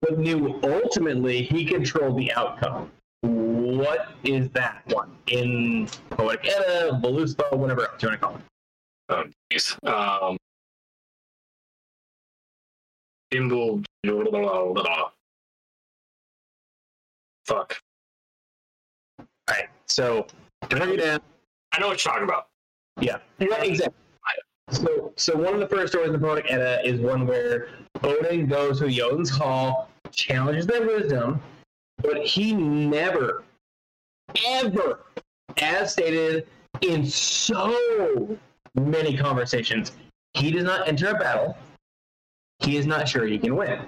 but 0.01 0.18
knew 0.18 0.61
ultimately 0.62 1.43
he 1.43 1.64
controlled 1.64 2.18
the 2.18 2.32
outcome. 2.35 2.91
What 3.22 4.12
is 4.22 4.51
that 4.51 4.82
one? 4.87 5.16
In 5.26 5.89
Poetic 6.11 6.47
Edda, 6.47 7.01
Voluspa, 7.03 7.57
whatever 7.57 7.89
else 7.89 8.03
you 8.03 8.09
want 8.09 8.20
to 8.20 8.26
call 8.26 8.37
it. 8.37 8.43
Oh, 9.09 9.24
jeez. 9.51 9.89
Um, 9.89 10.37
Bimble. 13.30 13.82
Fuck. 17.47 17.80
So 19.87 20.26
to 20.68 20.76
break 20.76 20.91
it 20.91 20.97
down, 20.97 21.20
I 21.72 21.78
know 21.78 21.89
what 21.89 22.05
you're 22.05 22.12
talking 22.12 22.24
about. 22.24 22.49
Yeah, 23.01 23.18
yeah, 23.39 23.62
exactly. 23.62 23.95
So, 24.71 25.12
so 25.17 25.37
one 25.37 25.55
of 25.55 25.61
the 25.61 25.69
first 25.69 25.93
stories 25.93 26.09
in 26.09 26.12
the 26.15 26.19
Poetic 26.19 26.51
Edda 26.51 26.87
is 26.87 27.01
one 27.01 27.27
where 27.27 27.69
Odin 28.03 28.47
goes 28.47 28.81
to 28.81 28.89
Jotun's 28.89 29.31
hall, 29.31 29.91
challenges 30.11 30.67
their 30.67 30.87
wisdom, 30.87 31.41
but 31.99 32.25
he 32.25 32.53
never, 32.53 33.45
ever, 34.47 35.01
as 35.61 35.93
stated 35.93 36.47
in 36.81 37.07
so 37.07 38.39
many 38.75 39.17
conversations, 39.17 39.93
he 40.33 40.51
does 40.51 40.65
not 40.65 40.89
enter 40.89 41.09
a 41.09 41.15
battle. 41.15 41.57
He 42.61 42.77
is 42.77 42.87
not 42.87 43.09
sure 43.09 43.27
he 43.27 43.39
can 43.39 43.57
win. 43.57 43.81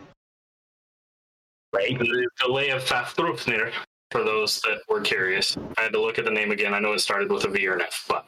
Right? 1.75 1.99
The 1.99 2.29
delay 2.39 2.71
of 2.71 2.83
Fafnir, 2.83 3.73
for 4.11 4.25
those 4.25 4.61
that 4.63 4.81
were 4.89 5.01
curious. 5.01 5.57
I 5.77 5.83
had 5.83 5.93
to 5.93 6.01
look 6.01 6.19
at 6.19 6.25
the 6.25 6.31
name 6.31 6.53
again. 6.53 6.75
I 6.75 6.79
know 6.79 6.93
it 6.93 7.01
started 7.01 7.31
with 7.31 7.45
a 7.45 7.49
V 7.49 7.67
or 7.67 7.75
an 7.75 7.83
F, 7.83 8.05
but 8.09 8.27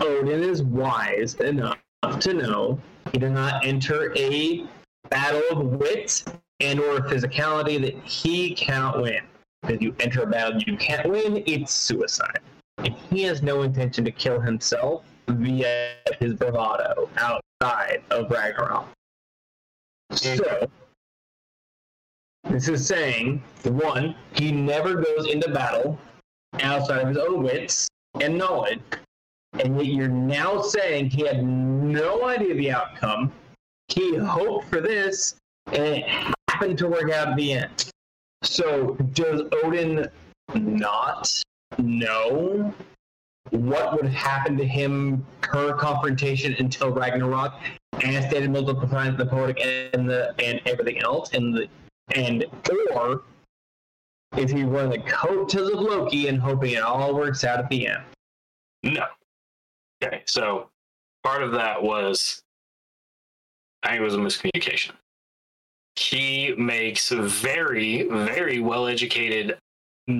Odin 0.00 0.42
is 0.42 0.62
wise 0.62 1.34
enough 1.36 1.78
to 2.20 2.34
know 2.34 2.80
he 3.12 3.18
does 3.18 3.32
not 3.32 3.64
enter 3.66 4.12
a 4.16 4.66
battle 5.10 5.42
of 5.50 5.66
wit 5.78 6.24
and 6.60 6.80
or 6.80 7.00
physicality 7.00 7.80
that 7.80 7.94
he 8.04 8.54
cannot 8.54 9.00
win. 9.00 9.22
If 9.64 9.82
you 9.82 9.94
enter 10.00 10.22
a 10.22 10.26
battle 10.26 10.60
you 10.62 10.76
can't 10.76 11.08
win, 11.08 11.42
it's 11.46 11.72
suicide. 11.72 12.40
And 12.78 12.94
he 13.10 13.22
has 13.24 13.42
no 13.42 13.62
intention 13.62 14.04
to 14.04 14.10
kill 14.10 14.40
himself 14.40 15.04
via 15.28 15.94
his 16.20 16.34
bravado 16.34 17.08
outside 17.16 18.02
of 18.10 18.30
Ragnarok. 18.30 18.86
So, 20.12 20.68
this 22.48 22.68
is 22.68 22.86
saying, 22.86 23.42
one, 23.64 24.14
he 24.32 24.52
never 24.52 24.94
goes 24.94 25.26
into 25.26 25.50
battle 25.50 25.98
outside 26.60 27.02
of 27.02 27.08
his 27.08 27.18
own 27.18 27.42
wits 27.42 27.88
and 28.20 28.38
knowledge 28.38 28.80
and 29.54 29.76
yet 29.76 29.86
you're 29.86 30.08
now 30.08 30.60
saying 30.60 31.10
he 31.10 31.26
had 31.26 31.44
no 31.44 32.26
idea 32.26 32.54
the 32.54 32.70
outcome. 32.70 33.32
He 33.88 34.16
hoped 34.16 34.68
for 34.68 34.80
this, 34.80 35.36
and 35.66 35.76
it 35.76 36.34
happened 36.48 36.78
to 36.78 36.88
work 36.88 37.10
out 37.10 37.28
at 37.28 37.36
the 37.36 37.52
end. 37.54 37.90
So, 38.42 38.94
does 39.12 39.42
Odin 39.64 40.06
not 40.54 41.42
know 41.78 42.72
what 43.50 43.96
would 43.96 44.10
happen 44.12 44.56
to 44.58 44.64
him 44.64 45.26
per 45.40 45.72
confrontation 45.74 46.54
until 46.58 46.90
Ragnarok, 46.90 47.54
as 48.04 48.26
stated 48.26 48.50
multiple 48.50 48.88
times 48.88 49.16
the 49.16 49.26
poetic 49.26 49.60
and 49.64 50.08
the 50.08 50.34
and 50.38 50.60
everything 50.66 51.02
else, 51.02 51.32
and 51.32 51.54
the 51.54 51.68
and 52.14 52.44
or 52.94 53.22
Is 54.36 54.50
he 54.50 54.64
wearing 54.64 54.90
the 54.90 54.98
coattails 54.98 55.70
of 55.70 55.80
Loki 55.80 56.28
and 56.28 56.40
hoping 56.40 56.72
it 56.72 56.82
all 56.82 57.14
works 57.14 57.44
out 57.44 57.58
at 57.58 57.68
the 57.70 57.88
end? 57.88 58.02
No. 58.82 59.06
Okay, 60.02 60.22
so 60.26 60.68
part 61.24 61.42
of 61.42 61.52
that 61.52 61.82
was 61.82 62.42
I 63.82 63.90
think 63.90 64.00
it 64.00 64.04
was 64.04 64.14
a 64.14 64.18
miscommunication. 64.18 64.92
He 65.96 66.54
makes 66.56 67.10
very, 67.10 68.04
very 68.04 68.60
well 68.60 68.86
educated 68.86 69.58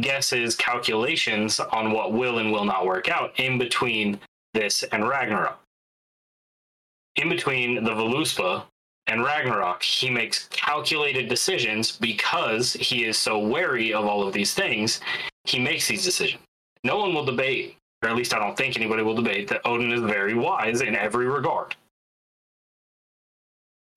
guesses, 0.01 0.55
calculations 0.57 1.61
on 1.61 1.93
what 1.93 2.13
will 2.13 2.39
and 2.39 2.53
will 2.53 2.65
not 2.65 2.87
work 2.87 3.09
out 3.09 3.39
in 3.39 3.59
between 3.59 4.21
this 4.55 4.83
and 4.85 5.09
Ragnarok. 5.09 5.61
In 7.17 7.29
between 7.29 7.83
the 7.85 7.91
Voluspa 7.91 8.65
and 9.07 9.25
Ragnarok, 9.25 9.83
he 9.83 10.11
makes 10.11 10.49
calculated 10.51 11.29
decisions 11.29 11.97
because 11.97 12.75
he 12.75 13.05
is 13.05 13.17
so 13.17 13.39
wary 13.39 13.93
of 13.93 14.05
all 14.05 14.27
of 14.27 14.33
these 14.33 14.55
things. 14.55 15.01
He 15.45 15.59
makes 15.59 15.89
these 15.89 16.05
decisions. 16.05 16.43
No 16.85 16.99
one 16.99 17.15
will 17.15 17.25
debate, 17.25 17.77
or 18.03 18.09
at 18.09 18.17
least 18.17 18.35
I 18.35 18.39
don't 18.39 18.57
think 18.57 18.77
anybody 18.77 19.03
will 19.03 19.15
debate, 19.15 19.49
that 19.49 19.61
Odin 19.65 19.93
is 19.93 20.01
very 20.01 20.35
wise 20.35 20.81
in 20.81 20.95
every 20.95 21.27
regard. 21.27 21.75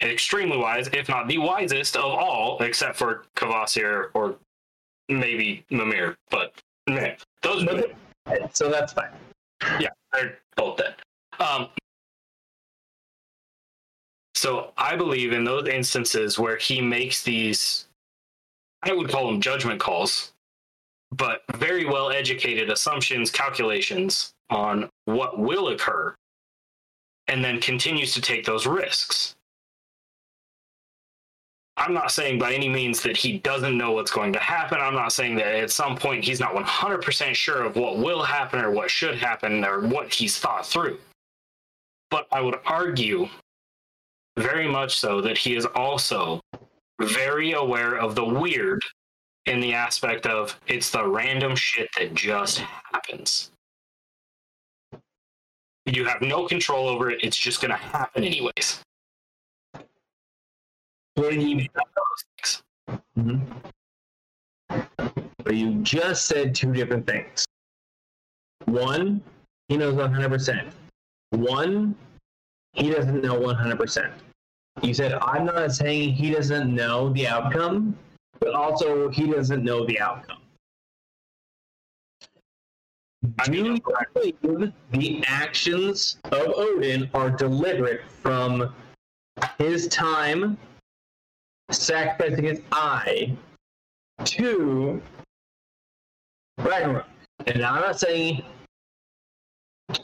Extremely 0.02 0.58
wise, 0.58 0.90
if 0.94 1.08
not 1.08 1.28
the 1.28 1.38
wisest 1.38 1.96
of 1.96 2.06
all, 2.06 2.58
except 2.62 2.98
for 2.98 3.26
Kvasir 3.36 4.10
or 4.16 4.36
maybe 5.10 5.64
Mimir. 5.70 6.18
But 6.32 6.54
man, 6.88 7.16
those 7.44 7.68
are 7.68 7.84
So 8.52 8.70
that's 8.70 8.94
fine. 8.94 9.12
Yeah, 9.80 9.90
they're 10.12 10.40
both 10.56 10.78
dead. 10.78 10.96
Um, 11.40 11.70
so 14.34 14.72
I 14.76 14.96
believe 14.96 15.34
in 15.34 15.44
those 15.44 15.68
instances 15.68 16.40
where 16.40 16.58
he 16.58 16.82
makes 16.82 17.22
these, 17.22 17.86
I 18.82 18.94
would 18.94 19.08
call 19.08 19.28
them 19.28 19.40
judgment 19.40 19.80
calls, 19.80 20.34
but 21.12 21.42
very 21.56 21.86
well 21.86 22.12
educated 22.12 22.70
assumptions, 22.70 23.30
calculations 23.30 24.34
on 24.50 24.90
what 25.06 25.40
will 25.40 25.70
occur, 25.70 26.16
and 27.28 27.44
then 27.44 27.60
continues 27.60 28.14
to 28.14 28.22
take 28.22 28.46
those 28.46 28.66
risks. 28.66 29.36
I'm 31.78 31.94
not 31.94 32.12
saying 32.12 32.38
by 32.38 32.54
any 32.54 32.70
means 32.70 33.02
that 33.02 33.18
he 33.18 33.40
doesn't 33.40 33.78
know 33.78 33.94
what's 33.94 34.12
going 34.12 34.34
to 34.34 34.40
happen. 34.40 34.80
I'm 34.80 34.94
not 34.94 35.14
saying 35.14 35.36
that 35.38 35.48
at 35.48 35.72
some 35.72 35.96
point 35.96 36.24
he's 36.24 36.40
not 36.40 36.54
100% 36.54 37.34
sure 37.34 37.64
of 37.64 37.76
what 37.76 37.98
will 37.98 38.22
happen 38.22 38.60
or 38.60 38.72
what 38.72 38.92
should 38.92 39.16
happen 39.16 39.66
or 39.66 39.88
what 39.88 40.14
he's 40.14 40.38
thought 40.38 40.66
through. 40.66 41.00
But 42.12 42.28
I 42.32 42.42
would 42.42 42.60
argue 42.66 43.28
very 44.38 44.68
much 44.68 45.00
so 45.00 45.22
that 45.22 45.38
he 45.38 45.56
is 45.56 45.66
also 45.66 46.42
very 47.02 47.54
aware 47.54 47.96
of 47.96 48.16
the 48.16 48.26
weird 48.26 48.84
in 49.46 49.60
the 49.60 49.74
aspect 49.74 50.26
of 50.26 50.60
it's 50.68 50.92
the 50.92 51.08
random 51.08 51.56
shit 51.56 51.90
that 51.98 52.14
just 52.14 52.60
happens. 52.60 53.52
You 55.86 56.06
have 56.06 56.22
no 56.22 56.48
control 56.48 56.88
over 56.88 57.10
it, 57.10 57.24
it's 57.24 57.38
just 57.38 57.62
going 57.62 57.72
to 57.72 57.78
happen 57.78 58.24
anyways. 58.24 58.82
You, 61.18 61.68
mm-hmm. 63.18 63.40
but 65.44 65.56
you 65.56 65.76
just 65.82 66.26
said 66.26 66.56
two 66.56 66.72
different 66.72 67.06
things. 67.06 67.46
One, 68.66 69.22
he 69.68 69.78
knows 69.78 69.96
100%. 69.96 70.72
One, 71.32 71.96
he 72.74 72.90
doesn't 72.90 73.22
know 73.22 73.40
100%. 73.40 74.12
You 74.82 74.94
said, 74.94 75.14
I'm 75.14 75.46
not 75.46 75.74
saying 75.74 76.14
he 76.14 76.32
doesn't 76.32 76.74
know 76.74 77.10
the 77.10 77.28
outcome, 77.28 77.98
but 78.42 78.54
also 78.54 79.08
he 79.10 79.28
doesn't 79.28 79.64
know 79.64 79.86
the 79.86 80.00
outcome. 80.00 80.40
I 83.40 83.46
Do 83.46 83.52
mean, 83.52 83.66
you 83.66 83.82
believe 84.14 84.74
the 84.92 85.24
actions 85.28 86.18
of 86.26 86.48
Odin 86.56 87.10
are 87.14 87.30
deliberate 87.30 88.02
from 88.10 88.74
his 89.60 89.88
time 89.90 90.58
sacrificing 91.70 92.46
his 92.46 92.62
eye 92.72 93.38
to 94.26 95.02
Ragnarok? 96.58 97.06
And 97.46 97.64
I'm 97.64 97.82
not 97.82 98.00
saying, 98.00 98.44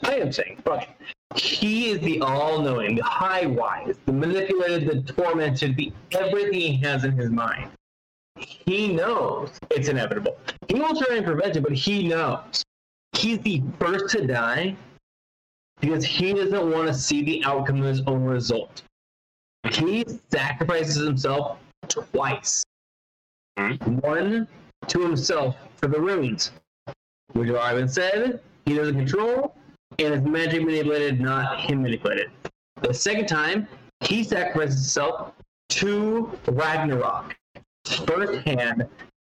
I 0.04 0.14
am 0.14 0.32
saying, 0.32 0.62
it. 0.64 0.88
He 1.34 1.90
is 1.90 2.00
the 2.00 2.20
all 2.20 2.62
knowing, 2.62 2.96
the 2.96 3.02
high 3.02 3.46
wise, 3.46 3.96
the 4.06 4.12
manipulated, 4.12 5.06
the 5.06 5.12
tormented, 5.12 5.76
the 5.76 5.92
everything 6.12 6.60
he 6.60 6.76
has 6.78 7.04
in 7.04 7.12
his 7.12 7.30
mind. 7.30 7.70
He 8.40 8.92
knows 8.92 9.50
it's 9.70 9.88
inevitable. 9.88 10.36
He 10.68 10.74
won't 10.80 10.98
try 10.98 11.16
and 11.16 11.26
prevent 11.26 11.56
it, 11.56 11.62
but 11.62 11.72
he 11.72 12.08
knows. 12.08 12.64
He's 13.12 13.38
the 13.40 13.62
first 13.78 14.10
to 14.16 14.26
die 14.26 14.76
because 15.80 16.04
he 16.04 16.32
doesn't 16.34 16.70
want 16.70 16.88
to 16.88 16.94
see 16.94 17.22
the 17.22 17.44
outcome 17.44 17.80
of 17.80 17.86
his 17.86 18.02
own 18.06 18.24
result. 18.24 18.82
He 19.70 20.04
sacrifices 20.30 20.96
himself 20.96 21.58
twice. 21.88 22.64
Mhm. 23.58 24.02
One 24.02 24.48
to 24.86 25.00
himself 25.00 25.56
for 25.76 25.88
the 25.88 26.00
runes, 26.00 26.52
which 27.32 27.48
been 27.48 27.88
said, 27.88 28.40
he 28.64 28.74
doesn't 28.74 28.94
control, 28.94 29.54
and 29.98 30.14
is 30.14 30.22
magic 30.22 30.64
manipulated, 30.64 31.20
not 31.20 31.60
him 31.60 31.82
manipulated. 31.82 32.30
The 32.82 32.94
second 32.94 33.26
time, 33.26 33.66
he 34.00 34.22
sacrifices 34.22 34.76
himself 34.76 35.32
to 35.70 36.30
Ragnarok, 36.46 37.36
firsthand, 37.92 38.88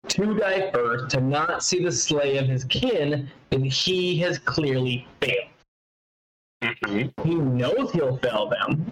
to 0.08 0.38
die 0.38 0.72
first, 0.72 1.10
to 1.12 1.22
not 1.22 1.64
see 1.64 1.84
the 1.84 1.92
slay 1.92 2.38
of 2.38 2.48
his 2.48 2.64
kin, 2.66 3.30
and 3.52 3.66
he 3.66 4.18
has 4.20 4.38
clearly 4.40 5.08
failed. 5.22 5.50
Mhm. 6.62 7.14
He 7.24 7.36
knows 7.36 7.92
he'll 7.92 8.18
fail 8.18 8.50
them. 8.50 8.92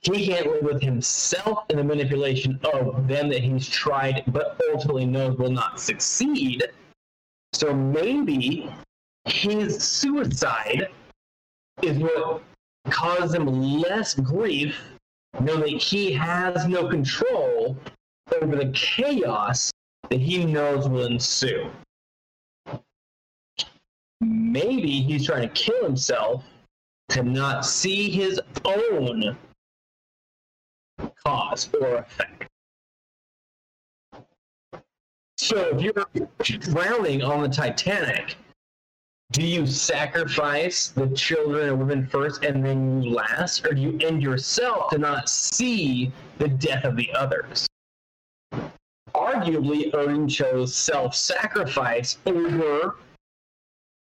He 0.00 0.26
can't 0.26 0.46
live 0.46 0.62
with 0.62 0.82
himself 0.82 1.64
in 1.68 1.76
the 1.76 1.84
manipulation 1.84 2.60
of 2.72 3.08
them 3.08 3.28
that 3.28 3.42
he's 3.42 3.68
tried, 3.68 4.24
but 4.28 4.60
ultimately 4.70 5.06
knows 5.06 5.36
will 5.36 5.50
not 5.50 5.80
succeed. 5.80 6.64
So 7.52 7.74
maybe 7.74 8.70
his 9.24 9.82
suicide 9.82 10.88
is 11.82 11.98
what 11.98 12.42
causes 12.90 13.34
him 13.34 13.46
less 13.80 14.14
grief, 14.14 14.80
knowing 15.40 15.60
that 15.60 15.82
he 15.82 16.12
has 16.12 16.66
no 16.66 16.88
control 16.88 17.76
over 18.34 18.56
the 18.56 18.70
chaos 18.72 19.70
that 20.10 20.20
he 20.20 20.44
knows 20.44 20.88
will 20.88 21.06
ensue. 21.06 21.70
Maybe 24.20 25.02
he's 25.02 25.26
trying 25.26 25.48
to 25.48 25.54
kill 25.54 25.84
himself 25.84 26.44
to 27.10 27.22
not 27.22 27.64
see 27.64 28.10
his 28.10 28.40
own 28.64 29.36
cause 31.24 31.68
or 31.80 31.96
effect. 31.96 32.48
So 35.38 35.76
if 35.76 35.82
you're 35.82 36.58
drowning 36.58 37.22
on 37.22 37.42
the 37.42 37.48
Titanic, 37.48 38.36
do 39.32 39.42
you 39.42 39.66
sacrifice 39.66 40.88
the 40.88 41.08
children 41.08 41.68
and 41.68 41.78
women 41.78 42.06
first 42.06 42.44
and 42.44 42.64
then 42.64 43.02
you 43.02 43.10
last, 43.10 43.66
or 43.66 43.74
do 43.74 43.80
you 43.80 43.98
end 44.00 44.22
yourself 44.22 44.90
to 44.90 44.98
not 44.98 45.28
see 45.28 46.10
the 46.38 46.48
death 46.48 46.84
of 46.84 46.96
the 46.96 47.12
others? 47.12 47.68
Arguably, 49.36 49.94
Odin 49.94 50.26
chose 50.26 50.74
self 50.74 51.14
sacrifice 51.14 52.16
over 52.24 52.96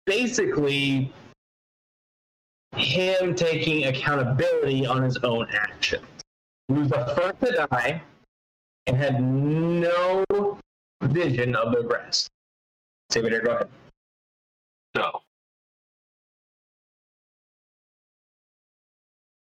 basically 0.05 1.13
him 2.75 3.33
taking 3.33 3.85
accountability 3.85 4.85
on 4.85 5.01
his 5.01 5.17
own 5.23 5.47
actions. 5.53 6.03
He 6.67 6.73
was 6.73 6.89
the 6.89 7.05
first 7.15 7.39
to 7.45 7.67
die 7.69 8.01
and 8.87 8.97
had 8.97 9.23
no 9.23 10.25
vision 11.03 11.55
of 11.55 11.71
the 11.71 11.87
rest. 11.87 12.27
Saber, 13.09 13.39
go 13.39 13.51
ahead. 13.51 13.69
So, 14.97 15.21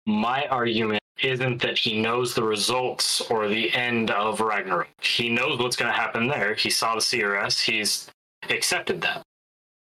my 0.06 0.46
argument 0.48 1.00
isn't 1.22 1.62
that 1.62 1.78
he 1.78 2.00
knows 2.00 2.34
the 2.34 2.42
results 2.42 3.22
or 3.30 3.48
the 3.48 3.72
end 3.74 4.10
of 4.10 4.40
Ragnarok. 4.40 4.88
He 5.00 5.28
knows 5.28 5.58
what's 5.58 5.76
going 5.76 5.90
to 5.90 5.98
happen 5.98 6.28
there. 6.28 6.54
He 6.54 6.70
saw 6.70 6.94
the 6.94 7.00
seeress. 7.00 7.60
He's 7.60 8.10
accepted 8.50 9.00
that. 9.00 9.22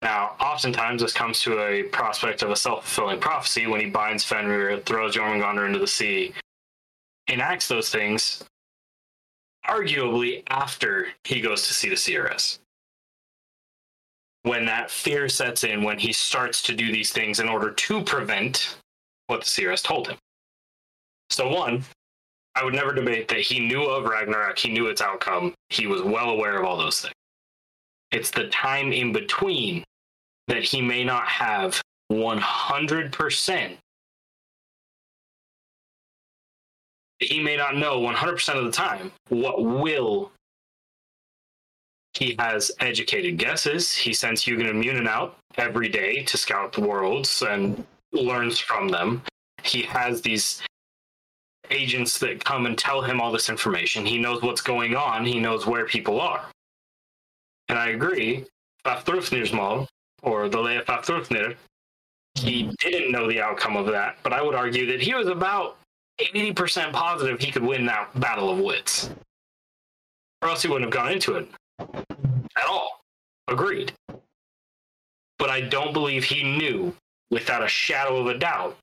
Now, 0.01 0.35
oftentimes 0.39 1.01
this 1.01 1.13
comes 1.13 1.39
to 1.41 1.59
a 1.61 1.83
prospect 1.83 2.41
of 2.41 2.51
a 2.51 2.55
self-fulfilling 2.55 3.21
prophecy 3.21 3.67
when 3.67 3.79
he 3.79 3.89
binds 3.89 4.25
Fenrir, 4.25 4.79
throws 4.81 5.15
Jormungandr 5.15 5.65
into 5.65 5.79
the 5.79 5.87
sea, 5.87 6.33
enacts 7.29 7.69
those 7.69 7.89
things, 7.89 8.43
arguably 9.65 10.43
after 10.49 11.07
he 11.23 11.39
goes 11.39 11.67
to 11.67 11.73
see 11.73 11.87
the 11.87 11.95
seeress 11.95 12.59
when 14.43 14.65
that 14.65 14.91
fear 14.91 15.29
sets 15.29 15.63
in, 15.63 15.83
when 15.83 15.97
he 15.97 16.13
starts 16.13 16.61
to 16.61 16.75
do 16.75 16.91
these 16.91 17.11
things 17.11 17.39
in 17.39 17.49
order 17.49 17.71
to 17.71 18.03
prevent 18.03 18.77
what 19.27 19.39
the 19.39 19.45
seeress 19.45 19.81
told 19.81 20.09
him. 20.09 20.17
So, 21.33 21.49
one, 21.49 21.83
I 22.53 22.63
would 22.63 22.75
never 22.75 22.93
debate 22.93 23.27
that 23.29 23.39
he 23.39 23.59
knew 23.59 23.85
of 23.85 24.05
Ragnarok, 24.05 24.59
he 24.59 24.71
knew 24.71 24.85
its 24.85 25.01
outcome, 25.01 25.55
he 25.69 25.87
was 25.87 26.03
well 26.03 26.29
aware 26.29 26.59
of 26.59 26.65
all 26.65 26.77
those 26.77 27.01
things. 27.01 27.13
It's 28.11 28.29
the 28.29 28.49
time 28.49 28.93
in 28.93 29.11
between 29.11 29.83
that 30.47 30.61
he 30.61 30.79
may 30.79 31.03
not 31.03 31.27
have 31.27 31.81
100%. 32.11 33.77
He 37.17 37.41
may 37.41 37.57
not 37.57 37.77
know 37.77 37.99
100% 37.99 38.55
of 38.55 38.65
the 38.65 38.71
time 38.71 39.11
what 39.29 39.63
will 39.63 40.31
he 42.13 42.35
has 42.37 42.69
educated 42.79 43.39
guesses. 43.39 43.95
He 43.95 44.13
sends 44.13 44.43
Hugin 44.43 44.69
and 44.69 44.79
Munin 44.79 45.07
out 45.07 45.35
every 45.57 45.89
day 45.89 46.21
to 46.25 46.37
scout 46.37 46.73
the 46.73 46.81
worlds 46.81 47.41
and 47.41 47.83
learns 48.11 48.59
from 48.59 48.89
them. 48.89 49.23
He 49.63 49.81
has 49.83 50.21
these 50.21 50.61
agents 51.69 52.19
that 52.19 52.43
come 52.43 52.65
and 52.65 52.77
tell 52.77 53.01
him 53.01 53.21
all 53.21 53.31
this 53.31 53.49
information. 53.49 54.05
He 54.05 54.17
knows 54.17 54.41
what's 54.41 54.61
going 54.61 54.95
on. 54.95 55.25
He 55.25 55.39
knows 55.39 55.65
where 55.65 55.85
people 55.85 56.19
are. 56.19 56.45
And 57.69 57.77
I 57.79 57.89
agree, 57.89 58.45
Vafthrudnir's 58.85 59.53
mom, 59.53 59.87
or 60.21 60.49
the 60.49 60.57
Leia 60.57 60.85
Vafthrudnir, 60.85 61.55
he 62.35 62.71
didn't 62.79 63.11
know 63.11 63.27
the 63.27 63.41
outcome 63.41 63.77
of 63.77 63.87
that, 63.87 64.17
but 64.23 64.33
I 64.33 64.41
would 64.41 64.55
argue 64.55 64.85
that 64.87 65.01
he 65.01 65.13
was 65.13 65.27
about 65.27 65.77
80% 66.19 66.91
positive 66.91 67.39
he 67.39 67.51
could 67.51 67.63
win 67.63 67.85
that 67.85 68.09
battle 68.19 68.49
of 68.49 68.59
wits. 68.59 69.09
Or 70.41 70.49
else 70.49 70.61
he 70.61 70.67
wouldn't 70.67 70.93
have 70.93 71.03
gone 71.03 71.11
into 71.11 71.35
it 71.35 71.47
at 71.79 72.65
all. 72.67 73.01
Agreed. 73.47 73.93
But 75.39 75.49
I 75.49 75.61
don't 75.61 75.93
believe 75.93 76.23
he 76.23 76.43
knew, 76.43 76.93
without 77.31 77.63
a 77.63 77.67
shadow 77.67 78.17
of 78.17 78.27
a 78.27 78.37
doubt, 78.37 78.77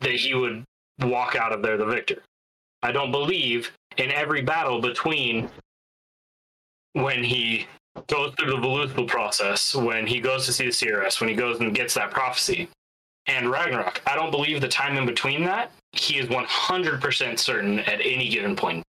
that 0.00 0.12
he 0.12 0.34
would 0.34 0.64
walk 1.02 1.36
out 1.36 1.52
of 1.52 1.62
there 1.62 1.76
the 1.76 1.86
victor. 1.86 2.22
I 2.82 2.92
don't 2.92 3.10
believe 3.10 3.70
in 3.96 4.10
every 4.10 4.42
battle 4.42 4.80
between 4.80 5.50
when 6.94 7.22
he 7.22 7.66
goes 8.06 8.34
through 8.38 8.50
the 8.50 8.56
Voluspa 8.56 9.06
process, 9.06 9.74
when 9.74 10.06
he 10.06 10.20
goes 10.20 10.46
to 10.46 10.52
see 10.52 10.66
the 10.66 10.72
seeress, 10.72 11.20
when 11.20 11.28
he 11.28 11.34
goes 11.34 11.60
and 11.60 11.74
gets 11.74 11.94
that 11.94 12.10
prophecy, 12.10 12.68
and 13.26 13.50
Ragnarok. 13.50 14.02
I 14.06 14.16
don't 14.16 14.30
believe 14.30 14.60
the 14.60 14.68
time 14.68 14.96
in 14.96 15.06
between 15.06 15.44
that, 15.44 15.72
he 15.92 16.18
is 16.18 16.28
100% 16.28 17.38
certain 17.38 17.80
at 17.80 18.00
any 18.00 18.28
given 18.28 18.56
point. 18.56 18.84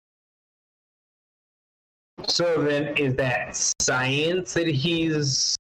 So 2.27 2.63
then, 2.63 2.97
is 2.97 3.15
that 3.17 3.73
science 3.81 4.55
that 4.55 4.67
he's 4.67 5.57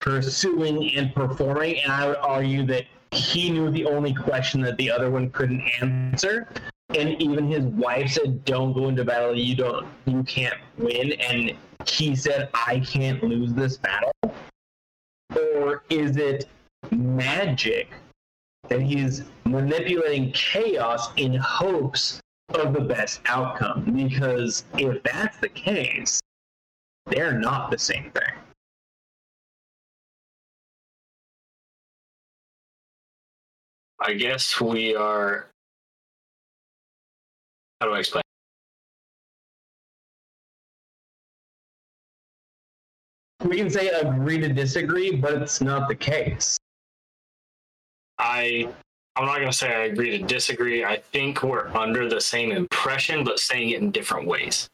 pursuing 0.00 0.94
and 0.96 1.14
performing? 1.14 1.78
And 1.80 1.92
I 1.92 2.06
would 2.08 2.16
argue 2.16 2.66
that 2.66 2.84
he 3.12 3.50
knew 3.50 3.70
the 3.70 3.84
only 3.84 4.14
question 4.14 4.60
that 4.62 4.76
the 4.78 4.90
other 4.90 5.10
one 5.10 5.30
couldn't 5.30 5.62
answer. 5.80 6.48
And 6.90 7.20
even 7.22 7.46
his 7.46 7.64
wife 7.64 8.10
said, 8.10 8.44
"Don't 8.44 8.72
go 8.72 8.88
into 8.88 9.04
battle. 9.04 9.36
You 9.36 9.54
don't. 9.54 9.86
You 10.06 10.22
can't 10.24 10.58
win." 10.78 11.12
And 11.12 11.56
he 11.86 12.16
said, 12.16 12.48
"I 12.54 12.80
can't 12.80 13.22
lose 13.22 13.52
this 13.54 13.78
battle." 13.78 14.12
Or 15.34 15.82
is 15.88 16.16
it 16.16 16.46
magic 16.90 17.90
that 18.68 18.80
he's 18.80 19.24
manipulating 19.44 20.32
chaos 20.32 21.12
in 21.16 21.34
hopes 21.34 22.20
of 22.50 22.74
the 22.74 22.80
best 22.80 23.20
outcome? 23.26 23.84
Because 23.96 24.64
if 24.76 25.02
that's 25.02 25.38
the 25.38 25.48
case, 25.48 26.20
they're 27.06 27.38
not 27.38 27.70
the 27.70 27.78
same 27.78 28.10
thing. 28.10 28.41
I 34.04 34.14
guess 34.14 34.60
we 34.60 34.96
are. 34.96 35.46
How 37.80 37.86
do 37.86 37.94
I 37.94 38.00
explain? 38.00 38.22
We 43.44 43.56
can 43.56 43.70
say 43.70 43.88
agree 43.88 44.38
to 44.38 44.48
disagree, 44.48 45.14
but 45.14 45.34
it's 45.34 45.60
not 45.60 45.88
the 45.88 45.94
case. 45.94 46.58
I 48.18 48.68
I'm 49.14 49.26
not 49.26 49.38
gonna 49.38 49.52
say 49.52 49.72
I 49.72 49.84
agree 49.84 50.18
to 50.18 50.24
disagree. 50.24 50.84
I 50.84 50.96
think 50.96 51.44
we're 51.44 51.68
under 51.68 52.08
the 52.08 52.20
same 52.20 52.50
impression, 52.50 53.22
but 53.22 53.38
saying 53.38 53.70
it 53.70 53.82
in 53.82 53.92
different 53.92 54.26
ways. 54.26 54.68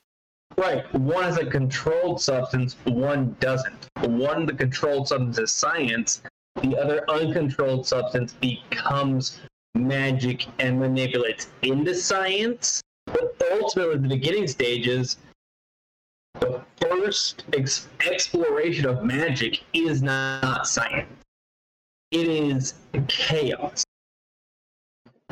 Right. 0.57 0.91
One 0.95 1.26
is 1.26 1.37
a 1.37 1.45
controlled 1.45 2.20
substance, 2.20 2.76
one 2.85 3.37
doesn't. 3.41 3.89
One, 4.01 4.47
the 4.47 4.55
controlled 4.55 5.09
substance 5.09 5.39
is 5.39 5.53
science, 5.53 6.22
the 6.62 6.76
other 6.76 7.09
uncontrolled 7.11 7.86
substance 7.86 8.34
becomes 8.34 9.40
magic 9.74 10.46
and 10.59 10.78
manipulates 10.78 11.48
into 11.62 11.94
science. 11.94 12.82
But 13.06 13.34
ultimately, 13.52 13.96
the 13.98 14.09
beginning 14.09 14.46
stages, 14.46 15.18
the 16.40 16.62
first 16.80 17.44
ex- 17.52 17.88
exploration 18.06 18.86
of 18.86 19.02
magic 19.02 19.62
is 19.72 20.02
not 20.02 20.66
science. 20.66 21.09
It 22.11 22.26
is 22.28 22.74
chaos. 23.06 23.84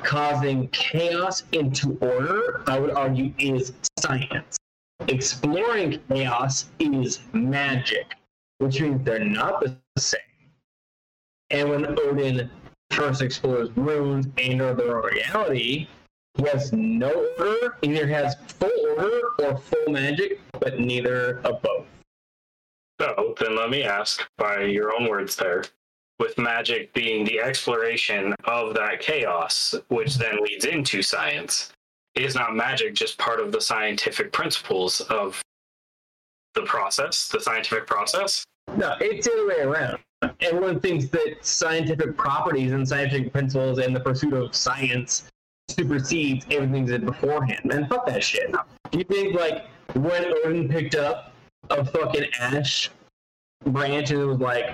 Causing 0.02 0.68
chaos 0.68 1.44
into 1.52 1.96
order, 2.00 2.62
I 2.66 2.78
would 2.78 2.90
argue, 2.90 3.32
is 3.38 3.72
science. 3.98 4.58
Exploring 5.08 6.00
chaos 6.08 6.66
is 6.78 7.20
magic, 7.32 8.14
which 8.58 8.80
means 8.80 9.04
they're 9.04 9.24
not 9.24 9.60
the 9.60 9.76
same. 9.98 10.20
And 11.50 11.70
when 11.70 11.98
Odin 11.98 12.50
first 12.90 13.22
explores 13.22 13.70
runes 13.76 14.26
and 14.38 14.60
or 14.60 14.74
their 14.74 15.00
reality, 15.00 15.86
he 16.36 16.42
has 16.48 16.72
no 16.72 17.28
order, 17.38 17.76
either 17.82 18.06
has 18.06 18.36
full 18.58 18.70
order 18.98 19.20
or 19.38 19.56
full 19.58 19.92
magic, 19.92 20.40
but 20.60 20.78
neither 20.78 21.38
of 21.40 21.62
both. 21.62 21.86
So 23.00 23.34
then 23.38 23.56
let 23.56 23.70
me 23.70 23.84
ask, 23.84 24.26
by 24.38 24.62
your 24.62 24.94
own 24.94 25.08
words 25.08 25.36
there, 25.36 25.64
with 26.18 26.38
magic 26.38 26.92
being 26.94 27.24
the 27.24 27.40
exploration 27.40 28.34
of 28.44 28.74
that 28.74 29.00
chaos, 29.00 29.74
which 29.88 30.16
then 30.16 30.38
leads 30.42 30.64
into 30.64 31.02
science, 31.02 31.72
is 32.14 32.34
not 32.34 32.56
magic 32.56 32.94
just 32.94 33.18
part 33.18 33.38
of 33.38 33.52
the 33.52 33.60
scientific 33.60 34.32
principles 34.32 35.02
of 35.02 35.42
the 36.54 36.62
process, 36.62 37.28
the 37.28 37.40
scientific 37.40 37.86
process? 37.86 38.44
No, 38.76 38.96
it's 39.00 39.26
the 39.26 39.32
other 39.34 39.46
way 39.46 39.60
around. 39.60 39.98
Everyone 40.40 40.80
thinks 40.80 41.08
that 41.08 41.36
scientific 41.42 42.16
properties 42.16 42.72
and 42.72 42.88
scientific 42.88 43.32
principles 43.32 43.78
and 43.78 43.94
the 43.94 44.00
pursuit 44.00 44.32
of 44.32 44.54
science 44.54 45.28
supersedes 45.68 46.46
everything 46.50 46.86
that 46.86 47.04
beforehand. 47.04 47.60
Man, 47.64 47.86
fuck 47.88 48.06
that 48.06 48.22
shit. 48.22 48.52
Do 48.90 48.98
you 48.98 49.04
think 49.04 49.34
like 49.34 49.66
when 49.94 50.24
Odin 50.44 50.68
picked 50.68 50.94
up 50.94 51.32
a 51.70 51.84
fucking 51.84 52.26
ash 52.40 52.90
branch 53.66 54.10
and 54.10 54.20
it 54.20 54.24
was 54.24 54.38
like, 54.38 54.70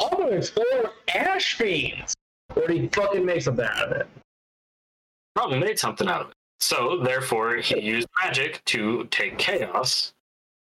I'm 0.00 0.10
gonna 0.10 0.36
explore 0.36 0.92
ash 1.14 1.54
fiends, 1.56 2.14
or 2.54 2.66
did 2.66 2.80
he 2.80 2.88
fucking 2.88 3.24
make 3.24 3.42
something 3.42 3.64
out 3.64 3.90
of 3.90 3.92
it? 3.92 4.08
Probably 5.34 5.58
made 5.58 5.78
something 5.78 6.08
out 6.08 6.22
of 6.22 6.28
it. 6.28 6.34
So 6.60 7.00
therefore, 7.02 7.56
he 7.56 7.80
used 7.80 8.08
magic 8.24 8.64
to 8.66 9.04
take 9.10 9.36
chaos. 9.36 10.14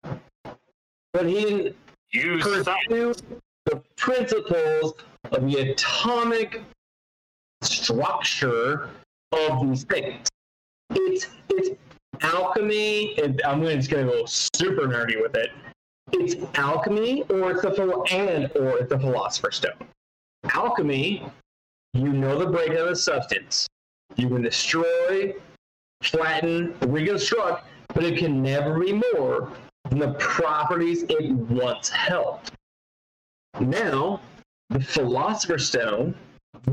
But 0.03 1.25
he 1.25 1.34
didn't 1.34 1.75
Use 2.11 2.43
pursue 2.43 2.63
science. 2.63 3.21
The 3.68 3.82
principles 3.97 4.93
of 5.32 5.45
the 5.45 5.72
atomic 5.72 6.63
structure 7.61 8.89
of 9.34 9.68
these 9.68 9.84
things. 9.84 10.28
It's 10.91 11.28
it's 11.49 11.70
alchemy, 12.22 13.20
and 13.22 13.41
I'm 13.45 13.61
gonna 13.61 13.76
just 13.76 13.89
gonna 13.89 14.05
go 14.05 14.26
super 14.26 14.88
nerdy 14.88 15.22
with 15.22 15.36
it. 15.36 15.51
It's 16.13 16.36
alchemy, 16.57 17.24
or 17.24 17.51
it's 17.51 17.61
the 17.61 18.05
and 18.11 18.49
or 18.55 18.80
it's 18.80 18.89
the 18.89 18.99
philosopher's 18.99 19.57
stone. 19.57 19.74
Alchemy, 20.53 21.26
you 21.93 22.13
know 22.13 22.39
the 22.39 22.47
breakdown 22.47 22.88
of 22.88 22.97
substance. 22.97 23.68
You 24.15 24.30
can 24.30 24.43
destroy, 24.43 25.34
flatten, 26.01 26.74
reconstruct, 26.88 27.68
but 27.93 28.05
it 28.05 28.18
can 28.18 28.41
never 28.41 28.80
be 28.80 28.93
more 29.11 29.51
than 29.89 29.99
the 29.99 30.13
properties 30.13 31.03
it 31.09 31.32
once 31.32 31.89
held. 31.89 32.39
Now, 33.60 34.22
the 34.70 34.80
Philosopher's 34.80 35.68
Stone 35.68 36.16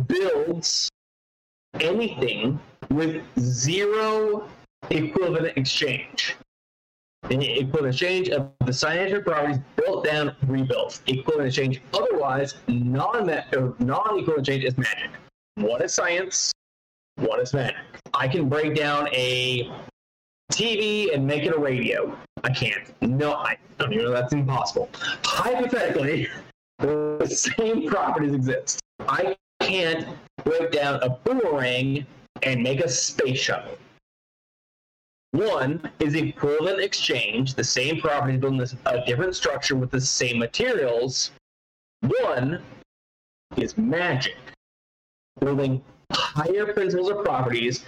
builds 0.07 0.91
anything 1.81 2.61
with 2.91 3.23
zero 3.39 4.49
equivalent 4.91 5.57
exchange. 5.57 6.37
An 7.31 7.41
equivalent 7.41 7.95
exchange 7.95 8.29
of 8.29 8.53
the 8.67 8.73
scientific 8.73 9.25
properties 9.25 9.59
built 9.77 10.05
down, 10.05 10.37
rebuilt. 10.47 11.01
Equivalent 11.07 11.49
exchange 11.49 11.81
otherwise, 11.95 12.55
non 12.69 13.27
non-equivalent 13.79 14.41
exchange 14.41 14.65
is 14.65 14.77
magic. 14.77 15.11
One 15.55 15.83
is 15.83 15.95
science, 15.95 16.53
one 17.17 17.41
is 17.41 17.55
magic. 17.55 17.77
I 18.13 18.29
can 18.29 18.49
break 18.49 18.75
down 18.75 19.09
a 19.13 19.71
TV 20.53 21.15
and 21.15 21.27
make 21.27 21.45
it 21.45 21.55
a 21.55 21.59
radio. 21.59 22.17
I 22.43 22.51
can't. 22.51 22.93
No, 23.01 23.33
I 23.33 23.57
don't 23.79 23.93
even 23.93 24.05
know 24.05 24.13
that's 24.13 24.35
impossible. 24.35 24.91
Hypothetically, 25.25 26.29
the 26.85 27.29
same 27.29 27.89
properties 27.89 28.35
exist. 28.35 28.81
I 29.01 29.37
can't 29.61 30.07
break 30.45 30.73
down 30.73 31.03
a 31.03 31.11
boomerang 31.11 32.07
and 32.43 32.63
make 32.63 32.81
a 32.81 32.89
space 32.89 33.39
shuttle. 33.39 33.79
One 35.33 35.91
is 35.99 36.15
equivalent 36.15 36.81
exchange, 36.81 37.55
the 37.55 37.65
same 37.65 38.01
properties 38.01 38.41
built 38.41 38.53
in 38.53 38.59
this, 38.59 38.77
a 38.87 39.05
different 39.05 39.35
structure 39.35 39.75
with 39.75 39.91
the 39.91 40.01
same 40.01 40.39
materials. 40.39 41.33
One 42.21 42.63
is 43.57 43.77
magic, 43.77 44.37
building 45.41 45.83
higher 46.13 46.73
principles 46.73 47.11
of 47.11 47.25
properties 47.25 47.85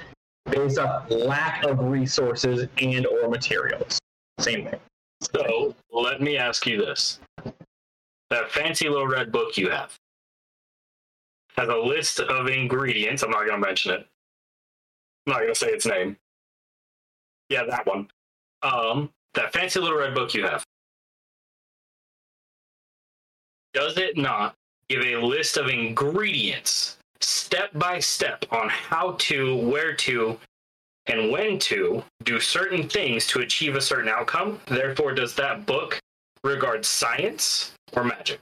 based 0.51 0.79
off 0.79 1.09
lack 1.11 1.65
of 1.65 1.79
resources 1.81 2.67
and 2.81 3.07
or 3.07 3.29
materials. 3.29 3.99
Same 4.41 4.65
thing. 4.67 4.81
So 5.21 5.75
let 5.93 6.21
me 6.21 6.37
ask 6.37 6.67
you 6.67 6.79
this: 6.79 7.21
that 8.31 8.51
fancy 8.51 8.89
little 8.89 9.07
red 9.07 9.31
book 9.33 9.57
you 9.57 9.71
have 9.71 9.97
has 11.57 11.69
a 11.69 11.77
list 11.77 12.21
of 12.21 12.49
ingredients. 12.49 13.23
I'm 13.23 13.31
not 13.31 13.47
going 13.47 13.61
to 13.61 13.67
mention 13.67 13.93
it. 13.93 14.07
I'm 15.27 15.33
not 15.33 15.41
going 15.41 15.53
to 15.53 15.55
say 15.55 15.69
its 15.69 15.87
name. 15.87 16.17
Yeah, 17.49 17.65
that 17.65 17.87
one. 17.87 18.09
Um, 18.63 19.11
that 19.35 19.53
fancy 19.53 19.81
little 19.81 19.99
red 19.99 20.15
book 20.15 20.35
you 20.35 20.43
have. 20.45 20.65
Does 23.73 23.97
it 23.99 24.17
not 24.17 24.55
give 24.89 25.03
a 25.03 25.17
list 25.17 25.57
of 25.57 25.69
ingredients, 25.69 26.99
step 27.21 27.71
by 27.75 28.01
step, 28.01 28.45
on 28.51 28.69
how 28.69 29.17
to, 29.19 29.57
where 29.57 29.95
to, 29.95 30.39
and 31.07 31.31
when 31.31 31.59
to 31.61 32.03
do 32.25 32.41
certain 32.41 32.89
things 32.89 33.27
to 33.29 33.41
achieve 33.41 33.77
a 33.77 33.81
certain 33.81 34.09
outcome? 34.09 34.61
Therefore, 34.67 35.15
does 35.15 35.35
that 35.35 35.67
book 35.67 36.01
regard 36.47 36.85
science 36.85 37.73
or 37.95 38.05
magic? 38.05 38.41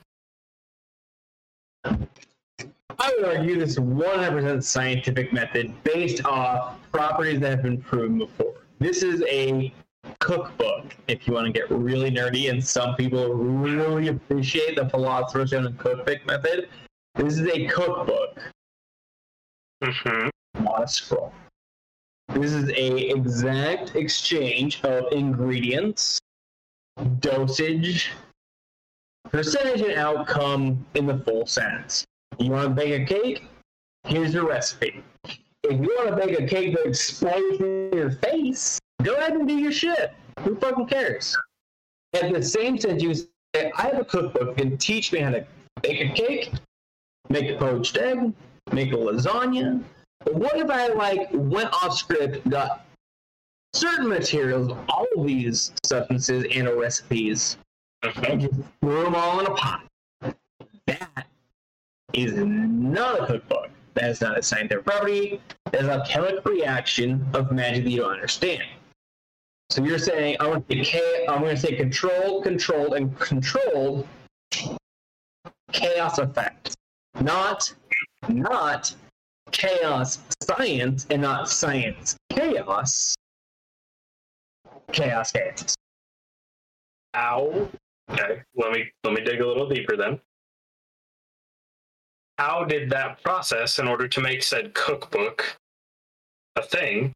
I 1.85 3.13
would 3.17 3.25
argue 3.25 3.59
this 3.59 3.71
is 3.71 3.79
100% 3.79 4.63
scientific 4.63 5.33
method 5.33 5.73
based 5.83 6.25
off 6.25 6.79
properties 6.93 7.41
that 7.41 7.51
have 7.51 7.63
been 7.63 7.81
proven 7.81 8.19
before. 8.19 8.55
This 8.79 9.03
is 9.03 9.23
a 9.29 9.73
cookbook, 10.21 10.95
if 11.09 11.27
you 11.27 11.35
want 11.35 11.47
to 11.47 11.53
get 11.53 11.71
really 11.71 12.11
nerdy, 12.11 12.51
and 12.51 12.65
some 12.65 12.95
people 12.95 13.35
really 13.35 14.09
appreciate 14.09 14.77
the 14.77 14.89
philosopher's 14.89 15.51
stone 15.51 15.67
and 15.67 15.79
cookbook 15.79 16.25
method. 16.27 16.69
This 17.15 17.39
is 17.39 17.49
a 17.49 17.67
cookbook, 17.67 18.39
Mm-hmm. 19.83 20.63
not 20.65 20.85
a 20.85 20.89
scroll. 20.89 21.33
This 22.29 22.53
is 22.53 22.71
a 22.71 23.11
exact 23.11 23.97
exchange 23.97 24.83
of 24.83 25.13
ingredients, 25.13 26.21
dosage, 27.21 28.11
percentage, 29.31 29.81
and 29.81 29.93
outcome 29.93 30.85
in 30.95 31.07
the 31.07 31.19
full 31.19 31.47
sense. 31.47 32.05
You 32.39 32.51
want 32.51 32.69
to 32.69 32.75
bake 32.75 33.03
a 33.03 33.05
cake? 33.05 33.45
Here's 34.07 34.35
your 34.35 34.47
recipe. 34.47 35.03
If 35.25 35.81
you 35.81 35.97
want 35.99 36.11
to 36.11 36.17
bake 36.17 36.39
a 36.39 36.47
cake 36.47 36.75
that 36.75 36.87
explodes 36.87 37.61
in 37.61 37.91
your 37.93 38.11
face, 38.11 38.79
go 39.03 39.15
ahead 39.15 39.33
and 39.33 39.49
do 39.49 39.55
your 39.55 39.73
shit. 39.73 40.13
Who 40.41 40.57
fucking 40.57 40.87
cares? 40.89 41.37
At 42.13 42.33
the 42.33 42.43
same 42.43 42.79
sense, 42.79 43.03
you 43.03 43.15
say, 43.15 43.73
I 43.77 43.83
have 43.83 43.99
a 43.99 44.05
cookbook 44.05 44.61
and 44.61 44.79
teach 44.79 45.13
me 45.13 45.21
how 45.21 45.31
to 45.31 45.47
bake 45.83 46.01
a 46.01 46.13
cake, 46.13 46.53
make 47.29 47.49
a 47.49 47.57
poached 47.57 47.97
egg, 47.97 48.33
make 48.73 48.93
a 48.93 48.97
lasagna. 48.97 49.83
But 50.25 50.35
what 50.35 50.57
if 50.57 50.71
I 50.71 50.89
like 50.89 51.29
went 51.33 51.73
off 51.73 51.97
script, 51.97 52.49
got 52.49 52.87
certain 53.75 54.09
materials, 54.09 54.77
all 54.89 55.07
of 55.16 55.27
these 55.27 55.72
substances 55.85 56.45
and 56.51 56.68
recipes, 56.68 57.59
and 58.03 58.41
just 58.41 58.55
threw 58.81 59.05
them 59.05 59.14
all 59.14 59.41
in 59.41 59.47
a 59.47 59.55
pot? 59.55 59.87
That 60.87 61.27
is 62.12 62.35
not 62.35 63.22
a 63.22 63.27
cookbook. 63.27 63.70
That 63.95 64.11
is 64.11 64.20
not 64.20 64.39
a 64.39 64.43
scientific 64.43 64.85
property. 64.85 65.41
That 65.72 65.83
is 65.83 65.89
a 65.89 66.05
chemical 66.07 66.53
reaction 66.53 67.27
of 67.35 67.53
magic 67.53 67.85
that 67.85 67.91
you 67.91 68.01
don't 68.01 68.12
understand. 68.12 68.64
So 69.70 69.83
you're 69.83 69.99
saying 69.99 70.37
I 70.41 70.47
want 70.47 70.68
to 70.68 71.27
I'm 71.29 71.41
going 71.41 71.57
to 71.57 71.61
say 71.61 71.75
controlled, 71.75 72.45
controlled, 72.45 72.95
and 72.95 73.18
controlled 73.18 74.07
chaos 75.72 76.18
effect, 76.18 76.77
not 77.20 77.75
not 78.29 78.95
chaos 79.51 80.18
science, 80.43 81.07
and 81.11 81.22
not 81.22 81.49
science 81.49 82.16
chaos. 82.31 83.16
Chaos 84.93 85.32
chaos. 85.32 85.74
How? 87.14 87.68
Okay, 88.11 88.43
let 88.55 88.72
me 88.72 88.91
let 89.03 89.14
me 89.14 89.22
dig 89.22 89.41
a 89.41 89.47
little 89.47 89.68
deeper 89.68 89.97
then. 89.97 90.20
How 92.39 92.64
did 92.64 92.91
that 92.91 93.22
process, 93.22 93.78
in 93.78 93.87
order 93.87 94.09
to 94.09 94.20
make 94.20 94.43
said 94.43 94.74
cookbook 94.74 95.57
a 96.57 96.62
thing, 96.62 97.12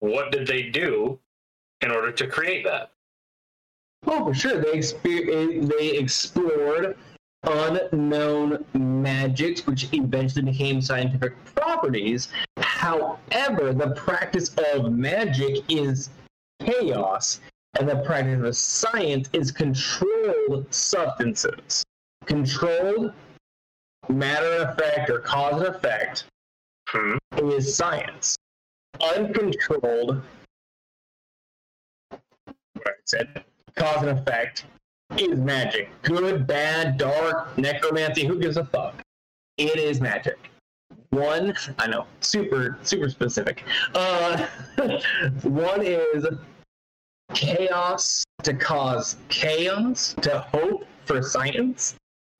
what 0.00 0.30
did 0.30 0.46
they 0.46 0.64
do 0.64 1.18
in 1.80 1.90
order 1.90 2.12
to 2.12 2.26
create 2.26 2.64
that? 2.64 2.90
Oh, 4.06 4.26
for 4.26 4.34
sure. 4.34 4.60
They 4.60 4.72
exper- 4.72 5.28
eh, 5.28 5.66
they 5.78 5.96
explored 5.96 6.96
unknown 7.44 8.64
magics, 8.74 9.66
which 9.66 9.92
eventually 9.92 10.44
became 10.44 10.80
scientific 10.80 11.32
properties. 11.54 12.28
However, 12.58 13.72
the 13.72 13.94
practice 13.96 14.54
of 14.74 14.92
magic 14.92 15.64
is 15.68 16.10
chaos, 16.64 17.40
and 17.78 17.88
the 17.88 17.96
practice 18.04 18.42
of 18.44 18.56
science 18.56 19.28
is 19.32 19.50
controlled 19.50 20.66
substances. 20.70 21.84
Controlled 22.26 23.12
matter 24.08 24.68
effect 24.68 25.10
or 25.10 25.20
cause 25.20 25.60
and 25.62 25.74
effect 25.74 26.24
Hmm. 26.88 27.16
is 27.50 27.74
science. 27.74 28.36
Uncontrolled, 29.00 30.22
what 32.10 32.86
I 32.86 32.90
said, 33.06 33.44
cause 33.74 34.02
and 34.02 34.18
effect 34.18 34.66
is 35.16 35.38
magic. 35.38 35.90
Good, 36.02 36.46
bad, 36.46 36.98
dark, 36.98 37.56
necromancy, 37.56 38.26
who 38.26 38.38
gives 38.38 38.56
a 38.56 38.64
fuck? 38.66 39.00
It 39.56 39.76
is 39.78 40.00
magic. 40.00 40.38
One, 41.12 41.54
I 41.78 41.86
know, 41.88 42.06
super, 42.20 42.78
super 42.82 43.10
specific. 43.10 43.64
Uh, 43.94 44.46
one 45.42 45.82
is 45.82 46.26
chaos 47.34 48.24
to 48.42 48.54
cause 48.54 49.16
chaos, 49.28 50.14
to 50.22 50.38
hope 50.38 50.86
for 51.04 51.22
science. 51.22 51.96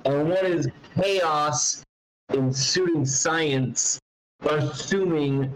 And 0.06 0.30
one 0.30 0.46
is 0.46 0.68
chaos 0.94 1.84
in 2.32 2.50
suiting 2.50 3.04
science, 3.04 3.98
assuming 4.40 5.52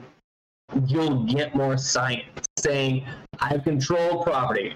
you'll 0.86 1.24
get 1.24 1.54
more 1.54 1.78
science, 1.78 2.44
saying, 2.58 3.06
I've 3.40 3.64
controlled 3.64 4.26
property. 4.26 4.74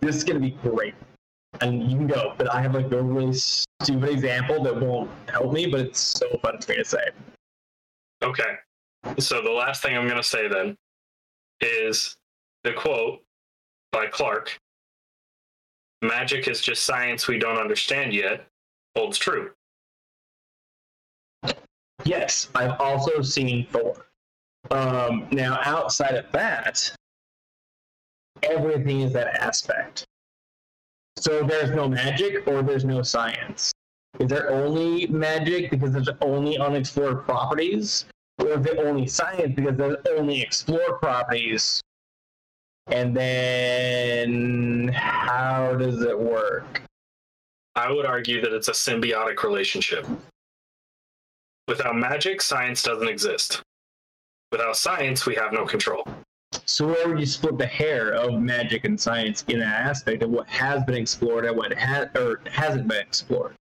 This 0.00 0.14
is 0.14 0.22
going 0.22 0.40
to 0.40 0.48
be 0.48 0.56
great. 0.62 0.94
And 1.60 1.90
you 1.90 1.96
can 1.96 2.06
go, 2.06 2.34
but 2.36 2.52
I 2.52 2.60
have 2.60 2.74
like 2.74 2.90
a 2.92 3.02
really 3.02 3.32
stupid 3.32 4.10
example 4.10 4.62
that 4.64 4.78
won't 4.78 5.10
help 5.28 5.52
me, 5.52 5.66
but 5.66 5.80
it's 5.80 6.00
so 6.00 6.28
fun 6.42 6.60
for 6.60 6.72
me 6.72 6.78
to 6.78 6.84
say. 6.84 7.08
Okay. 8.22 8.56
So 9.18 9.42
the 9.42 9.50
last 9.50 9.82
thing 9.82 9.96
I'm 9.96 10.06
going 10.06 10.16
to 10.16 10.22
say 10.22 10.48
then 10.48 10.76
is 11.60 12.16
the 12.64 12.72
quote 12.72 13.20
by 13.92 14.06
Clarke 14.06 14.58
Magic 16.02 16.48
is 16.48 16.60
just 16.60 16.84
science 16.84 17.28
we 17.28 17.38
don't 17.38 17.58
understand 17.58 18.12
yet 18.12 18.46
holds 18.96 19.18
true. 19.18 19.50
Yes, 22.04 22.48
I've 22.54 22.78
also 22.80 23.22
seen 23.22 23.66
Thor. 23.70 24.06
Um, 24.70 25.26
now, 25.30 25.58
outside 25.64 26.14
of 26.14 26.30
that, 26.32 26.94
everything 28.42 29.00
is 29.00 29.12
that 29.12 29.36
aspect. 29.36 30.04
So 31.16 31.42
there's 31.42 31.70
no 31.70 31.88
magic 31.88 32.46
or 32.46 32.62
there's 32.62 32.84
no 32.84 33.02
science. 33.02 33.72
Is 34.18 34.28
there 34.28 34.50
only 34.50 35.06
magic 35.06 35.70
because 35.70 35.92
there's 35.92 36.10
only 36.20 36.58
unexplored 36.58 37.24
properties? 37.24 38.04
Or 38.38 38.58
is 38.58 38.66
it 38.66 38.78
only 38.78 39.06
science 39.06 39.54
because 39.54 39.76
there's 39.76 39.96
only 40.16 40.42
explored 40.42 41.00
properties? 41.00 41.80
And 42.88 43.16
then 43.16 44.88
how 44.88 45.74
does 45.76 46.02
it 46.02 46.18
work? 46.18 46.82
I 47.76 47.90
would 47.90 48.06
argue 48.06 48.40
that 48.40 48.52
it's 48.52 48.68
a 48.68 48.72
symbiotic 48.72 49.42
relationship. 49.42 50.06
Without 51.66 51.96
magic, 51.96 52.42
science 52.42 52.82
doesn't 52.82 53.08
exist. 53.08 53.62
Without 54.52 54.76
science, 54.76 55.26
we 55.26 55.34
have 55.34 55.52
no 55.52 55.64
control. 55.64 56.06
So 56.66 56.86
where 56.86 57.08
would 57.08 57.20
you 57.20 57.26
split 57.26 57.58
the 57.58 57.66
hair 57.66 58.12
of 58.12 58.40
magic 58.40 58.84
and 58.84 59.00
science 59.00 59.44
in 59.48 59.58
that 59.60 59.86
aspect 59.86 60.22
of 60.22 60.30
what 60.30 60.48
has 60.48 60.82
been 60.84 60.96
explored 60.96 61.44
and 61.44 61.56
what 61.56 61.76
ha- 61.78 62.08
or 62.14 62.40
hasn't 62.50 62.88
been 62.88 63.00
explored? 63.00 63.54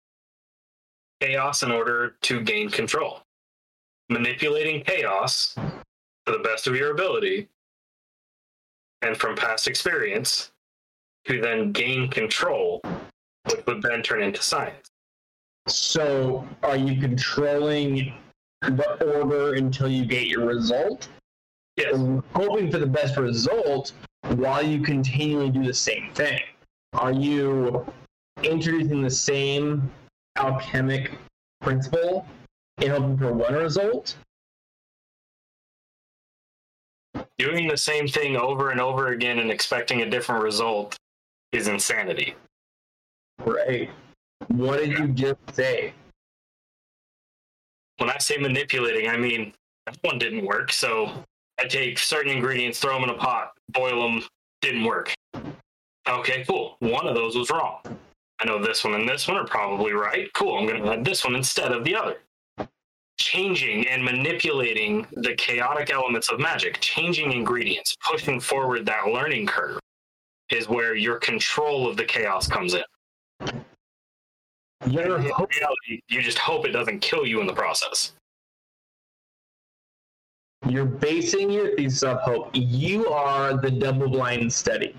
Chaos 1.21 1.63
in 1.63 1.71
order 1.71 2.15
to 2.21 2.41
gain 2.41 2.69
control. 2.69 3.21
Manipulating 4.09 4.83
chaos 4.83 5.55
to 5.55 6.31
the 6.31 6.39
best 6.39 6.67
of 6.67 6.75
your 6.75 6.91
ability 6.91 7.47
and 9.01 9.17
from 9.17 9.35
past 9.35 9.67
experience 9.67 10.51
to 11.25 11.41
then 11.41 11.71
gain 11.71 12.09
control, 12.09 12.81
which 13.45 13.65
would 13.65 13.81
then 13.81 14.01
turn 14.01 14.21
into 14.21 14.41
science. 14.41 14.89
So 15.67 16.47
are 16.63 16.75
you 16.75 16.99
controlling 16.99 18.13
the 18.61 19.21
order 19.21 19.53
until 19.53 19.87
you 19.87 20.05
get 20.05 20.27
your 20.27 20.45
result? 20.45 21.07
Yes. 21.77 21.95
hoping 22.35 22.71
for 22.71 22.77
the 22.77 22.85
best 22.85 23.17
result 23.17 23.93
while 24.35 24.61
you 24.61 24.81
continually 24.81 25.49
do 25.49 25.63
the 25.63 25.73
same 25.73 26.11
thing? 26.13 26.39
Are 26.93 27.11
you 27.11 27.85
introducing 28.43 29.01
the 29.01 29.09
same 29.09 29.91
alchemic 30.35 31.17
principle 31.61 32.25
and 32.77 32.89
hoping 32.89 33.17
for 33.17 33.33
one 33.33 33.55
result? 33.55 34.15
Doing 37.39 37.67
the 37.67 37.77
same 37.77 38.07
thing 38.07 38.37
over 38.37 38.69
and 38.69 38.79
over 38.79 39.07
again 39.07 39.39
and 39.39 39.49
expecting 39.49 40.01
a 40.01 40.09
different 40.09 40.43
result 40.43 40.95
is 41.51 41.67
insanity. 41.67 42.35
Right. 43.39 43.89
What 44.47 44.79
did 44.79 44.91
you 44.91 45.07
just 45.07 45.39
say? 45.53 45.93
When 47.97 48.09
I 48.09 48.17
say 48.19 48.37
manipulating, 48.37 49.09
I 49.09 49.17
mean 49.17 49.53
that 49.85 49.97
one 50.01 50.19
didn't 50.19 50.45
work. 50.45 50.71
So 50.71 51.23
I 51.59 51.65
take 51.65 51.99
certain 51.99 52.31
ingredients, 52.31 52.79
throw 52.79 52.93
them 52.93 53.03
in 53.03 53.15
a 53.15 53.17
pot, 53.17 53.51
boil 53.69 54.01
them, 54.01 54.23
didn't 54.61 54.83
work. 54.83 55.13
Okay, 56.07 56.43
cool. 56.45 56.75
One 56.79 57.07
of 57.07 57.15
those 57.15 57.35
was 57.35 57.49
wrong. 57.49 57.79
I 58.39 58.45
know 58.45 58.61
this 58.61 58.83
one 58.83 58.95
and 58.95 59.07
this 59.07 59.27
one 59.27 59.37
are 59.37 59.45
probably 59.45 59.93
right. 59.93 60.29
Cool. 60.33 60.57
I'm 60.57 60.67
going 60.67 60.81
to 60.83 60.91
add 60.91 61.05
this 61.05 61.23
one 61.23 61.35
instead 61.35 61.71
of 61.71 61.83
the 61.83 61.95
other. 61.95 62.17
Changing 63.17 63.87
and 63.87 64.03
manipulating 64.03 65.07
the 65.13 65.35
chaotic 65.35 65.91
elements 65.91 66.29
of 66.29 66.39
magic, 66.39 66.79
changing 66.81 67.31
ingredients, 67.31 67.95
pushing 68.05 68.39
forward 68.39 68.85
that 68.85 69.07
learning 69.07 69.45
curve 69.45 69.79
is 70.51 70.67
where 70.67 70.95
your 70.95 71.17
control 71.19 71.87
of 71.87 71.95
the 71.95 72.03
chaos 72.03 72.47
comes 72.47 72.73
in. 72.73 72.83
You're 74.87 75.17
reality, 75.17 76.01
you 76.09 76.21
just 76.21 76.37
hope 76.37 76.65
it 76.65 76.71
doesn't 76.71 76.99
kill 76.99 77.25
you 77.25 77.39
in 77.39 77.47
the 77.47 77.53
process. 77.53 78.11
You're 80.67 80.85
basing 80.85 81.49
your 81.51 81.75
thesis 81.75 82.03
off 82.03 82.21
hope. 82.21 82.49
You 82.53 83.07
are 83.07 83.57
the 83.57 83.69
double 83.69 84.09
blind 84.09 84.51
study. 84.51 84.95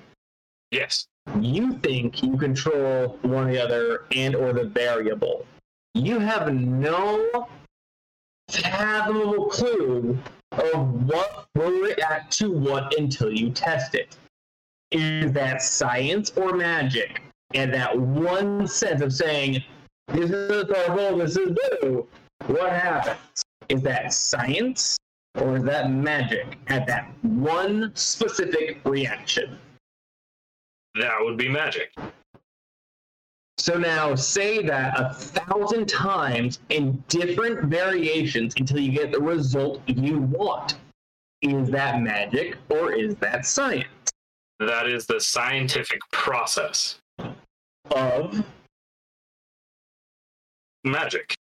Yes. 0.71 1.07
You 1.41 1.79
think 1.79 2.23
you 2.23 2.37
control 2.37 3.19
one 3.23 3.49
or 3.49 3.53
the 3.53 3.63
other 3.63 4.05
and 4.15 4.35
or 4.35 4.53
the 4.53 4.65
variable. 4.65 5.47
You 5.95 6.19
have 6.19 6.53
no 6.53 7.49
fathomable 8.51 9.47
clue 9.47 10.19
of 10.53 11.09
what 11.09 11.47
will 11.55 11.81
react 11.81 12.37
to 12.39 12.51
what 12.51 12.95
until 12.99 13.33
you 13.33 13.51
test 13.51 13.95
it. 13.95 14.17
Is 14.91 15.33
that 15.33 15.63
science 15.63 16.31
or 16.37 16.53
magic? 16.53 17.23
And 17.55 17.73
that 17.73 17.97
one 17.99 18.67
sense 18.67 19.01
of 19.01 19.13
saying, 19.13 19.63
this 20.09 20.31
is 20.31 20.65
purple, 20.65 21.19
this 21.19 21.37
is 21.37 21.57
blue. 21.81 22.07
What 22.47 22.71
happens? 22.71 23.43
Is 23.69 23.81
that 23.83 24.13
science 24.13 24.99
or 25.35 25.57
is 25.57 25.65
that 25.65 25.91
magic 25.91 26.59
at 26.69 26.87
that 26.87 27.11
one 27.23 27.93
specific 27.95 28.81
reaction? 28.85 29.59
That 30.95 31.17
would 31.21 31.37
be 31.37 31.49
magic. 31.49 31.93
So 33.59 33.79
now 33.79 34.15
say 34.15 34.63
that 34.63 34.99
a 34.99 35.15
thousand 35.15 35.89
times 35.89 36.61
in 36.69 37.03
different 37.09 37.67
variations 37.67 38.55
until 38.59 38.79
you 38.79 38.93
get 38.93 39.13
the 39.13 39.21
result 39.21 39.81
you 39.87 40.19
want. 40.19 40.77
Is 41.43 41.71
that 41.71 42.01
magic 42.01 42.57
or 42.69 42.93
is 42.93 43.15
that 43.17 43.47
science? 43.47 43.87
That 44.61 44.89
is 44.89 45.07
the 45.07 45.21
scientific 45.21 46.01
process. 46.11 47.01
Of 47.91 48.45
Magic. 50.85 51.35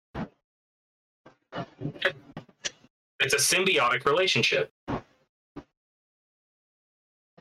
It's 3.20 3.34
a 3.34 3.38
symbiotic 3.38 4.04
relationship. 4.04 4.70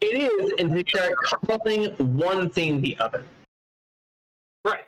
it 0.03 0.31
is 0.31 0.53
until 0.59 0.77
you 0.77 0.83
start 0.87 1.13
calling 1.45 1.91
one 2.17 2.49
thing 2.49 2.81
the 2.81 2.97
other. 2.99 3.23
Right. 4.65 4.85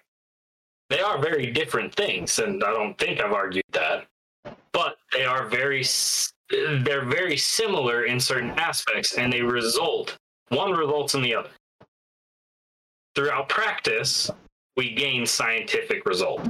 They 0.90 1.02
are 1.02 1.18
very 1.18 1.52
different 1.52 1.94
things, 1.96 2.40
and 2.40 2.64
I 2.64 2.72
don't 2.72 2.98
think 2.98 3.20
I've 3.20 3.34
argued 3.34 3.66
that. 3.72 4.06
But 4.72 4.98
they 5.14 5.26
are 5.26 5.48
very 5.48 5.84
they're 6.50 7.06
very 7.06 7.38
similar 7.38 8.06
in 8.06 8.20
certain 8.20 8.52
aspects, 8.52 9.18
and 9.18 9.34
they 9.34 9.42
result 9.42 10.18
one 10.50 10.72
results 10.72 11.16
in 11.16 11.22
the 11.22 11.34
other. 11.34 11.50
Throughout 13.16 13.50
practice, 13.50 14.30
we 14.78 14.94
gain 14.94 15.26
scientific 15.26 16.06
result. 16.06 16.48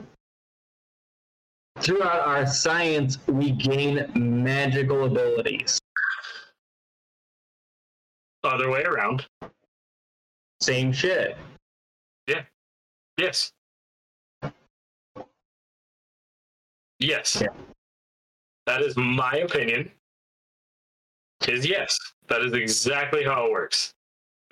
Throughout 1.80 2.26
our 2.26 2.48
science, 2.48 3.18
we 3.28 3.52
gain 3.52 4.10
magical 4.16 5.06
abilities. 5.06 5.80
Other 8.44 8.70
way 8.70 8.84
around. 8.84 9.26
Same 10.62 10.94
shit. 10.94 11.38
Yeah. 12.28 12.44
Yes. 13.18 13.52
Yes. 17.00 17.42
Yeah. 17.42 17.48
That 18.66 18.82
is 18.82 18.96
my 18.96 19.34
opinion. 19.44 19.92
Is 21.48 21.68
yes. 21.68 21.96
That 22.28 22.42
is 22.42 22.54
exactly 22.54 23.24
how 23.24 23.46
it 23.46 23.52
works. 23.52 23.94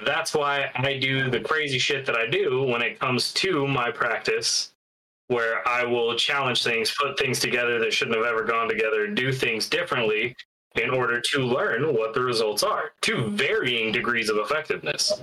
That's 0.05 0.33
why 0.33 0.69
I 0.75 0.97
do 0.97 1.29
the 1.29 1.39
crazy 1.39 1.79
shit 1.79 2.05
that 2.05 2.15
I 2.15 2.27
do 2.27 2.63
when 2.63 2.81
it 2.81 2.99
comes 2.99 3.33
to 3.35 3.65
my 3.67 3.89
practice, 3.89 4.72
where 5.27 5.67
I 5.67 5.83
will 5.85 6.15
challenge 6.15 6.63
things, 6.63 6.93
put 6.99 7.17
things 7.17 7.39
together 7.39 7.79
that 7.79 7.93
shouldn't 7.93 8.17
have 8.17 8.25
ever 8.25 8.43
gone 8.43 8.67
together, 8.67 9.07
do 9.07 9.31
things 9.31 9.69
differently 9.69 10.35
in 10.75 10.89
order 10.89 11.21
to 11.21 11.39
learn 11.39 11.93
what 11.93 12.13
the 12.13 12.21
results 12.21 12.63
are 12.63 12.91
to 13.01 13.29
varying 13.29 13.91
degrees 13.91 14.29
of 14.29 14.37
effectiveness. 14.37 15.21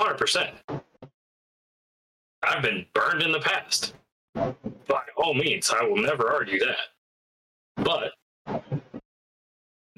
100%. 0.00 0.52
I've 2.42 2.62
been 2.62 2.86
burned 2.94 3.22
in 3.22 3.32
the 3.32 3.40
past. 3.40 3.94
By 4.34 5.02
all 5.16 5.34
means, 5.34 5.70
I 5.70 5.84
will 5.84 5.96
never 5.96 6.32
argue 6.32 6.58
that. 6.60 6.76
But 7.76 8.12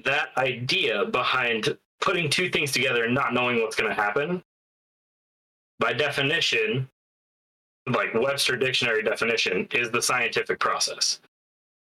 that 0.03 0.29
idea 0.37 1.05
behind 1.05 1.77
putting 2.01 2.29
two 2.29 2.49
things 2.49 2.71
together 2.71 3.05
and 3.05 3.13
not 3.13 3.33
knowing 3.33 3.61
what's 3.61 3.75
going 3.75 3.89
to 3.89 3.99
happen, 3.99 4.43
by 5.79 5.93
definition, 5.93 6.87
like 7.87 8.13
Webster 8.13 8.55
Dictionary 8.55 9.03
definition, 9.03 9.67
is 9.73 9.91
the 9.91 10.01
scientific 10.01 10.59
process. 10.59 11.19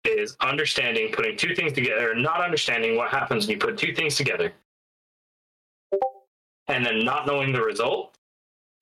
Is 0.04 0.36
understanding 0.40 1.12
putting 1.12 1.36
two 1.36 1.54
things 1.54 1.74
together, 1.74 2.14
not 2.14 2.40
understanding 2.40 2.96
what 2.96 3.10
happens 3.10 3.46
when 3.46 3.54
you 3.54 3.58
put 3.58 3.76
two 3.76 3.94
things 3.94 4.16
together, 4.16 4.52
and 6.68 6.86
then 6.86 7.04
not 7.04 7.26
knowing 7.26 7.52
the 7.52 7.62
result 7.62 8.16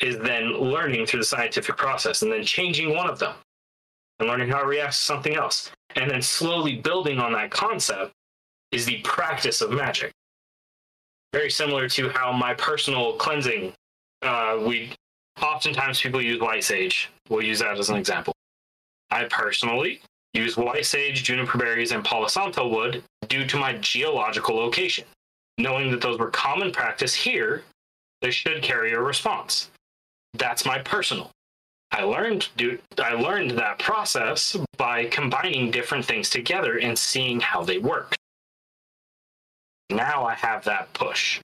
is 0.01 0.19
then 0.19 0.53
learning 0.53 1.07
through 1.07 1.21
the 1.21 1.27
scientific 1.27 1.77
process 1.77 2.23
and 2.23 2.31
then 2.31 2.45
changing 2.45 2.95
one 2.95 3.11
of 3.11 3.19
them 3.19 3.35
and 4.21 4.29
learning 4.29 4.49
how 4.49 4.61
it 4.61 4.67
reacts 4.67 4.99
to 4.99 5.05
something 5.05 5.35
else. 5.35 5.71
And 5.97 6.11
then 6.11 6.23
slowly 6.23 6.77
building 6.77 7.19
on 7.19 7.33
that 7.33 7.51
concept 7.51 8.13
is 8.71 8.85
the 8.85 9.01
practice 9.03 9.61
of 9.61 9.71
magic. 9.71 10.13
Very 11.33 11.51
similar 11.51 11.89
to 11.91 12.09
how 12.11 12.33
my 12.33 12.55
personal 12.55 13.15
cleansing, 13.15 13.73
uh, 14.23 14.59
we 14.65 14.93
oftentimes 15.43 16.01
people 16.01 16.23
use 16.23 16.41
white 16.41 16.65
sage. 16.65 17.11
We'll 17.29 17.45
use 17.45 17.59
that 17.61 17.79
as 17.79 17.91
an 17.91 17.97
example. 17.97 18.35
I 19.11 19.25
personally 19.25 20.01
use 20.35 20.57
white 20.57 20.87
sage, 20.87 21.23
juniper 21.23 21.59
berries, 21.59 21.93
and 21.93 22.05
palo 22.05 22.27
santo 22.29 22.69
wood 22.69 23.03
due 23.29 23.47
to 23.47 23.57
my 23.57 23.75
geological 23.75 24.57
location. 24.57 25.05
Knowing 25.59 25.91
that 25.91 26.01
those 26.01 26.19
were 26.19 26.31
common 26.31 26.71
practice 26.71 27.15
here, 27.15 27.63
they 28.21 28.31
should 28.31 28.63
carry 28.63 28.93
a 28.93 29.01
response. 29.01 29.71
That's 30.35 30.65
my 30.65 30.79
personal. 30.79 31.31
I 31.91 32.03
learned 32.03 32.49
do 32.57 32.79
I 32.99 33.15
learned 33.15 33.53
that 33.53 33.79
process 33.79 34.57
by 34.77 35.07
combining 35.07 35.71
different 35.71 36.05
things 36.05 36.29
together 36.29 36.79
and 36.79 36.99
seeing 36.99 37.41
how 37.41 37.63
they 37.63 37.79
work. 37.79 38.15
Now 39.91 40.25
I 40.27 40.35
have 40.35 40.65
that 40.65 40.93
push. 40.93 41.41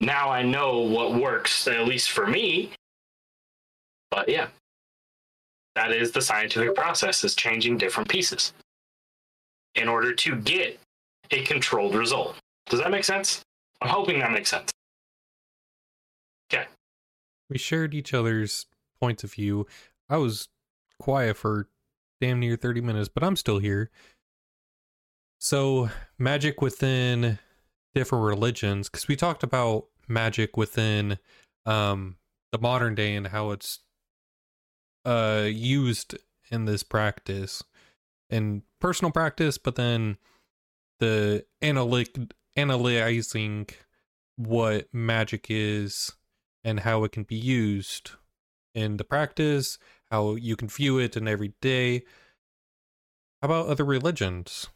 Now 0.00 0.30
I 0.30 0.42
know 0.42 0.80
what 0.80 1.14
works, 1.14 1.66
at 1.66 1.86
least 1.86 2.10
for 2.10 2.26
me. 2.26 2.70
But 4.10 4.28
yeah, 4.28 4.48
that 5.74 5.92
is 5.92 6.12
the 6.12 6.20
scientific 6.20 6.74
process 6.74 7.24
is 7.24 7.34
changing 7.34 7.78
different 7.78 8.08
pieces 8.08 8.52
in 9.74 9.88
order 9.88 10.14
to 10.14 10.36
get 10.36 10.78
a 11.30 11.42
controlled 11.44 11.94
result. 11.94 12.36
Does 12.68 12.80
that 12.80 12.90
make 12.90 13.04
sense? 13.04 13.42
I'm 13.80 13.88
hoping 13.88 14.18
that 14.20 14.32
makes 14.32 14.50
sense. 14.50 14.70
Okay. 16.52 16.66
We 17.50 17.58
shared 17.58 17.94
each 17.94 18.14
other's 18.14 18.66
points 19.00 19.24
of 19.24 19.34
view. 19.34 19.66
I 20.08 20.16
was 20.16 20.48
quiet 20.98 21.36
for 21.36 21.68
damn 22.20 22.40
near 22.40 22.56
30 22.56 22.80
minutes, 22.80 23.08
but 23.08 23.22
I'm 23.22 23.36
still 23.36 23.58
here. 23.58 23.90
So, 25.38 25.90
magic 26.18 26.62
within 26.62 27.38
different 27.96 28.26
religions, 28.26 28.90
because 28.90 29.08
we 29.08 29.16
talked 29.16 29.42
about 29.42 29.86
magic 30.06 30.54
within 30.54 31.18
um, 31.64 32.16
the 32.52 32.58
modern 32.58 32.94
day 32.94 33.14
and 33.16 33.28
how 33.28 33.52
it's 33.52 33.80
uh, 35.06 35.46
used 35.48 36.14
in 36.50 36.66
this 36.66 36.82
practice, 36.82 37.64
in 38.28 38.62
personal 38.82 39.10
practice, 39.10 39.56
but 39.56 39.76
then 39.76 40.18
the 41.00 41.46
analytic 41.62 42.34
analyzing 42.54 43.66
what 44.36 44.92
magic 44.92 45.46
is 45.48 46.12
and 46.62 46.80
how 46.80 47.02
it 47.02 47.12
can 47.12 47.22
be 47.22 47.36
used 47.36 48.10
in 48.74 48.98
the 48.98 49.04
practice, 49.04 49.78
how 50.10 50.34
you 50.34 50.54
can 50.54 50.68
view 50.68 50.98
it 50.98 51.16
in 51.16 51.26
every 51.26 51.54
day. 51.62 52.00
How 53.40 53.46
about 53.46 53.68
other 53.68 53.86
religions? 53.86 54.68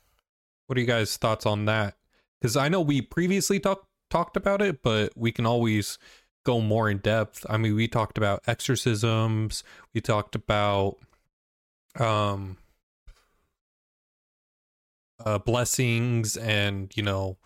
What 0.66 0.78
are 0.78 0.80
you 0.80 0.86
guys' 0.86 1.18
thoughts 1.18 1.44
on 1.44 1.66
that? 1.66 1.96
Because 2.40 2.56
I 2.56 2.68
know 2.68 2.80
we 2.80 3.02
previously 3.02 3.60
talked 3.60 3.86
talked 4.10 4.36
about 4.36 4.60
it, 4.62 4.82
but 4.82 5.12
we 5.16 5.30
can 5.30 5.46
always 5.46 5.98
go 6.44 6.60
more 6.60 6.90
in 6.90 6.98
depth. 6.98 7.46
I 7.48 7.56
mean, 7.58 7.74
we 7.74 7.86
talked 7.86 8.18
about 8.18 8.42
exorcisms, 8.46 9.62
we 9.94 10.00
talked 10.00 10.34
about 10.34 10.96
um 11.98 12.56
uh 15.24 15.38
blessings 15.38 16.36
and, 16.36 16.96
you 16.96 17.02
know, 17.02 17.36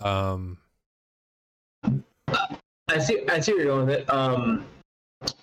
um 0.00 0.58
I 2.92 2.98
see. 2.98 3.22
I 3.28 3.40
see 3.40 3.52
where 3.52 3.64
you're 3.64 3.74
going 3.74 3.86
with 3.86 4.00
it. 4.00 4.10
Um, 4.10 4.66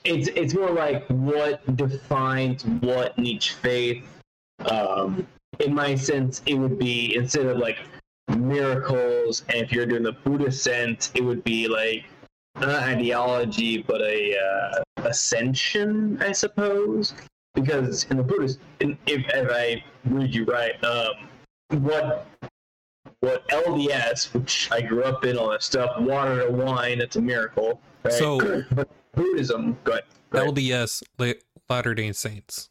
it's 0.03 0.27
it's 0.29 0.53
more 0.53 0.69
like 0.69 1.05
what 1.07 1.75
defines 1.75 2.65
what 2.65 3.17
in 3.17 3.25
each 3.25 3.53
faith. 3.53 4.03
Um, 4.69 5.25
in 5.59 5.73
my 5.73 5.95
sense, 5.95 6.41
it 6.45 6.55
would 6.55 6.77
be 6.77 7.15
instead 7.15 7.45
of 7.47 7.57
like 7.57 7.79
miracles, 8.37 9.43
and 9.49 9.57
if 9.57 9.71
you're 9.71 9.85
doing 9.85 10.03
the 10.03 10.13
Buddhist 10.13 10.63
sense, 10.63 11.11
it 11.15 11.21
would 11.23 11.43
be 11.43 11.67
like 11.67 12.05
not 12.59 12.83
ideology, 12.83 13.81
but 13.81 14.01
a 14.01 14.37
uh, 14.37 14.83
ascension, 15.03 16.21
I 16.21 16.31
suppose. 16.31 17.13
Because 17.55 18.05
in 18.05 18.17
the 18.17 18.23
Buddhist, 18.23 18.59
in, 18.79 18.97
if, 19.07 19.25
if 19.33 19.49
I 19.51 19.83
read 20.05 20.33
you 20.33 20.45
right, 20.45 20.81
um, 20.83 21.13
what 21.81 22.27
what 23.21 23.47
LDS, 23.49 24.33
which 24.33 24.69
I 24.71 24.81
grew 24.81 25.03
up 25.03 25.25
in, 25.25 25.37
all 25.37 25.49
that 25.49 25.63
stuff, 25.63 25.99
water 25.99 26.47
to 26.47 26.51
wine, 26.51 27.01
it's 27.01 27.15
a 27.15 27.21
miracle. 27.21 27.81
Right? 28.03 28.13
So- 28.13 28.63
but 28.71 28.89
Buddhism, 29.13 29.77
go 29.83 29.93
ahead. 29.93 30.03
Go 30.29 30.41
ahead. 30.43 30.55
LDS, 30.55 31.03
La- 31.17 31.33
Latter 31.69 31.95
Day 31.95 32.11
Saints, 32.11 32.69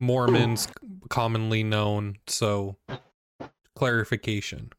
Mormons, 0.00 0.68
commonly 1.08 1.62
known. 1.62 2.16
So, 2.26 2.76
clarification. 3.76 4.70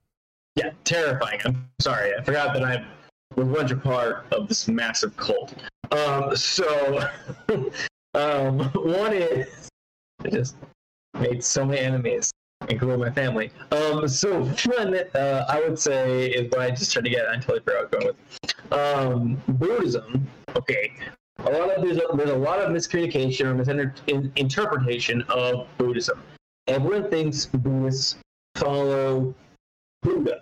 Yeah, 0.58 0.72
terrifying. 0.86 1.40
I'm 1.46 1.70
sorry, 1.80 2.16
I 2.16 2.24
forgot 2.24 2.56
that 2.56 2.64
I 2.64 2.84
was 3.36 3.48
once 3.48 3.72
a 3.72 3.76
part 3.76 4.26
of 4.32 4.48
this 4.48 4.68
massive 4.68 5.16
cult. 5.16 5.54
Um, 5.92 6.36
so, 6.36 7.00
um, 8.16 8.60
one 8.74 9.14
is 9.14 9.70
I 10.26 10.30
just 10.30 10.56
made 11.20 11.44
so 11.44 11.64
many 11.64 11.80
enemies, 11.80 12.32
including 12.70 13.00
my 13.00 13.12
family. 13.12 13.52
Um, 13.72 14.08
so 14.08 14.46
one, 14.46 14.96
uh, 15.14 15.46
I 15.48 15.60
would 15.60 15.78
say 15.78 16.32
is 16.32 16.50
what 16.50 16.62
I 16.62 16.72
just 16.72 16.92
tried 16.92 17.06
to 17.06 17.12
get. 17.12 17.30
I 17.30 17.36
totally 17.36 17.60
forgot 17.60 17.92
going 17.92 18.08
with. 18.08 18.74
Um, 18.74 19.40
Buddhism. 19.48 20.28
Okay, 20.56 20.92
a 21.38 21.52
lot 21.52 21.70
of 21.70 21.84
there's 21.84 21.98
a, 21.98 22.18
there's 22.18 22.32
a 22.32 22.36
lot 22.36 22.60
of 22.60 22.72
miscommunication 22.72 23.46
or 23.46 23.54
misinterpretation 23.54 25.22
of 25.30 25.68
Buddhism. 25.78 26.24
Everyone 26.68 27.12
thinks 27.12 27.46
Buddhists 27.46 28.16
follow 28.56 29.36
Buddha, 30.02 30.42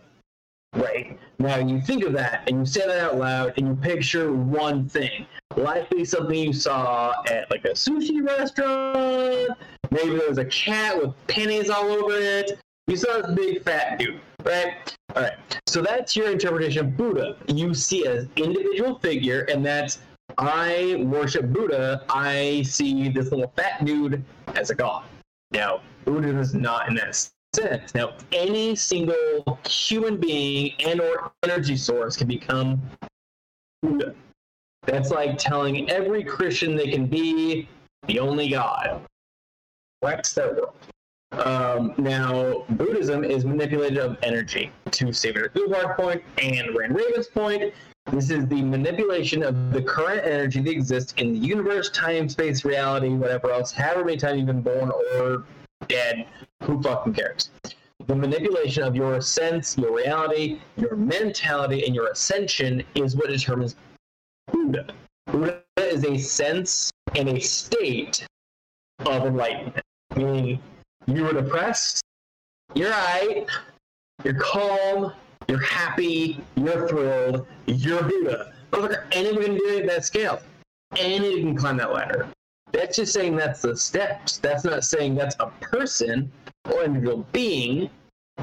right? 0.75 1.17
Now 1.39 1.57
you 1.57 1.81
think 1.81 2.03
of 2.03 2.13
that 2.13 2.43
and 2.47 2.59
you 2.59 2.65
say 2.65 2.85
that 2.85 2.99
out 2.99 3.17
loud 3.17 3.53
and 3.57 3.67
you 3.67 3.75
picture 3.75 4.31
one 4.33 4.87
thing. 4.87 5.25
Likely 5.55 6.05
something 6.05 6.37
you 6.37 6.53
saw 6.53 7.13
at 7.29 7.49
like 7.51 7.65
a 7.65 7.69
sushi 7.69 8.25
restaurant. 8.25 9.57
Maybe 9.91 10.17
there 10.17 10.29
was 10.29 10.37
a 10.37 10.45
cat 10.45 10.97
with 10.97 11.13
pennies 11.27 11.69
all 11.69 11.85
over 11.85 12.13
it. 12.13 12.59
You 12.87 12.97
saw 12.97 13.21
this 13.21 13.31
big 13.35 13.63
fat 13.63 13.97
dude, 13.97 14.19
right? 14.43 14.95
All 15.15 15.23
right. 15.23 15.37
So 15.67 15.81
that's 15.81 16.15
your 16.15 16.31
interpretation 16.31 16.85
of 16.85 16.97
Buddha. 16.97 17.37
You 17.47 17.73
see 17.73 18.05
an 18.05 18.29
individual 18.35 18.99
figure, 18.99 19.41
and 19.43 19.65
that's 19.65 19.99
I 20.37 21.03
worship 21.05 21.51
Buddha. 21.53 22.03
I 22.09 22.63
see 22.63 23.09
this 23.09 23.31
little 23.31 23.51
fat 23.55 23.85
dude 23.85 24.23
as 24.55 24.69
a 24.69 24.75
god. 24.75 25.05
Now, 25.51 25.81
Buddhism 26.03 26.39
is 26.39 26.53
not 26.53 26.89
in 26.89 26.95
that 26.95 27.15
Now, 27.93 28.13
any 28.31 28.75
single 28.75 29.59
human 29.67 30.17
being 30.17 30.73
and 30.85 30.99
or 30.99 31.31
energy 31.43 31.77
source 31.77 32.17
can 32.17 32.27
become 32.27 32.81
Buddha. 33.81 34.13
That's 34.85 35.11
like 35.11 35.37
telling 35.37 35.89
every 35.89 36.23
Christian 36.23 36.75
they 36.75 36.89
can 36.89 37.07
be 37.07 37.67
the 38.07 38.19
only 38.19 38.49
God. 38.49 39.01
Wrecks 40.03 40.33
their 40.33 40.53
world. 40.53 40.75
Um, 41.31 41.93
now, 41.97 42.65
Buddhism 42.69 43.23
is 43.23 43.45
manipulated 43.45 43.97
of 43.97 44.17
energy. 44.23 44.71
To 44.91 45.11
Savior 45.11 45.51
Guvar's 45.53 45.95
point 45.97 46.23
and 46.37 46.75
Rain 46.77 46.93
Raven's 46.93 47.27
point, 47.27 47.73
this 48.11 48.29
is 48.29 48.47
the 48.47 48.61
manipulation 48.61 49.43
of 49.43 49.73
the 49.73 49.81
current 49.81 50.25
energy 50.25 50.61
that 50.61 50.71
exists 50.71 51.13
in 51.17 51.33
the 51.33 51.39
universe, 51.39 51.89
time, 51.89 52.29
space, 52.29 52.63
reality, 52.63 53.09
whatever 53.09 53.51
else, 53.51 53.71
however 53.71 54.05
many 54.05 54.17
times 54.17 54.37
you've 54.37 54.45
been 54.45 54.61
born 54.61 54.91
or 54.91 55.43
dead, 55.87 56.27
who 56.63 56.81
fucking 56.81 57.13
cares? 57.13 57.49
The 58.07 58.15
manipulation 58.15 58.83
of 58.83 58.95
your 58.95 59.19
sense, 59.21 59.77
your 59.77 59.95
reality, 59.95 60.59
your 60.77 60.95
mentality, 60.95 61.85
and 61.85 61.95
your 61.95 62.07
ascension 62.07 62.83
is 62.93 63.15
what 63.15 63.29
determines 63.29 63.75
Buddha. 64.51 64.93
Buddha 65.27 65.63
is 65.77 66.05
a 66.05 66.17
sense 66.17 66.91
and 67.15 67.29
a 67.29 67.39
state 67.39 68.25
of 68.99 69.25
enlightenment. 69.25 69.81
Meaning, 70.15 70.59
you 71.07 71.23
were 71.23 71.33
depressed, 71.33 72.01
you're 72.73 72.91
right, 72.91 73.45
you're 74.23 74.39
calm, 74.39 75.13
you're 75.47 75.61
happy, 75.61 76.43
you're 76.55 76.87
thrilled, 76.87 77.47
you're 77.65 78.03
Buddha. 78.03 78.53
Motherfucker, 78.71 79.05
anyone 79.11 79.43
can 79.43 79.57
do 79.57 79.67
it 79.69 79.81
at 79.81 79.87
that 79.87 80.05
scale. 80.05 80.41
Anyone 80.97 81.41
can 81.41 81.55
climb 81.55 81.77
that 81.77 81.91
ladder. 81.93 82.27
That's 82.75 82.97
just 82.97 83.13
saying 83.13 83.37
that's 83.37 83.61
the 83.61 83.77
steps. 83.77 84.37
That's 84.37 84.65
not 84.65 84.83
saying 84.83 85.15
that's 85.15 85.37
a 85.39 85.47
person 85.61 86.29
or 86.69 86.83
individual 86.83 87.25
being, 87.31 87.89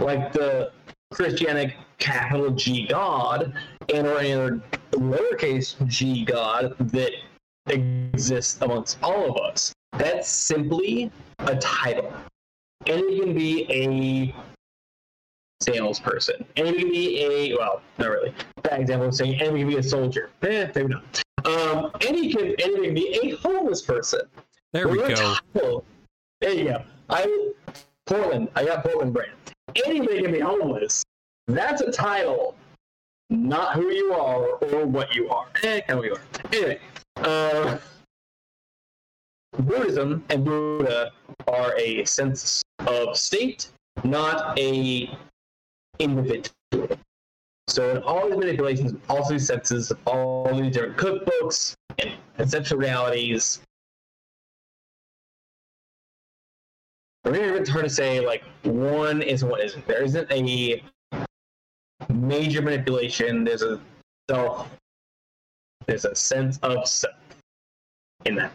like 0.01 0.33
the 0.33 0.73
Christianic 1.13 1.77
capital 1.99 2.51
G 2.51 2.87
God 2.87 3.53
and 3.93 4.07
or 4.07 4.19
any 4.19 4.33
other 4.33 4.63
lowercase 4.93 5.87
g 5.87 6.25
God 6.25 6.75
that 6.79 7.13
exists 7.67 8.59
amongst 8.63 8.97
all 9.03 9.31
of 9.31 9.37
us. 9.37 9.75
That's 9.99 10.31
simply 10.31 11.13
a 11.41 11.55
title. 11.57 12.11
And 12.87 13.01
it 13.03 13.21
can 13.21 13.35
be 13.35 13.71
a 13.71 14.35
salesperson. 15.63 16.43
And 16.57 16.69
it 16.69 16.79
can 16.79 16.89
be 16.89 17.23
a 17.23 17.57
well, 17.59 17.83
not 17.99 18.09
really. 18.09 18.33
Bad 18.63 18.81
example 18.81 19.09
of 19.09 19.15
saying 19.15 19.43
and 19.43 19.55
it 19.55 19.59
can 19.59 19.69
be 19.69 19.77
a 19.77 19.83
soldier. 19.83 20.31
Eh, 20.41 20.71
maybe 20.75 20.89
not. 20.89 21.23
Um, 21.47 21.91
and 22.07 22.17
it 22.17 22.37
can 22.37 22.47
and 22.47 22.59
it 22.59 22.83
can 22.85 22.95
be 22.95 23.19
a 23.23 23.37
homeless 23.37 23.83
person. 23.83 24.21
There 24.73 24.89
we 24.89 24.99
Well, 24.99 25.09
your 25.09 25.17
go. 25.19 25.35
title- 25.55 25.85
There 26.41 26.53
you 26.55 26.65
go. 26.65 26.83
I 27.11 27.53
Portland. 28.07 28.49
I 28.57 28.65
got 28.65 28.83
Portland 28.85 29.13
brand. 29.13 29.33
Anybody 29.87 30.23
can 30.23 30.33
be 30.33 30.41
homeless. 30.41 31.05
That's 31.47 31.81
a 31.83 31.91
title, 31.91 32.55
not 33.31 33.75
who 33.75 33.91
you 33.91 34.13
are 34.13 34.45
or 34.47 34.87
what 34.87 35.15
you 35.15 35.29
are. 35.31 35.47
Eh, 35.63 35.81
kind 35.81 35.99
of 35.99 36.05
you 36.05 36.15
are. 36.15 36.23
Anyway, 36.53 36.81
uh, 37.17 37.79
Buddhism 39.59 40.25
and 40.31 40.45
Buddha 40.45 41.13
are 41.47 41.75
a 41.79 42.05
sense 42.05 42.63
of 42.87 43.17
state, 43.17 43.69
not 44.05 44.59
a 44.59 45.17
individual. 45.99 46.53
So 47.69 47.91
in 47.91 48.03
all 48.03 48.29
these 48.29 48.37
manipulations, 48.37 48.95
all 49.09 49.29
these 49.29 49.47
senses, 49.47 49.93
all 50.07 50.53
these 50.55 50.75
different 50.75 50.97
cookbooks 50.97 51.75
and 51.99 52.13
conceptual 52.37 52.79
realities, 52.79 53.61
it's 57.25 57.71
hard 57.71 57.85
to 57.85 57.91
say 57.91 58.21
like 58.25 58.43
one 58.65 59.23
is 59.23 59.45
what 59.45 59.61
isn't. 59.61 59.87
There 59.87 60.03
isn't 60.03 60.31
a 60.31 60.83
major 62.09 62.63
manipulation. 62.63 63.45
There's 63.45 63.63
a 63.63 63.81
self. 64.29 64.69
There's 65.87 66.05
a 66.05 66.15
sense 66.15 66.59
of 66.63 66.87
self 66.87 67.15
in 68.25 68.37
that. 68.37 68.53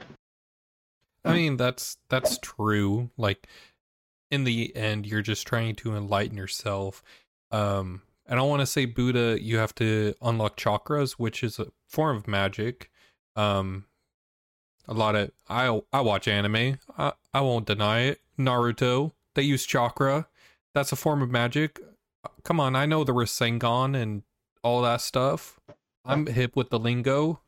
I 1.23 1.33
mean, 1.33 1.57
that's 1.57 1.97
that's 2.09 2.37
true. 2.39 3.09
Like 3.17 3.47
in 4.31 4.43
the 4.43 4.75
end, 4.75 5.05
you're 5.05 5.21
just 5.21 5.47
trying 5.47 5.75
to 5.75 5.95
enlighten 5.95 6.37
yourself. 6.37 7.03
Um, 7.51 8.01
I 8.29 8.35
don't 8.35 8.49
want 8.49 8.61
to 8.61 8.65
say 8.65 8.85
Buddha. 8.85 9.37
You 9.41 9.57
have 9.57 9.73
to 9.75 10.13
unlock 10.21 10.57
chakras, 10.57 11.13
which 11.13 11.43
is 11.43 11.59
a 11.59 11.67
form 11.87 12.17
of 12.17 12.27
magic. 12.27 12.89
Um, 13.35 13.85
a 14.87 14.93
lot 14.93 15.15
of 15.15 15.31
I 15.49 15.81
I 15.93 16.01
watch 16.01 16.27
anime. 16.27 16.79
I 16.97 17.13
I 17.33 17.41
won't 17.41 17.65
deny 17.65 18.01
it. 18.01 18.21
Naruto. 18.37 19.13
They 19.35 19.43
use 19.43 19.65
chakra. 19.65 20.27
That's 20.73 20.91
a 20.91 20.95
form 20.95 21.21
of 21.21 21.29
magic. 21.29 21.79
Come 22.43 22.59
on, 22.59 22.75
I 22.75 22.85
know 22.85 23.03
the 23.03 23.13
Rasengan 23.13 23.95
and 23.95 24.23
all 24.63 24.81
that 24.81 25.01
stuff. 25.01 25.59
I'm 26.05 26.25
hip 26.25 26.55
with 26.55 26.69
the 26.69 26.79
lingo. 26.79 27.39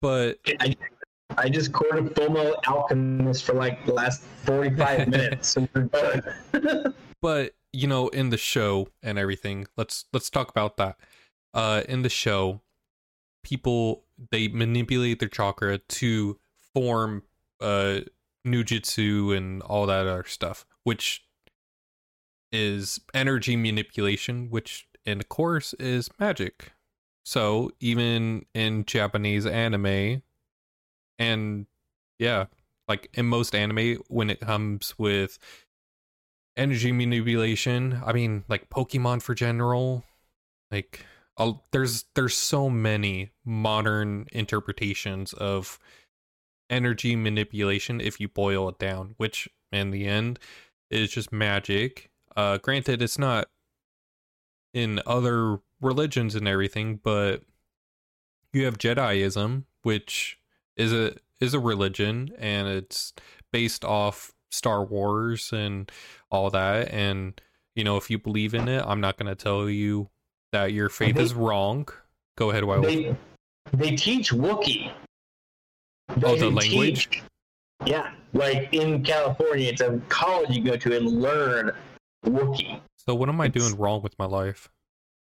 But 0.00 0.38
I, 0.60 0.76
I 1.36 1.48
just 1.48 1.72
quoted 1.72 2.14
Fullmetal 2.14 2.54
Alchemist 2.66 3.44
for 3.44 3.54
like 3.54 3.84
the 3.84 3.92
last 3.92 4.22
45 4.44 5.08
minutes. 5.08 5.48
So 5.48 5.68
we're 5.74 5.82
good. 5.82 6.94
but 7.20 7.54
you 7.78 7.86
know, 7.86 8.08
in 8.08 8.30
the 8.30 8.36
show 8.36 8.88
and 9.04 9.18
everything, 9.20 9.68
let's 9.76 10.06
let's 10.12 10.28
talk 10.28 10.50
about 10.50 10.76
that. 10.78 10.96
Uh, 11.54 11.82
in 11.88 12.02
the 12.02 12.08
show, 12.08 12.60
people 13.44 14.02
they 14.32 14.48
manipulate 14.48 15.20
their 15.20 15.28
chakra 15.28 15.78
to 15.78 16.38
form 16.74 17.22
uh 17.60 18.00
ninjutsu 18.44 19.36
and 19.36 19.62
all 19.62 19.86
that 19.86 20.08
other 20.08 20.24
stuff, 20.26 20.66
which 20.82 21.24
is 22.50 23.00
energy 23.14 23.54
manipulation, 23.54 24.50
which 24.50 24.88
in 25.06 25.22
course 25.22 25.72
is 25.74 26.10
magic. 26.18 26.72
So 27.24 27.70
even 27.78 28.44
in 28.54 28.86
Japanese 28.86 29.46
anime, 29.46 30.22
and 31.16 31.66
yeah, 32.18 32.46
like 32.88 33.08
in 33.14 33.26
most 33.26 33.54
anime, 33.54 33.98
when 34.08 34.30
it 34.30 34.40
comes 34.40 34.98
with 34.98 35.38
energy 36.58 36.92
manipulation, 36.92 38.02
I 38.04 38.12
mean, 38.12 38.44
like 38.48 38.68
Pokemon 38.68 39.22
for 39.22 39.34
general, 39.34 40.04
like 40.70 41.06
I'll, 41.38 41.64
there's 41.72 42.04
there's 42.14 42.34
so 42.34 42.68
many 42.68 43.30
modern 43.44 44.26
interpretations 44.32 45.32
of 45.32 45.78
energy 46.68 47.16
manipulation 47.16 48.00
if 48.00 48.20
you 48.20 48.28
boil 48.28 48.68
it 48.68 48.78
down, 48.78 49.14
which 49.16 49.48
in 49.72 49.90
the 49.90 50.06
end 50.06 50.38
is 50.90 51.10
just 51.10 51.32
magic. 51.32 52.10
Uh, 52.36 52.58
granted, 52.58 53.00
it's 53.00 53.18
not 53.18 53.48
in 54.74 55.00
other 55.06 55.58
religions 55.80 56.34
and 56.34 56.46
everything, 56.46 57.00
but 57.02 57.42
you 58.52 58.64
have 58.64 58.78
Jediism, 58.78 59.64
which 59.82 60.38
is 60.76 60.92
a 60.92 61.14
is 61.40 61.54
a 61.54 61.60
religion 61.60 62.32
and 62.38 62.66
it's 62.66 63.12
based 63.52 63.84
off 63.84 64.32
Star 64.50 64.84
Wars 64.84 65.52
and 65.52 65.90
all 66.30 66.50
that. 66.50 66.92
And 66.92 67.40
you 67.76 67.84
know, 67.84 67.96
if 67.96 68.10
you 68.10 68.18
believe 68.18 68.54
in 68.54 68.68
it, 68.68 68.82
I'm 68.86 69.00
not 69.00 69.16
going 69.16 69.28
to 69.28 69.34
tell 69.36 69.68
you 69.70 70.08
that 70.52 70.72
your 70.72 70.88
faith 70.88 71.16
They- 71.16 71.22
is 71.22 71.34
wrong. 71.34 71.88
Go 72.36 72.50
ahead, 72.50 72.64
Wild. 72.64 72.84
They 72.84 73.14
they 73.72 73.96
teach 73.96 74.30
Wookiee. 74.32 74.90
Oh, 76.22 76.36
the 76.36 76.50
language? 76.50 77.08
teach- 77.10 77.22
yeah, 77.86 78.12
like 78.32 78.72
in 78.72 79.04
California, 79.04 79.68
it's 79.70 79.80
a 79.82 80.00
college 80.08 80.50
you 80.50 80.64
go 80.64 80.76
to 80.76 80.96
and 80.96 81.06
learn 81.06 81.72
Wookiee. 82.24 82.80
So 82.96 83.14
what 83.14 83.28
am 83.28 83.40
I 83.40 83.46
it's- 83.46 83.62
doing 83.68 83.78
wrong 83.80 84.02
with 84.02 84.18
my 84.18 84.24
life? 84.24 84.68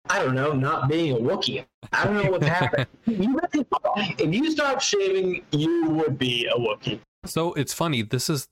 I 0.09 0.22
don't 0.24 0.36
know, 0.36 0.51
not 0.51 0.88
being 0.88 1.13
a 1.16 1.20
Wookiee. 1.20 1.66
I 1.91 2.03
don't 2.05 2.24
know 2.24 2.30
what's 2.32 2.45
happening. 2.45 2.86
You 3.07 3.39
really- 3.53 3.66
if 4.20 4.34
you 4.34 4.51
stop 4.51 4.82
shaving, 4.82 5.43
you 5.51 5.89
would 5.89 6.18
be 6.20 6.45
a 6.47 6.53
Wookiee. 6.59 6.99
So 7.26 7.53
it's 7.53 7.74
funny. 7.74 8.01
This 8.03 8.30
is 8.30 8.47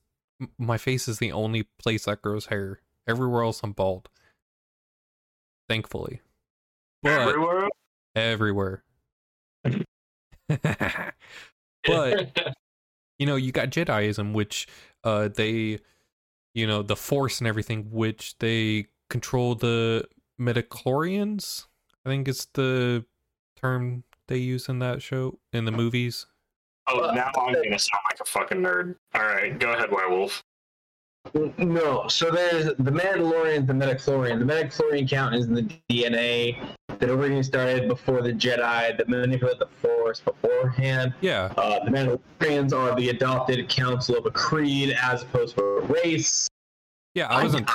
my 0.58 0.78
face 0.78 1.08
is 1.08 1.18
the 1.18 1.32
only 1.32 1.64
place 1.78 2.04
that 2.04 2.22
grows 2.22 2.46
hair. 2.46 2.80
Everywhere 3.06 3.42
else, 3.42 3.60
I'm 3.62 3.72
bald. 3.72 4.08
Thankfully, 5.68 6.20
but 7.02 7.20
Everywhere. 7.20 7.68
everywhere. 8.14 8.82
but 10.48 10.54
you 13.18 13.26
know, 13.26 13.36
you 13.36 13.52
got 13.52 13.70
Jediism, 13.70 14.32
which 14.32 14.66
uh 15.04 15.28
they, 15.28 15.78
you 16.54 16.66
know, 16.66 16.82
the 16.82 16.96
Force 16.96 17.40
and 17.40 17.48
everything, 17.48 17.88
which 17.90 18.36
they 18.38 18.86
control 19.08 19.54
the 19.54 20.06
midichlorians. 20.40 21.66
I 22.04 22.10
think 22.10 22.28
it's 22.28 22.46
the 22.46 23.04
term 23.56 24.04
they 24.28 24.38
use 24.38 24.68
in 24.68 24.78
that 24.80 25.02
show 25.02 25.38
in 25.52 25.64
the 25.64 25.72
movies. 25.72 26.26
Oh, 26.86 27.10
now 27.14 27.30
I'm 27.36 27.54
gonna 27.54 27.78
sound 27.78 28.00
like 28.10 28.20
a 28.20 28.24
fucking 28.24 28.58
nerd. 28.58 28.96
All 29.14 29.22
right, 29.22 29.58
go 29.58 29.72
ahead, 29.72 29.90
werewolf. 29.90 30.42
No, 31.56 32.06
so 32.06 32.30
there's 32.30 32.66
the 32.66 32.90
Mandalorian, 32.92 33.66
the 33.66 33.72
Midichlorian. 33.72 34.38
The 34.38 34.44
Midichlorian 34.44 35.08
count 35.08 35.34
is 35.34 35.46
in 35.46 35.54
the 35.54 35.62
DNA 35.90 36.58
that 36.98 37.08
originally 37.08 37.42
started 37.42 37.88
before 37.88 38.20
the 38.20 38.32
Jedi 38.32 38.96
that 38.98 39.08
manipulate 39.08 39.58
the 39.58 39.66
Force 39.80 40.20
beforehand. 40.20 41.14
Yeah, 41.22 41.50
Uh, 41.56 41.82
the 41.82 41.90
Mandalorians 41.90 42.74
are 42.74 42.94
the 42.94 43.08
adopted 43.08 43.66
council 43.70 44.18
of 44.18 44.26
a 44.26 44.30
creed 44.30 44.94
as 45.02 45.22
opposed 45.22 45.56
to 45.56 45.64
a 45.64 45.80
race. 45.86 46.46
yeah. 47.14 47.28
I 47.28 47.42
wasn't. 47.42 47.70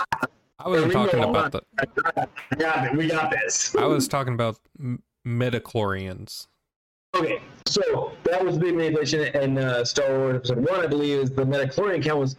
I 0.60 0.68
wasn't 0.68 0.92
talking 0.94 1.24
about 1.24 1.56
on. 1.56 1.62
the. 1.86 2.28
We 2.52 2.58
got 2.58 2.86
it. 2.86 2.96
We 2.98 3.08
got 3.08 3.32
this. 3.32 3.76
I 3.76 3.86
was 3.86 4.08
talking 4.08 4.34
about 4.36 4.60
m- 4.80 5.02
midichlorians. 5.26 6.48
Okay, 7.16 7.42
so 7.66 8.12
that 8.24 8.44
was 8.44 8.56
the 8.56 8.62
big 8.62 8.76
manipulation 8.76 9.22
in 9.36 9.58
uh, 9.58 9.84
Star 9.84 10.10
Wars 10.10 10.36
Episode 10.38 10.70
One, 10.70 10.82
I 10.82 10.88
believe, 10.88 11.20
is 11.20 11.32
the 11.32 11.44
Midichlorian 11.44 12.04
count 12.04 12.20
was 12.20 12.36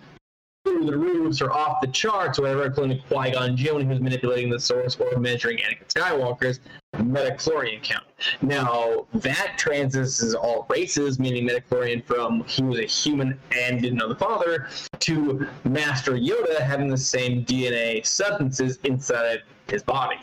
through 0.64 0.84
the 0.84 0.96
roofs 0.96 1.40
or 1.40 1.50
off 1.52 1.80
the 1.80 1.88
charts, 1.88 2.38
whatever, 2.38 2.66
including 2.66 3.00
Qui 3.08 3.32
Gon 3.32 3.56
Jinn 3.56 3.88
was 3.88 4.00
manipulating 4.00 4.50
the 4.50 4.60
Source 4.60 4.96
or 4.96 5.18
measuring 5.18 5.58
Anakin 5.58 5.88
Skywalker's 5.88 6.60
Midichlorian 6.96 7.82
count. 7.82 8.04
Now 8.42 9.06
that 9.14 9.56
transitions 9.58 10.34
all 10.34 10.66
races, 10.68 11.18
meaning 11.18 11.48
Midichlorian 11.48 12.04
from 12.04 12.44
he 12.44 12.62
was 12.62 12.78
a 12.78 12.84
human 12.84 13.38
and 13.52 13.80
didn't 13.80 13.98
know 13.98 14.08
the 14.08 14.16
father 14.16 14.68
to 15.00 15.48
Master 15.64 16.12
Yoda 16.12 16.60
having 16.60 16.88
the 16.88 16.98
same 16.98 17.44
DNA 17.44 18.04
substances 18.06 18.78
inside 18.84 19.42
his 19.68 19.82
body. 19.82 20.18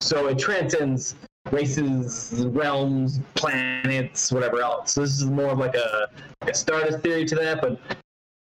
So 0.00 0.28
it 0.28 0.38
transcends 0.38 1.16
races, 1.52 2.44
realms, 2.48 3.20
planets, 3.34 4.32
whatever 4.32 4.60
else. 4.60 4.92
So 4.92 5.02
this 5.02 5.12
is 5.18 5.24
more 5.26 5.48
of 5.50 5.58
like 5.58 5.74
a, 5.74 6.08
a 6.42 6.54
Stardust 6.54 7.00
theory 7.00 7.24
to 7.26 7.34
that, 7.36 7.60
but 7.60 7.78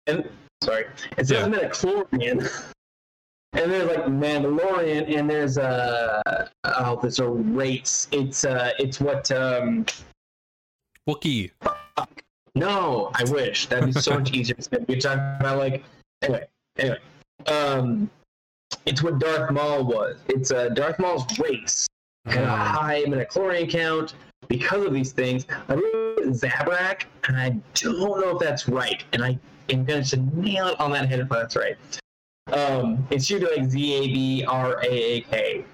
and 0.06 0.28
sorry, 0.62 0.86
it 1.18 1.26
says 1.26 1.30
Yeah. 1.30 1.48
Midichlorian. 1.48 2.48
And 3.54 3.70
there's 3.70 3.84
like 3.84 4.06
Mandalorian, 4.06 5.14
and 5.14 5.28
there's 5.28 5.58
a 5.58 6.48
oh, 6.64 6.98
there's 7.02 7.18
a 7.18 7.28
race. 7.28 8.08
It's 8.10 8.46
uh, 8.46 8.70
it's 8.78 8.98
what 8.98 9.30
um, 9.30 9.84
Wookiee. 11.06 11.50
no, 12.54 13.10
I 13.14 13.24
wish 13.24 13.66
that'd 13.66 13.84
be 13.84 14.00
so 14.00 14.18
much 14.18 14.32
easier. 14.34 14.56
You're 14.88 14.98
talking 14.98 15.36
about 15.38 15.58
like 15.58 15.84
anyway, 16.22 16.46
anyway. 16.78 16.98
Um, 17.46 18.10
it's 18.86 19.02
what 19.02 19.18
Darth 19.18 19.50
Maul 19.50 19.84
was. 19.84 20.16
It's 20.28 20.50
uh, 20.50 20.70
Darth 20.70 20.98
Maul's 20.98 21.38
race 21.38 21.86
had 22.26 22.44
a 22.44 22.46
Mm, 22.46 22.56
high 22.56 23.02
midichlorian 23.04 23.68
count 23.68 24.14
because 24.48 24.84
of 24.84 24.92
these 24.92 25.12
things. 25.12 25.46
I 25.68 25.76
it's 26.18 26.40
Zabrak, 26.40 27.04
and 27.26 27.36
I 27.36 27.50
don't 27.74 28.20
know 28.20 28.36
if 28.36 28.38
that's 28.38 28.68
right. 28.68 29.02
And 29.12 29.24
I 29.24 29.38
am 29.70 29.84
going 29.84 30.04
to 30.04 30.16
nail 30.16 30.68
it 30.68 30.80
on 30.80 30.92
that 30.92 31.08
head 31.08 31.20
if 31.20 31.28
that's 31.28 31.56
right. 31.56 31.76
Um, 32.52 33.06
it 33.10 33.24
should 33.24 33.40
be 33.40 33.48
like 33.56 33.70
Z 33.70 33.94
A 33.94 34.06
B 34.06 34.44
R 34.44 34.80
A 34.82 34.86
A 34.86 35.20
K. 35.22 35.64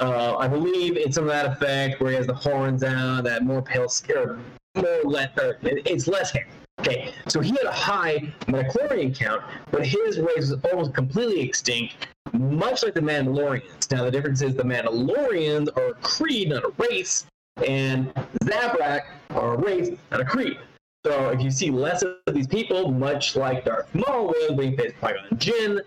Uh, 0.00 0.36
I 0.36 0.46
believe 0.46 0.96
it's 0.96 1.16
some 1.16 1.24
of 1.24 1.30
that 1.30 1.46
effect 1.46 2.00
where 2.00 2.10
he 2.10 2.16
has 2.16 2.26
the 2.26 2.34
horns 2.34 2.84
out, 2.84 3.24
that 3.24 3.42
more 3.42 3.60
pale 3.60 3.88
skin, 3.88 4.38
more 4.76 5.02
less, 5.04 5.30
it's 5.62 6.06
less 6.06 6.30
hair. 6.30 6.46
Okay, 6.80 7.12
so 7.26 7.40
he 7.40 7.50
had 7.50 7.64
a 7.64 7.72
high 7.72 8.32
midichlorian 8.46 9.16
count, 9.16 9.42
but 9.70 9.84
his 9.84 10.18
race 10.18 10.50
was 10.50 10.56
almost 10.70 10.94
completely 10.94 11.40
extinct, 11.40 12.08
much 12.32 12.84
like 12.84 12.94
the 12.94 13.00
Mandalorians. 13.00 13.90
Now, 13.90 14.04
the 14.04 14.10
difference 14.10 14.42
is 14.42 14.54
the 14.54 14.62
Mandalorians 14.62 15.68
are 15.76 15.88
a 15.88 15.94
creed, 15.94 16.50
not 16.50 16.64
a 16.64 16.72
race, 16.78 17.26
and 17.66 18.14
Zabrak 18.44 19.02
are 19.30 19.54
a 19.54 19.58
race, 19.58 19.90
not 20.10 20.20
a 20.20 20.24
creed. 20.24 20.58
So 21.04 21.30
if 21.30 21.40
you 21.40 21.50
see 21.50 21.70
less 21.70 22.02
of 22.02 22.16
these 22.32 22.46
people, 22.46 22.92
much 22.92 23.34
like 23.34 23.64
Darth 23.64 23.92
Maul 23.94 24.28
was 24.28 24.52
being 24.56 24.76
faced 24.76 24.94
Jinn, 25.36 25.80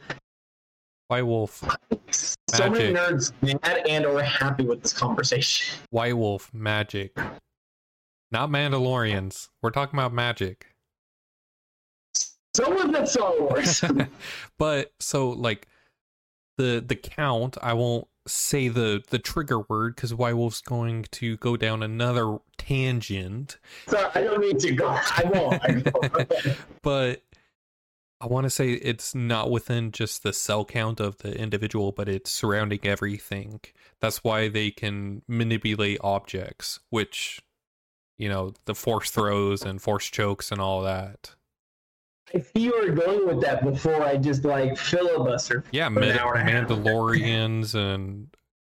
White 1.12 1.24
Wolf. 1.24 1.62
so 2.12 2.70
many 2.70 2.94
nerds 2.94 3.34
mad 3.42 3.86
and 3.86 4.06
or 4.06 4.24
happy 4.24 4.64
with 4.64 4.82
this 4.82 4.94
conversation. 4.94 5.78
White 5.90 6.16
Wolf 6.16 6.50
magic. 6.54 7.18
Not 8.32 8.50
Mandalorians. 8.50 9.50
We're 9.62 9.72
talking 9.72 10.00
about 10.00 10.14
magic. 10.14 10.68
Someone 12.56 12.92
that 12.92 13.08
Star 13.08 13.34
Wars. 13.40 13.84
but 14.58 14.94
so 15.00 15.30
like 15.30 15.68
the 16.58 16.84
the 16.86 16.96
count, 16.96 17.58
I 17.62 17.74
won't 17.74 18.08
say 18.28 18.68
the 18.68 19.02
the 19.10 19.20
trigger 19.20 19.62
word 19.62 19.96
because 19.96 20.14
White 20.14 20.36
Wolf's 20.36 20.62
going 20.62 21.04
to 21.12 21.38
go 21.38 21.58
down 21.58 21.82
another 21.82 22.38
tangent. 22.58 23.58
Sorry, 23.88 24.10
I 24.14 24.22
don't 24.22 24.42
need 24.42 24.60
to 24.60 24.74
go. 24.74 24.88
I 24.90 25.24
won't. 25.34 25.64
I 25.64 25.84
won't. 25.94 26.58
But 26.84 27.24
I 28.20 28.28
want 28.28 28.46
to 28.46 28.50
say 28.50 28.74
it's 28.74 29.16
not 29.16 29.50
within 29.50 29.92
just 29.92 30.22
the 30.22 30.34
cell 30.34 30.64
count 30.64 31.00
of 31.00 31.18
the 31.20 31.36
individual, 31.36 31.92
but 31.92 32.08
it's 32.08 32.32
surrounding 32.32 32.82
everything. 32.84 33.62
That's 34.00 34.24
why 34.24 34.48
they 34.48 34.70
can 34.70 35.24
manipulate 35.28 36.00
objects, 36.04 36.80
which 36.90 37.42
you 38.18 38.30
know 38.30 38.54
the 38.66 38.76
force 38.76 39.10
throws 39.10 39.64
and 39.64 39.82
force 39.82 40.08
chokes 40.08 40.52
and 40.52 40.62
all 40.62 40.82
that. 40.84 41.34
I 42.34 42.40
see 42.40 42.64
you 42.64 42.74
were 42.80 42.92
going 42.94 43.28
with 43.28 43.42
that 43.42 43.64
before 43.64 44.04
I 44.04 44.18
just 44.18 44.46
like 44.46 44.78
filibuster. 44.78 45.64
Yeah, 45.72 45.90
For 45.90 46.02
an 46.02 46.18
hour 46.18 46.36
and 46.38 46.50
a. 46.50 46.76
Mandalorians 46.76 47.76
and 47.76 48.28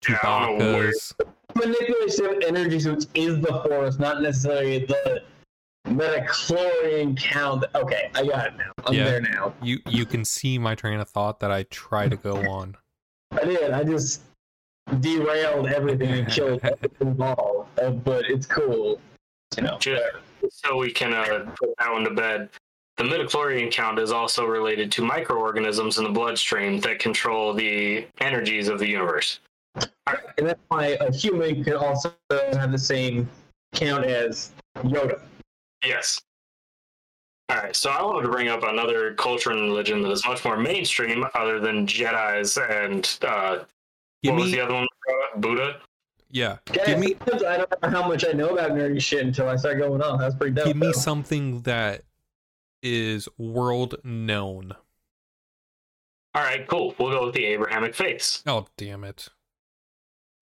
Yeah, 0.08 0.18
I 0.24 0.46
don't 0.48 0.58
know 0.58 0.74
where- 0.74 0.92
Chewbacca's. 0.92 1.16
Manipulation 1.56 2.26
of 2.28 2.44
energy 2.48 2.80
suits 2.80 3.08
is 3.14 3.40
the 3.42 3.62
force, 3.68 4.00
not 4.00 4.22
necessarily 4.22 4.86
the 4.86 5.22
midichlorian 5.88 7.18
count. 7.20 7.66
Okay, 7.76 8.10
I 8.16 8.26
got 8.26 8.48
it 8.48 8.54
now. 8.58 8.72
I'm 8.86 8.94
Yeah. 8.94 9.04
there 9.06 9.22
now. 9.22 9.54
You 9.62 9.80
you 9.88 10.06
can 10.06 10.24
see 10.26 10.58
my 10.58 10.76
train 10.76 11.00
of 11.00 11.10
thought 11.10 11.40
that 11.42 11.52
I 11.52 11.64
try 11.64 12.08
to 12.08 12.16
go 12.16 12.38
on. 12.50 12.78
I 13.32 13.44
did. 13.44 13.72
I 13.72 13.84
just 13.84 14.22
derailed 15.02 15.68
everything 15.68 16.10
and 16.12 16.28
killed 16.30 16.62
everything 16.64 17.08
involved. 17.08 17.80
Uh, 17.80 17.92
but 17.92 18.30
it's 18.30 18.46
cool. 18.46 19.00
You 19.58 19.64
know. 19.64 19.78
Just 19.80 20.02
so 20.50 20.78
we 20.78 20.92
can 20.92 21.14
uh, 21.14 21.52
put 21.60 21.70
that 21.80 21.92
one 21.92 22.04
to 22.06 22.12
bed. 22.12 22.50
The 23.02 23.08
midichlorian 23.08 23.72
count 23.72 23.98
is 23.98 24.12
also 24.12 24.46
related 24.46 24.92
to 24.92 25.02
microorganisms 25.02 25.98
in 25.98 26.04
the 26.04 26.12
bloodstream 26.12 26.80
that 26.82 27.00
control 27.00 27.52
the 27.52 28.06
energies 28.20 28.68
of 28.68 28.78
the 28.78 28.88
universe. 28.88 29.40
And 29.76 29.90
that's 30.38 30.60
why 30.68 30.98
a 31.02 31.12
human 31.12 31.64
can 31.64 31.78
also 31.78 32.14
have 32.30 32.72
the 32.72 32.78
same 32.78 33.28
count 33.74 34.06
as 34.06 34.52
Yoda. 34.84 35.20
Yes. 35.84 36.22
All 37.50 37.58
right, 37.58 37.76
so 37.76 37.90
I 37.90 38.04
wanted 38.04 38.22
to 38.22 38.30
bring 38.30 38.50
up 38.50 38.62
another 38.62 39.16
culture 39.16 39.50
and 39.50 39.62
religion 39.62 40.04
that 40.04 40.12
is 40.12 40.24
much 40.28 40.46
more 40.46 40.58
mainstream, 40.58 41.26
other 41.34 41.60
than 41.60 41.88
Jedi's 41.88 42.56
and 42.56 43.18
uh, 43.28 43.64
Give 44.22 44.36
what 44.36 44.44
was 44.44 44.52
the 44.52 44.62
other 44.62 44.76
one? 44.76 44.88
Buddha. 45.38 45.78
yeah. 46.30 46.58
Yeah, 46.72 46.86
Give 46.86 47.00
me, 47.00 47.16
I 47.48 47.58
don't 47.58 47.82
know 47.82 47.90
how 47.90 48.08
much 48.08 48.26
I 48.30 48.34
know 48.34 48.50
about 48.50 48.74
nerdy 48.74 49.02
shit 49.02 49.26
until 49.26 49.50
I 49.50 49.56
start 49.56 49.80
going 49.80 50.04
on. 50.04 50.20
That's 50.20 50.36
pretty 50.36 50.54
dope. 50.54 50.68
give 50.68 50.78
me 50.78 50.86
though. 50.86 50.92
something 50.92 51.62
that 51.62 52.04
is 52.82 53.28
world 53.38 53.96
known. 54.04 54.74
All 56.34 56.44
right, 56.44 56.66
cool. 56.68 56.96
We'll 56.98 57.12
go 57.12 57.26
with 57.26 57.36
the 57.36 57.46
Abrahamic 57.46 57.94
faiths. 57.94 58.42
Oh 58.46 58.68
damn 58.78 59.04
it! 59.04 59.28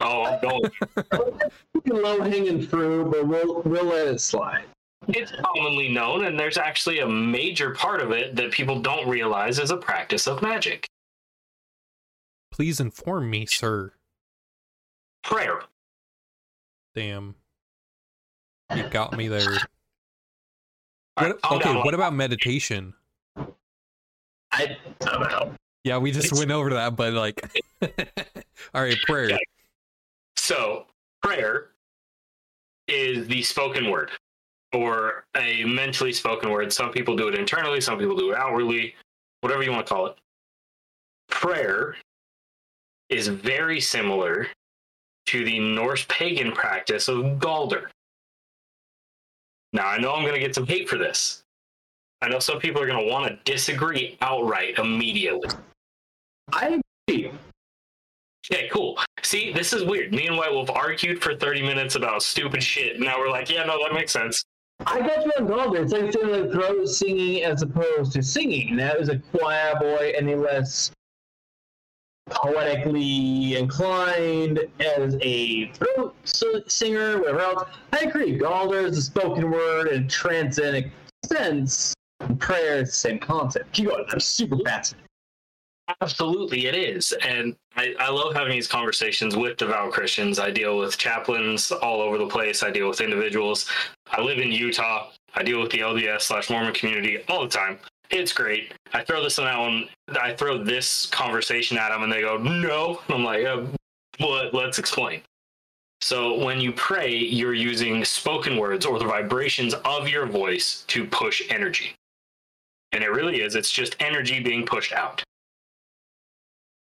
Oh, 0.01 0.23
I'm 0.23 0.41
going. 0.41 0.71
low 1.85 2.21
hanging 2.21 2.65
fruit, 2.67 3.09
but 3.09 3.27
we'll 3.27 3.61
we'll 3.63 3.85
let 3.85 4.07
it 4.07 4.21
slide. 4.21 4.65
it's 5.07 5.31
commonly 5.31 5.89
known, 5.89 6.25
and 6.25 6.39
there's 6.39 6.57
actually 6.57 6.99
a 6.99 7.07
major 7.07 7.71
part 7.71 8.01
of 8.01 8.11
it 8.11 8.35
that 8.35 8.51
people 8.51 8.79
don't 8.81 9.09
realize 9.09 9.59
is 9.59 9.71
a 9.71 9.77
practice 9.77 10.27
of 10.27 10.41
magic. 10.41 10.87
Please 12.51 12.79
inform 12.79 13.29
me, 13.29 13.45
sir. 13.45 13.93
Prayer. 15.23 15.61
Damn. 16.95 17.35
You 18.75 18.83
got 18.89 19.17
me 19.17 19.27
there. 19.27 19.57
Right, 21.19 21.27
What, 21.29 21.41
calm 21.41 21.57
okay, 21.59 21.75
what 21.75 21.93
about 21.93 22.13
meditation? 22.13 22.93
I 24.51 24.77
don't 24.99 25.21
know. 25.21 25.53
Yeah, 25.83 25.97
we 25.97 26.11
just 26.11 26.27
It's- 26.27 26.39
went 26.39 26.51
over 26.51 26.71
that, 26.71 26.95
but 26.95 27.13
like, 27.13 27.41
all 28.73 28.81
right, 28.81 28.97
prayer. 29.05 29.25
Okay. 29.25 29.39
So, 30.35 30.87
prayer 31.21 31.69
is 32.87 33.27
the 33.27 33.41
spoken 33.43 33.89
word 33.89 34.11
or 34.73 35.25
a 35.37 35.63
mentally 35.65 36.11
spoken 36.13 36.49
word. 36.49 36.71
Some 36.73 36.91
people 36.91 37.15
do 37.15 37.27
it 37.27 37.35
internally, 37.35 37.81
some 37.81 37.97
people 37.97 38.15
do 38.15 38.31
it 38.31 38.37
outwardly, 38.37 38.95
whatever 39.41 39.63
you 39.63 39.71
want 39.71 39.85
to 39.87 39.93
call 39.93 40.07
it. 40.07 40.15
Prayer 41.29 41.95
is 43.09 43.27
very 43.27 43.79
similar 43.79 44.47
to 45.27 45.45
the 45.45 45.59
Norse 45.59 46.05
pagan 46.09 46.51
practice 46.51 47.07
of 47.07 47.17
Galder. 47.39 47.87
Now, 49.73 49.87
I 49.87 49.97
know 49.99 50.13
I'm 50.13 50.23
going 50.23 50.33
to 50.33 50.39
get 50.39 50.55
some 50.55 50.65
hate 50.65 50.89
for 50.89 50.97
this. 50.97 51.43
I 52.21 52.27
know 52.27 52.39
some 52.39 52.59
people 52.59 52.81
are 52.81 52.87
going 52.87 53.05
to 53.05 53.11
want 53.11 53.27
to 53.27 53.51
disagree 53.51 54.17
outright 54.21 54.77
immediately. 54.77 55.49
I 56.51 56.81
agree. 57.07 57.31
Okay, 58.51 58.67
cool. 58.71 58.97
See, 59.21 59.53
this 59.53 59.73
is 59.73 59.83
weird. 59.83 60.11
Me 60.11 60.27
and 60.27 60.37
White 60.37 60.51
Wolf 60.51 60.69
argued 60.69 61.21
for 61.21 61.35
30 61.35 61.61
minutes 61.61 61.95
about 61.95 62.23
stupid 62.23 62.63
shit. 62.63 62.95
and 62.95 63.05
Now 63.05 63.19
we're 63.19 63.29
like, 63.29 63.49
yeah, 63.49 63.63
no, 63.63 63.77
that 63.83 63.93
makes 63.93 64.11
sense. 64.11 64.43
I 64.85 64.99
got 65.01 65.25
you 65.25 65.31
on 65.37 65.47
Galder. 65.47 65.83
It's 65.83 65.93
like 65.93 66.51
throat 66.51 66.87
singing 66.87 67.43
as 67.43 67.61
opposed 67.61 68.13
to 68.13 68.23
singing. 68.23 68.75
That 68.77 68.97
is 68.97 69.09
a 69.09 69.19
choir 69.19 69.75
boy 69.79 70.13
and 70.17 70.29
a 70.29 70.37
less 70.37 70.91
poetically 72.29 73.55
inclined 73.57 74.59
as 74.79 75.17
a 75.21 75.71
throat 75.71 76.15
singer, 76.67 77.19
whatever 77.19 77.39
else. 77.39 77.63
I 77.93 77.99
agree. 77.99 78.37
Galder 78.37 78.85
is 78.85 78.97
a 78.97 79.01
spoken 79.01 79.51
word 79.51 79.87
and 79.87 80.09
transcendent 80.09 80.91
sense. 81.25 81.93
And 82.21 82.39
prayer 82.39 82.77
is 82.77 82.89
the 82.89 82.95
same 82.95 83.19
concept. 83.19 83.71
Keep 83.73 83.89
going. 83.89 84.05
I'm 84.09 84.19
super 84.19 84.57
fascinated. 84.65 85.09
Absolutely, 86.01 86.67
it 86.67 86.75
is. 86.75 87.13
And 87.23 87.55
I, 87.75 87.95
I 87.99 88.09
love 88.09 88.35
having 88.35 88.51
these 88.51 88.67
conversations 88.67 89.35
with 89.35 89.57
devout 89.57 89.91
Christians. 89.91 90.37
I 90.37 90.51
deal 90.51 90.77
with 90.77 90.97
chaplains 90.97 91.71
all 91.71 92.01
over 92.01 92.17
the 92.17 92.27
place. 92.27 92.61
I 92.61 92.69
deal 92.69 92.87
with 92.87 93.01
individuals. 93.01 93.69
I 94.11 94.21
live 94.21 94.37
in 94.37 94.51
Utah. 94.51 95.09
I 95.33 95.43
deal 95.43 95.59
with 95.59 95.71
the 95.71 95.79
LDS 95.79 96.21
slash 96.21 96.49
Mormon 96.49 96.73
community 96.73 97.23
all 97.27 97.41
the 97.41 97.49
time. 97.49 97.79
It's 98.09 98.33
great. 98.33 98.73
I 98.93 99.03
throw 99.03 99.21
this 99.21 99.37
and 99.37 99.47
that 99.47 99.59
one. 99.59 99.87
I 100.19 100.33
throw 100.33 100.63
this 100.63 101.05
conversation 101.07 101.77
at 101.77 101.89
them, 101.89 102.03
and 102.03 102.11
they 102.11 102.21
go, 102.21 102.37
"No." 102.37 103.01
And 103.07 103.15
I'm 103.15 103.23
like, 103.23 103.45
uh, 103.45 103.65
"What? 104.17 104.53
Let's 104.53 104.79
explain." 104.79 105.21
So 106.01 106.37
when 106.43 106.59
you 106.61 106.71
pray, 106.71 107.13
you're 107.15 107.53
using 107.53 108.05
spoken 108.05 108.57
words 108.57 108.85
or 108.85 108.99
the 108.99 109.05
vibrations 109.05 109.73
of 109.85 110.07
your 110.07 110.25
voice 110.25 110.83
to 110.87 111.05
push 111.05 111.41
energy, 111.49 111.95
and 112.91 113.03
it 113.03 113.11
really 113.11 113.41
is. 113.41 113.55
It's 113.55 113.71
just 113.71 113.95
energy 113.99 114.39
being 114.39 114.65
pushed 114.65 114.93
out 114.93 115.23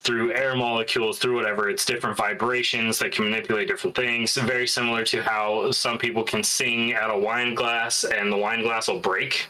through 0.03 0.33
air 0.33 0.55
molecules, 0.55 1.17
through 1.19 1.35
whatever. 1.35 1.69
It's 1.69 1.85
different 1.85 2.17
vibrations 2.17 2.99
that 2.99 3.11
can 3.11 3.25
manipulate 3.25 3.67
different 3.67 3.95
things. 3.95 4.35
Very 4.35 4.67
similar 4.67 5.05
to 5.05 5.21
how 5.23 5.71
some 5.71 5.97
people 5.97 6.23
can 6.23 6.43
sing 6.43 6.91
at 6.91 7.09
a 7.09 7.17
wine 7.17 7.55
glass 7.55 8.03
and 8.03 8.31
the 8.31 8.37
wine 8.37 8.63
glass 8.63 8.87
will 8.87 8.99
break. 8.99 9.47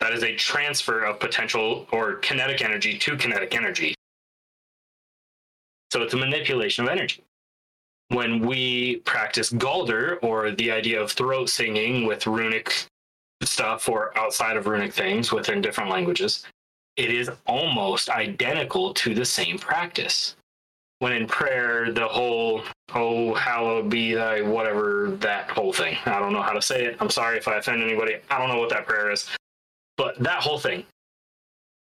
That 0.00 0.12
is 0.12 0.22
a 0.22 0.34
transfer 0.34 1.04
of 1.04 1.20
potential 1.20 1.86
or 1.90 2.16
kinetic 2.16 2.62
energy 2.62 2.98
to 2.98 3.16
kinetic 3.16 3.54
energy. 3.54 3.94
So 5.90 6.02
it's 6.02 6.14
a 6.14 6.18
manipulation 6.18 6.84
of 6.84 6.90
energy. 6.90 7.22
When 8.08 8.46
we 8.46 8.96
practice 8.96 9.50
Galder 9.50 10.18
or 10.22 10.52
the 10.52 10.70
idea 10.70 11.00
of 11.00 11.10
throat 11.10 11.48
singing 11.48 12.06
with 12.06 12.26
runic 12.26 12.72
stuff 13.42 13.88
or 13.88 14.16
outside 14.16 14.56
of 14.56 14.66
runic 14.66 14.92
things 14.92 15.32
within 15.32 15.60
different 15.60 15.90
languages, 15.90 16.44
it 16.96 17.10
is 17.10 17.30
almost 17.46 18.08
identical 18.08 18.94
to 18.94 19.14
the 19.14 19.24
same 19.24 19.58
practice. 19.58 20.36
When 21.00 21.12
in 21.12 21.26
prayer, 21.26 21.92
the 21.92 22.06
whole, 22.06 22.62
oh, 22.94 23.34
hallowed 23.34 23.90
be 23.90 24.14
thy 24.14 24.40
whatever, 24.40 25.10
that 25.20 25.50
whole 25.50 25.72
thing. 25.72 25.98
I 26.06 26.18
don't 26.18 26.32
know 26.32 26.42
how 26.42 26.52
to 26.52 26.62
say 26.62 26.84
it. 26.84 26.96
I'm 27.00 27.10
sorry 27.10 27.36
if 27.36 27.48
I 27.48 27.56
offend 27.56 27.82
anybody. 27.82 28.16
I 28.30 28.38
don't 28.38 28.48
know 28.48 28.58
what 28.58 28.70
that 28.70 28.86
prayer 28.86 29.10
is. 29.10 29.28
But 29.96 30.18
that 30.18 30.42
whole 30.42 30.58
thing 30.58 30.84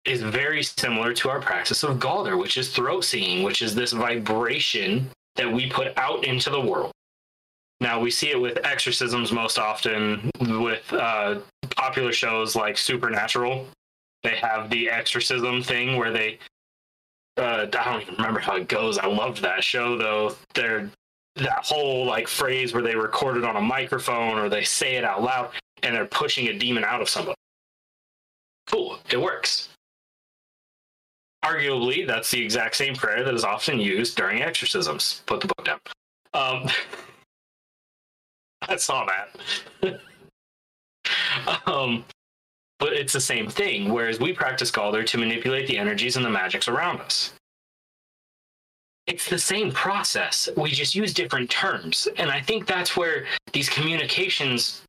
is 0.05 0.21
very 0.21 0.63
similar 0.63 1.13
to 1.13 1.29
our 1.29 1.41
practice 1.41 1.83
of 1.83 1.99
Galder, 1.99 2.39
which 2.39 2.57
is 2.57 2.73
throat 2.73 3.03
singing, 3.03 3.43
which 3.43 3.61
is 3.61 3.75
this 3.75 3.91
vibration 3.91 5.09
that 5.35 5.51
we 5.51 5.69
put 5.69 5.97
out 5.97 6.23
into 6.23 6.49
the 6.49 6.61
world. 6.61 6.91
Now, 7.79 7.99
we 7.99 8.09
see 8.09 8.31
it 8.31 8.41
with 8.41 8.57
exorcisms 8.65 9.31
most 9.31 9.59
often 9.59 10.31
with 10.39 10.91
uh, 10.93 11.39
popular 11.75 12.11
shows 12.11 12.55
like 12.55 12.77
Supernatural 12.77 13.67
they 14.23 14.35
have 14.35 14.69
the 14.69 14.89
exorcism 14.89 15.63
thing 15.63 15.95
where 15.95 16.11
they 16.11 16.39
uh, 17.37 17.67
I 17.71 17.91
don't 17.91 18.01
even 18.01 18.15
remember 18.15 18.39
how 18.39 18.55
it 18.55 18.67
goes. 18.67 18.97
I 18.97 19.05
loved 19.05 19.41
that 19.43 19.63
show 19.63 19.97
though. 19.97 20.35
They're 20.55 20.89
that 21.35 21.63
whole 21.63 22.05
like 22.05 22.27
phrase 22.27 22.73
where 22.73 22.81
they 22.81 22.95
record 22.95 23.37
it 23.37 23.45
on 23.45 23.55
a 23.55 23.61
microphone 23.61 24.39
or 24.39 24.49
they 24.49 24.63
say 24.63 24.95
it 24.95 25.03
out 25.03 25.21
loud 25.21 25.51
and 25.83 25.95
they're 25.95 26.07
pushing 26.07 26.47
a 26.47 26.57
demon 26.57 26.83
out 26.83 27.01
of 27.01 27.07
somebody. 27.07 27.35
Cool, 28.67 28.99
it 29.09 29.21
works. 29.21 29.69
Arguably, 31.43 32.05
that's 32.05 32.29
the 32.31 32.43
exact 32.43 32.75
same 32.75 32.95
prayer 32.95 33.23
that 33.23 33.33
is 33.33 33.43
often 33.43 33.79
used 33.79 34.17
during 34.17 34.41
exorcisms. 34.41 35.23
Put 35.25 35.41
the 35.41 35.47
book 35.47 35.65
down. 35.65 35.79
Um, 36.33 36.69
I 38.67 38.75
saw 38.75 39.05
that. 39.05 39.99
um, 41.65 42.03
but 42.79 42.93
it's 42.93 43.13
the 43.13 43.21
same 43.21 43.49
thing. 43.49 43.93
Whereas 43.93 44.19
we 44.19 44.33
practice 44.33 44.71
Galder 44.71 45.05
to 45.05 45.17
manipulate 45.17 45.67
the 45.67 45.77
energies 45.77 46.17
and 46.17 46.25
the 46.25 46.29
magics 46.29 46.67
around 46.67 47.01
us. 47.01 47.33
It's 49.05 49.29
the 49.29 49.39
same 49.39 49.71
process. 49.71 50.49
We 50.57 50.71
just 50.71 50.93
use 50.93 51.13
different 51.13 51.49
terms. 51.49 52.09
And 52.17 52.29
I 52.29 52.41
think 52.41 52.67
that's 52.67 52.97
where 52.97 53.25
these 53.53 53.69
communications, 53.69 54.81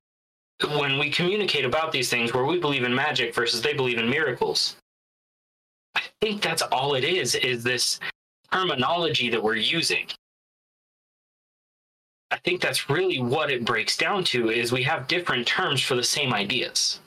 when 0.66 0.98
we 0.98 1.10
communicate 1.10 1.64
about 1.64 1.92
these 1.92 2.10
things, 2.10 2.34
where 2.34 2.44
we 2.44 2.58
believe 2.58 2.84
in 2.84 2.94
magic 2.94 3.34
versus 3.34 3.62
they 3.62 3.74
believe 3.74 3.98
in 3.98 4.08
miracles, 4.08 4.76
I 5.94 6.02
think 6.20 6.42
that's 6.42 6.62
all 6.62 6.94
it 6.94 7.04
is, 7.04 7.34
is 7.36 7.62
this 7.62 8.00
terminology 8.52 9.28
that 9.30 9.42
we're 9.42 9.56
using. 9.56 10.06
I 12.30 12.38
think 12.38 12.60
that's 12.60 12.90
really 12.90 13.20
what 13.20 13.50
it 13.50 13.64
breaks 13.64 13.96
down 13.96 14.24
to 14.24 14.50
is 14.50 14.70
we 14.70 14.82
have 14.82 15.08
different 15.08 15.46
terms 15.46 15.80
for 15.80 15.94
the 15.94 16.04
same 16.04 16.34
ideas. 16.34 17.00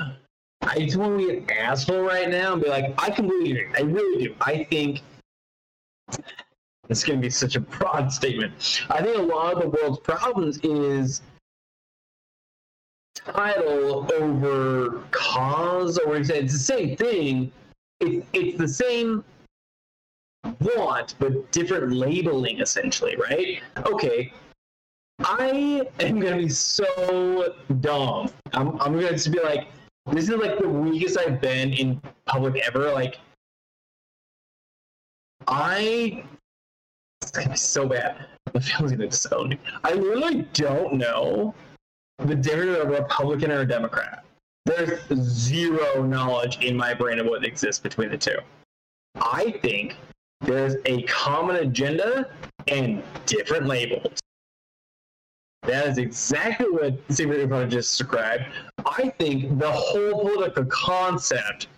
I 0.00 0.80
just 0.80 0.96
want 0.96 1.18
to 1.20 1.26
be 1.26 1.36
an 1.36 1.50
asshole 1.50 2.02
right 2.02 2.28
now 2.28 2.54
and 2.54 2.62
be 2.62 2.68
like, 2.68 2.92
I 2.98 3.10
completely 3.10 3.52
agree. 3.52 3.68
I 3.76 3.82
really 3.82 4.24
do. 4.24 4.34
I 4.40 4.64
think 4.64 5.02
it's 6.88 7.04
going 7.04 7.20
to 7.20 7.22
be 7.22 7.30
such 7.30 7.56
a 7.56 7.60
broad 7.78 8.12
statement. 8.12 8.82
I 8.90 9.02
think 9.02 9.18
a 9.18 9.22
lot 9.22 9.54
of 9.54 9.60
the 9.62 9.68
world's 9.68 10.00
problems 10.00 10.58
is 10.62 11.22
title 13.32 14.10
over 14.14 15.02
cause, 15.10 15.98
or 15.98 16.16
it's 16.16 16.28
the 16.28 16.48
same 16.48 16.96
thing. 16.96 17.52
It's, 18.00 18.26
it's 18.32 18.58
the 18.58 18.68
same 18.68 19.24
want, 20.60 21.14
but 21.18 21.50
different 21.52 21.92
labeling 21.92 22.60
essentially, 22.60 23.16
right? 23.16 23.60
Okay. 23.86 24.32
I 25.20 25.88
am 26.00 26.20
gonna 26.20 26.36
be 26.36 26.48
so 26.48 27.54
dumb. 27.80 28.30
I'm, 28.52 28.80
I'm 28.80 28.92
gonna 28.94 29.12
just 29.12 29.32
be 29.32 29.40
like, 29.40 29.68
this 30.12 30.28
is 30.28 30.36
like 30.36 30.58
the 30.58 30.68
weakest 30.68 31.18
I've 31.18 31.40
been 31.40 31.72
in 31.72 32.00
public 32.26 32.62
ever. 32.66 32.92
Like, 32.92 33.18
I. 35.48 36.24
It's 37.22 37.30
gonna 37.30 37.50
be 37.50 37.56
so 37.56 37.88
bad. 37.88 38.26
The 38.52 38.60
feeling's 38.60 38.92
gonna 38.92 39.08
disown 39.08 39.48
me. 39.50 39.58
I 39.84 39.94
literally 39.94 40.42
don't 40.52 40.94
know 40.94 41.54
the 42.18 42.34
difference 42.34 42.78
of 42.78 42.88
a 42.88 43.02
Republican 43.02 43.50
or 43.50 43.60
a 43.60 43.66
Democrat. 43.66 44.24
There's 44.64 45.00
zero 45.14 46.02
knowledge 46.02 46.58
in 46.64 46.76
my 46.76 46.92
brain 46.92 47.18
of 47.18 47.26
what 47.26 47.44
exists 47.44 47.80
between 47.80 48.10
the 48.10 48.18
two. 48.18 48.38
I 49.16 49.52
think 49.62 49.96
there's 50.40 50.76
a 50.86 51.02
common 51.02 51.56
agenda 51.56 52.30
and 52.68 53.02
different 53.26 53.66
labels. 53.66 54.18
That 55.62 55.86
is 55.88 55.98
exactly 55.98 56.66
what 56.70 56.98
Stephen 57.10 57.36
Ipon 57.36 57.70
just 57.70 57.96
described. 57.98 58.44
I 58.84 59.12
think 59.18 59.58
the 59.58 59.70
whole 59.70 60.20
political 60.20 60.64
concept 60.66 61.68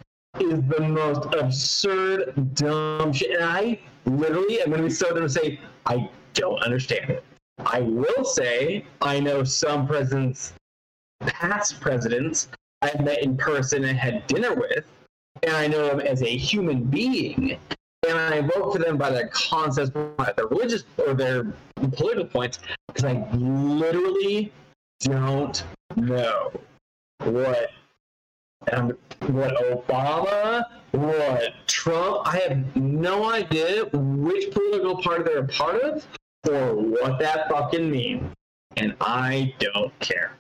is 0.41 0.61
the 0.63 0.81
most 0.81 1.35
absurd, 1.35 2.55
dumb 2.55 3.13
shit. 3.13 3.31
And 3.31 3.45
I 3.45 3.79
literally 4.05 4.61
am 4.61 4.69
going 4.69 4.83
to 4.83 4.89
be 4.89 4.93
so 4.93 5.09
dumb 5.11 5.23
to 5.23 5.29
say, 5.29 5.61
I 5.87 6.09
don't 6.35 6.63
understand 6.63 7.11
it. 7.11 7.25
I 7.67 7.81
will 7.81 8.25
say, 8.25 8.85
I 9.03 9.21
know 9.21 9.45
some 9.45 9.87
presidents, 9.87 10.53
past 11.21 11.81
presidents, 11.81 12.49
I've 12.83 13.01
met 13.01 13.23
in 13.23 13.37
person 13.37 13.85
and 13.85 13.99
had 13.99 14.27
dinner 14.29 14.55
with, 14.55 14.85
and 15.43 15.57
I 15.57 15.67
know 15.67 15.89
them 15.89 16.01
as 16.01 16.23
a 16.23 16.37
human 16.37 16.85
being, 16.85 17.59
and 18.09 18.19
I 18.19 18.41
vote 18.43 18.73
for 18.73 18.79
them 18.79 18.97
by 18.97 19.11
their 19.11 19.29
concepts, 19.29 19.91
by 19.91 20.33
their 20.37 20.47
religious 20.47 20.85
or 20.99 21.15
their 21.15 21.53
political 21.93 22.25
points, 22.25 22.61
because 22.87 23.05
I 23.05 23.27
literally 23.35 24.53
don't 25.01 25.63
know 25.97 26.53
what 27.25 27.71
um, 28.73 28.93
what 29.27 29.57
Obama, 29.71 30.65
what 30.93 31.53
Trump. 31.67 32.27
I 32.27 32.39
have 32.39 32.77
no 32.77 33.31
idea 33.31 33.87
which 33.93 34.51
political 34.53 35.03
party 35.03 35.25
they're 35.25 35.39
a 35.39 35.49
part 35.49 35.83
of 35.83 36.07
or 36.49 36.75
what 36.75 37.19
that 37.19 37.49
fucking 37.51 37.91
means, 37.91 38.33
and 38.77 38.95
I 39.01 39.55
don't 39.59 39.97
care 40.01 40.37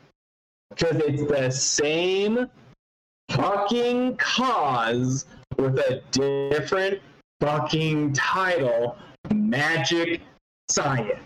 because 0.70 0.96
it's 0.96 1.22
the 1.24 1.50
same 1.50 2.48
fucking 3.30 4.16
cause 4.16 5.26
with 5.58 5.78
a 5.78 6.02
different 6.10 7.00
fucking 7.40 8.12
title 8.14 8.96
magic 9.32 10.20
science 10.68 11.20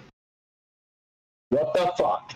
what 1.50 1.72
the 1.74 1.92
fuck 1.96 2.34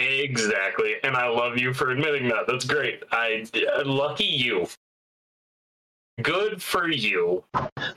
Exactly, 0.00 0.94
and 1.04 1.14
I 1.14 1.28
love 1.28 1.58
you 1.58 1.74
for 1.74 1.90
admitting 1.90 2.26
that. 2.28 2.46
That's 2.46 2.64
great. 2.64 3.02
I 3.12 3.44
uh, 3.74 3.84
lucky 3.84 4.24
you. 4.24 4.66
Good 6.22 6.62
for 6.62 6.88
you. 6.88 7.44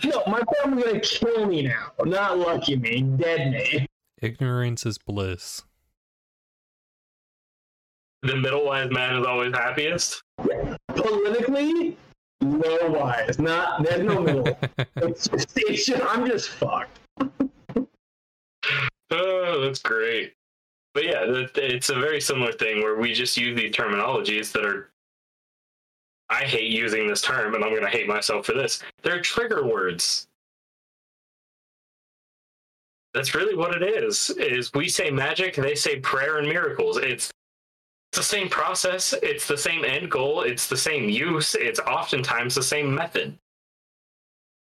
no 0.04 0.24
my 0.28 0.42
family's 0.62 0.86
gonna 0.86 1.00
kill 1.00 1.46
me 1.48 1.64
now 1.64 1.92
not 2.06 2.38
lucky 2.38 2.76
me 2.76 3.02
dead 3.02 3.52
me 3.52 3.88
Ignorance 4.22 4.86
is 4.86 4.98
bliss. 4.98 5.64
The 8.22 8.38
middle 8.38 8.66
wise 8.66 8.90
man 8.92 9.18
is 9.18 9.26
always 9.26 9.54
happiest. 9.54 10.22
politically 10.88 11.98
no 12.42 12.78
wise 12.90 13.40
not 13.40 13.84
there's 13.84 14.04
no 14.04 14.22
middle 14.22 14.48
it's 14.98 15.28
just, 15.28 15.54
it's 15.58 15.86
just 15.86 16.02
i'm 16.04 16.26
just 16.28 16.50
fucked 16.50 17.00
Oh, 19.16 19.62
that's 19.62 19.80
great. 19.80 20.34
But 20.96 21.04
yeah, 21.06 21.24
it's 21.56 21.90
a 21.90 21.96
very 21.96 22.20
similar 22.20 22.52
thing 22.52 22.82
where 22.82 22.96
we 22.96 23.14
just 23.14 23.38
use 23.38 23.56
these 23.56 23.72
terminologies 23.72 24.52
that 24.54 24.66
are. 24.66 24.90
I 26.34 26.46
hate 26.46 26.72
using 26.72 27.08
this 27.08 27.22
term, 27.22 27.54
and 27.54 27.64
I'm 27.64 27.70
going 27.70 27.84
to 27.84 27.90
hate 27.90 28.08
myself 28.08 28.48
for 28.48 28.54
this. 28.54 28.82
They're 29.04 29.22
trigger 29.22 29.68
words. 29.68 30.28
That's 33.14 33.36
really 33.36 33.56
what 33.56 33.80
it 33.80 33.84
is. 33.84 34.32
Is 34.32 34.74
we 34.74 34.90
say 34.90 35.12
magic, 35.12 35.56
they 35.56 35.76
say 35.76 36.00
prayer 36.00 36.40
and 36.40 36.48
miracles. 36.48 36.98
It's 36.98 37.32
it's 38.12 38.18
the 38.18 38.24
same 38.24 38.50
process. 38.50 39.14
It's 39.22 39.48
the 39.48 39.58
same 39.58 39.86
end 39.86 40.10
goal. 40.10 40.42
It's 40.42 40.68
the 40.68 40.78
same 40.78 41.08
use. 41.08 41.54
It's 41.56 41.80
oftentimes 41.80 42.56
the 42.56 42.64
same 42.64 42.94
method. 42.94 43.38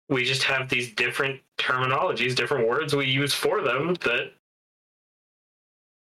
We 0.10 0.26
just 0.26 0.44
have 0.44 0.68
these 0.68 0.94
different 0.94 1.40
terminologies, 1.58 2.36
different 2.36 2.68
words 2.68 2.94
we 2.94 3.06
use 3.06 3.34
for 3.34 3.62
them 3.62 3.96
that 4.02 4.34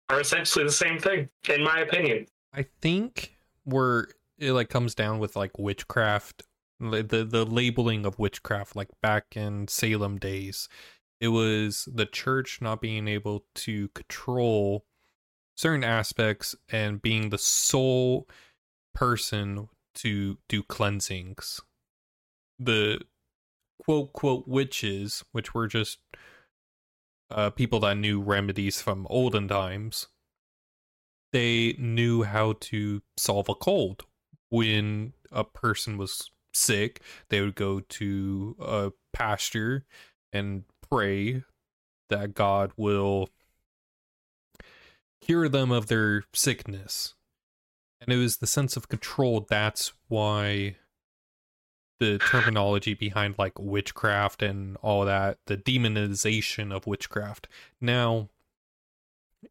are 0.09 0.21
essentially 0.21 0.65
the 0.65 0.73
same 0.73 0.99
thing, 0.99 1.29
in 1.49 1.63
my 1.63 1.81
opinion. 1.81 2.27
I 2.53 2.67
think 2.81 3.37
where 3.65 4.09
it 4.39 4.53
like 4.53 4.69
comes 4.69 4.95
down 4.95 5.19
with 5.19 5.37
like 5.37 5.59
witchcraft, 5.59 6.43
the 6.81 7.27
the, 7.29 7.45
labeling 7.45 8.05
of 8.05 8.19
witchcraft, 8.19 8.77
like 8.77 8.89
back 9.01 9.37
in 9.37 9.69
Salem 9.69 10.19
days, 10.19 10.69
it 11.21 11.29
was 11.29 11.89
the 11.93 12.07
church 12.07 12.61
not 12.61 12.81
being 12.81 13.09
able 13.09 13.45
to 13.55 13.89
control 13.89 14.85
certain 15.57 15.85
aspects 15.85 16.55
and 16.69 17.01
being 17.01 17.31
the 17.31 17.39
sole 17.39 18.29
person 18.95 19.69
to 19.95 20.39
do 20.49 20.63
cleansings. 20.63 21.61
The 22.59 23.01
quote 23.79 24.13
quote 24.13 24.49
witches, 24.49 25.25
which 25.33 25.55
were 25.55 25.67
just 25.67 25.99
uh, 27.31 27.51
people 27.51 27.81
that 27.81 27.97
knew 27.97 28.21
remedies 28.21 28.83
from 28.83 29.07
olden 29.09 29.49
times, 29.49 30.09
they 31.33 31.75
knew 31.79 32.23
how 32.23 32.55
to 32.61 33.03
solve 33.17 33.49
a 33.49 33.55
cold. 33.55 34.05
When 34.51 35.13
a 35.33 35.45
person 35.45 35.99
was 35.99 36.31
sick, 36.53 37.01
they 37.29 37.41
would 37.41 37.55
go 37.55 37.81
to 37.81 38.57
a 38.61 38.93
pasture 39.13 39.85
and 40.33 40.65
pray 40.89 41.43
that 42.11 42.35
God 42.35 42.73
will 42.77 43.31
cure 45.21 45.49
them 45.49 45.73
of 45.73 45.87
their 45.87 46.25
sickness. 46.33 47.15
And 48.01 48.13
it 48.13 48.19
was 48.19 48.37
the 48.37 48.47
sense 48.47 48.77
of 48.77 48.89
control 48.89 49.47
that's 49.49 49.93
why 50.09 50.77
the 52.01 52.19
terminology 52.19 52.95
behind 52.95 53.37
like 53.39 53.59
witchcraft 53.59 54.43
and 54.43 54.77
all 54.83 55.05
that, 55.05 55.39
the 55.47 55.57
demonization 55.57 56.75
of 56.75 56.87
witchcraft. 56.87 57.49
Now, 57.81 58.29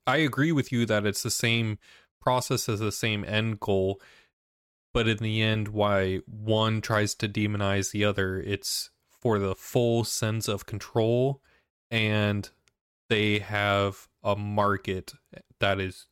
I 0.05 0.17
agree 0.17 0.51
with 0.51 0.71
you 0.71 0.85
that 0.85 1.05
it's 1.05 1.23
the 1.23 1.31
same 1.31 1.79
process 2.21 2.69
as 2.69 2.79
the 2.79 2.91
same 2.91 3.23
end 3.25 3.59
goal, 3.59 3.99
but 4.93 5.07
in 5.07 5.17
the 5.17 5.41
end, 5.41 5.69
why 5.69 6.17
one 6.27 6.81
tries 6.81 7.15
to 7.15 7.27
demonize 7.27 7.91
the 7.91 8.05
other, 8.05 8.39
it's 8.39 8.91
for 9.09 9.39
the 9.39 9.55
full 9.55 10.03
sense 10.03 10.47
of 10.47 10.65
control, 10.65 11.41
and 11.89 12.49
they 13.09 13.39
have 13.39 14.07
a 14.23 14.35
market 14.35 15.13
that 15.59 15.79
is 15.79 16.07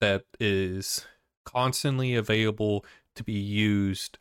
that 0.00 0.24
is 0.38 1.06
constantly 1.44 2.14
available 2.14 2.84
to 3.14 3.24
be 3.24 3.32
used 3.32 4.18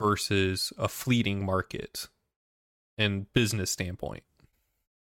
versus 0.00 0.72
a 0.78 0.88
fleeting 0.88 1.44
market 1.44 2.08
and 2.98 3.32
business 3.32 3.70
standpoint. 3.70 4.22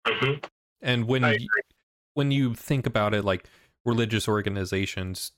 hmm 0.07 0.35
And 0.81 1.07
when 1.07 1.23
you, 1.25 1.49
when 2.15 2.31
you 2.31 2.55
think 2.55 2.87
about 2.87 3.15
it 3.15 3.25
like 3.25 3.47
religious 3.85 4.29
organizations 4.29 5.33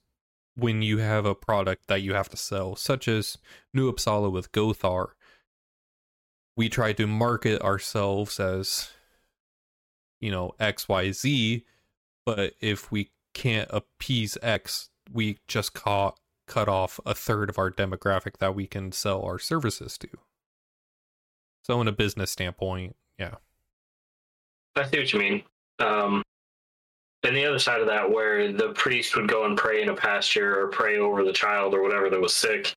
when 0.57 0.83
you 0.83 0.99
have 0.99 1.27
a 1.27 1.35
product 1.35 1.87
that 1.89 2.03
you 2.03 2.15
have 2.15 2.28
to 2.31 2.37
sell 2.37 2.77
such 2.77 3.09
as 3.09 3.39
New 3.74 3.93
Uppsala 3.93 4.31
with 4.31 4.53
Gothar 4.53 5.09
we 6.57 6.69
try 6.69 6.93
to 6.95 7.07
market 7.07 7.61
ourselves 7.62 8.41
as 8.41 8.91
you 10.20 10.31
know 10.31 10.53
XYZ 10.59 11.65
but 12.24 12.55
if 12.61 12.91
we 12.91 13.11
can't 13.35 13.69
appease 13.73 14.39
X 14.43 14.91
we 15.12 15.39
just 15.47 15.74
cut 15.74 16.19
cut 16.47 16.69
off 16.69 17.01
a 17.05 17.15
third 17.15 17.51
of 17.51 17.59
our 17.59 17.70
demographic 17.70 18.39
that 18.39 18.55
we 18.55 18.66
can 18.66 18.93
sell 18.93 19.23
our 19.23 19.39
services 19.39 19.99
to 19.99 20.09
so 21.62 21.81
in 21.81 21.89
a 21.89 21.93
business 21.93 22.31
standpoint 22.31 22.97
yeah 23.19 23.37
I 24.77 24.85
see 24.85 24.99
what 24.99 25.12
you 25.12 25.19
mean. 25.19 25.43
Um, 25.78 26.23
and 27.27 27.36
the 27.36 27.44
other 27.44 27.59
side 27.59 27.81
of 27.81 27.89
that, 27.89 28.09
where 28.09 28.53
the 28.53 28.69
priest 28.74 29.16
would 29.16 29.28
go 29.28 29.47
and 29.47 29.59
pray 29.59 29.82
in 29.82 29.89
a 29.89 29.94
pasture 29.94 30.61
or 30.61 30.69
pray 30.69 30.98
over 30.98 31.24
the 31.24 31.32
child 31.32 31.74
or 31.74 31.82
whatever 31.82 32.09
that 32.09 32.20
was 32.20 32.35
sick, 32.35 32.73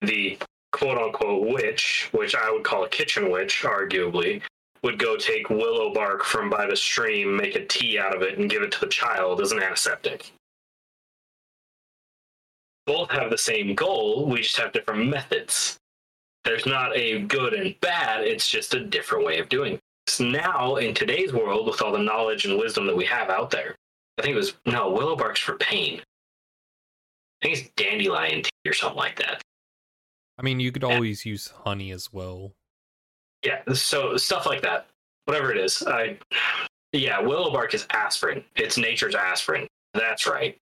the 0.00 0.38
quote 0.72 0.96
unquote 0.96 1.46
witch, 1.46 2.08
which 2.12 2.34
I 2.34 2.50
would 2.50 2.64
call 2.64 2.84
a 2.84 2.88
kitchen 2.88 3.30
witch, 3.30 3.62
arguably, 3.62 4.40
would 4.82 4.98
go 4.98 5.16
take 5.16 5.50
willow 5.50 5.92
bark 5.92 6.24
from 6.24 6.48
by 6.48 6.66
the 6.66 6.76
stream, 6.76 7.36
make 7.36 7.56
a 7.56 7.66
tea 7.66 7.98
out 7.98 8.16
of 8.16 8.22
it, 8.22 8.38
and 8.38 8.48
give 8.48 8.62
it 8.62 8.72
to 8.72 8.80
the 8.80 8.86
child 8.86 9.40
as 9.42 9.52
an 9.52 9.62
antiseptic. 9.62 10.32
Both 12.86 13.10
have 13.10 13.30
the 13.30 13.38
same 13.38 13.74
goal, 13.74 14.26
we 14.26 14.40
just 14.40 14.56
have 14.56 14.72
different 14.72 15.10
methods. 15.10 15.76
There's 16.44 16.64
not 16.64 16.96
a 16.96 17.20
good 17.20 17.52
and 17.52 17.78
bad, 17.82 18.24
it's 18.24 18.48
just 18.48 18.72
a 18.72 18.80
different 18.80 19.26
way 19.26 19.38
of 19.38 19.50
doing 19.50 19.78
things. 20.06 20.20
Now, 20.20 20.76
in 20.76 20.94
today's 20.94 21.34
world, 21.34 21.66
with 21.66 21.82
all 21.82 21.92
the 21.92 21.98
knowledge 21.98 22.46
and 22.46 22.58
wisdom 22.58 22.86
that 22.86 22.96
we 22.96 23.04
have 23.04 23.28
out 23.28 23.50
there, 23.50 23.76
I 24.20 24.22
think 24.22 24.34
it 24.34 24.36
was, 24.36 24.52
no, 24.66 24.90
willow 24.90 25.16
bark's 25.16 25.40
for 25.40 25.54
pain. 25.56 26.00
I 27.42 27.46
think 27.46 27.58
it's 27.58 27.70
dandelion 27.76 28.42
tea 28.42 28.50
or 28.70 28.74
something 28.74 28.98
like 28.98 29.16
that. 29.18 29.40
I 30.38 30.42
mean, 30.42 30.60
you 30.60 30.70
could 30.72 30.82
Yeah. 30.82 30.94
always 30.94 31.24
use 31.24 31.48
honey 31.64 31.90
as 31.90 32.12
well. 32.12 32.52
Yeah, 33.42 33.62
so 33.72 34.18
stuff 34.18 34.44
like 34.44 34.60
that. 34.60 34.88
Whatever 35.24 35.50
it 35.52 35.56
is. 35.56 35.82
I 35.82 36.18
yeah, 36.92 37.18
willow 37.20 37.50
bark 37.50 37.72
is 37.72 37.86
aspirin. 37.90 38.44
It's 38.56 38.76
nature's 38.76 39.14
aspirin. 39.14 39.66
That's 39.94 40.26
right. 40.26 40.58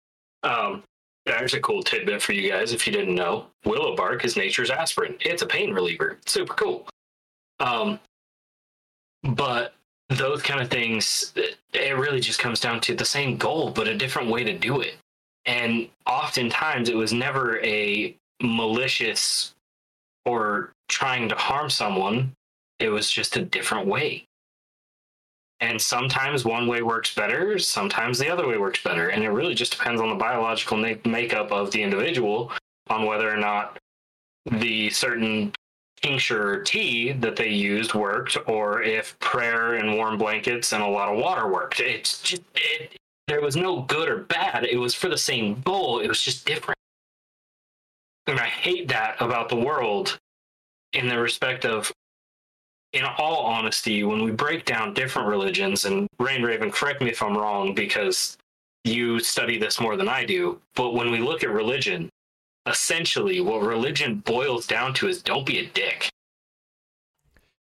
Um 0.41 0.83
there's 1.25 1.53
a 1.53 1.59
cool 1.61 1.83
tidbit 1.83 2.21
for 2.23 2.33
you 2.33 2.49
guys 2.49 2.73
if 2.73 2.87
you 2.87 2.93
didn't 2.93 3.13
know. 3.13 3.51
Willow 3.65 3.95
bark 3.95 4.25
is 4.25 4.35
nature's 4.35 4.71
aspirin. 4.71 5.15
It's 5.19 5.43
a 5.43 5.45
pain 5.47 5.71
reliever. 5.73 6.19
Super 6.25 6.55
cool. 6.55 6.87
Um 7.59 7.99
but 9.21 9.75
those 10.17 10.41
kind 10.41 10.61
of 10.61 10.69
things 10.69 11.33
it 11.73 11.97
really 11.97 12.19
just 12.19 12.39
comes 12.39 12.59
down 12.59 12.79
to 12.81 12.95
the 12.95 13.05
same 13.05 13.37
goal 13.37 13.71
but 13.71 13.87
a 13.87 13.97
different 13.97 14.29
way 14.29 14.43
to 14.43 14.57
do 14.57 14.81
it. 14.81 14.95
And 15.45 15.89
oftentimes 16.05 16.89
it 16.89 16.95
was 16.95 17.13
never 17.13 17.59
a 17.63 18.15
malicious 18.41 19.53
or 20.25 20.71
trying 20.87 21.29
to 21.29 21.35
harm 21.35 21.69
someone 21.69 22.33
it 22.79 22.89
was 22.89 23.09
just 23.09 23.37
a 23.37 23.43
different 23.43 23.87
way. 23.87 24.25
And 25.59 25.81
sometimes 25.81 26.43
one 26.43 26.67
way 26.67 26.81
works 26.81 27.15
better, 27.15 27.57
sometimes 27.57 28.19
the 28.19 28.29
other 28.29 28.47
way 28.47 28.57
works 28.57 28.83
better. 28.83 29.09
And 29.09 29.23
it 29.23 29.29
really 29.29 29.55
just 29.55 29.71
depends 29.71 30.01
on 30.01 30.09
the 30.09 30.15
biological 30.15 30.77
na- 30.77 30.95
makeup 31.05 31.51
of 31.51 31.71
the 31.71 31.81
individual 31.81 32.51
on 32.89 33.05
whether 33.05 33.31
or 33.31 33.37
not 33.37 33.77
the 34.59 34.89
certain 34.89 35.53
tincture 36.03 36.61
tea 36.63 37.13
that 37.13 37.35
they 37.35 37.49
used 37.49 37.93
worked 37.93 38.37
or 38.45 38.83
if 38.83 39.17
prayer 39.19 39.75
and 39.75 39.95
warm 39.95 40.17
blankets 40.17 40.73
and 40.73 40.83
a 40.83 40.87
lot 40.87 41.09
of 41.09 41.17
water 41.17 41.47
worked. 41.47 41.79
It's 41.79 42.21
just, 42.21 42.43
it, 42.55 42.97
there 43.27 43.41
was 43.41 43.55
no 43.55 43.81
good 43.83 44.09
or 44.09 44.17
bad. 44.17 44.65
It 44.65 44.77
was 44.77 44.93
for 44.93 45.09
the 45.09 45.17
same 45.17 45.61
goal, 45.61 45.99
it 45.99 46.07
was 46.07 46.21
just 46.21 46.45
different. 46.45 46.77
And 48.27 48.39
I 48.39 48.45
hate 48.45 48.87
that 48.89 49.15
about 49.19 49.49
the 49.49 49.55
world 49.55 50.19
in 50.93 51.07
the 51.07 51.17
respect 51.17 51.65
of 51.65 51.91
in 52.93 53.03
all 53.17 53.45
honesty, 53.45 54.03
when 54.03 54.23
we 54.23 54.31
break 54.31 54.65
down 54.65 54.93
different 54.93 55.27
religions, 55.27 55.85
and 55.85 56.07
Rain 56.19 56.43
Raven, 56.43 56.69
correct 56.69 57.01
me 57.01 57.09
if 57.09 57.23
I'm 57.23 57.35
wrong 57.35 57.73
because 57.73 58.37
you 58.83 59.19
study 59.19 59.57
this 59.57 59.79
more 59.79 59.97
than 59.97 60.07
I 60.07 60.25
do, 60.25 60.61
but 60.75 60.93
when 60.93 61.09
we 61.09 61.19
look 61.19 61.43
at 61.43 61.49
religion, 61.49 62.07
essentially 62.67 63.41
what 63.41 63.61
religion 63.61 64.19
boils 64.19 64.65
down 64.67 64.93
to 64.95 65.07
is 65.07 65.21
don't 65.21 65.45
be 65.45 65.59
a 65.59 65.65
dick. 65.67 66.09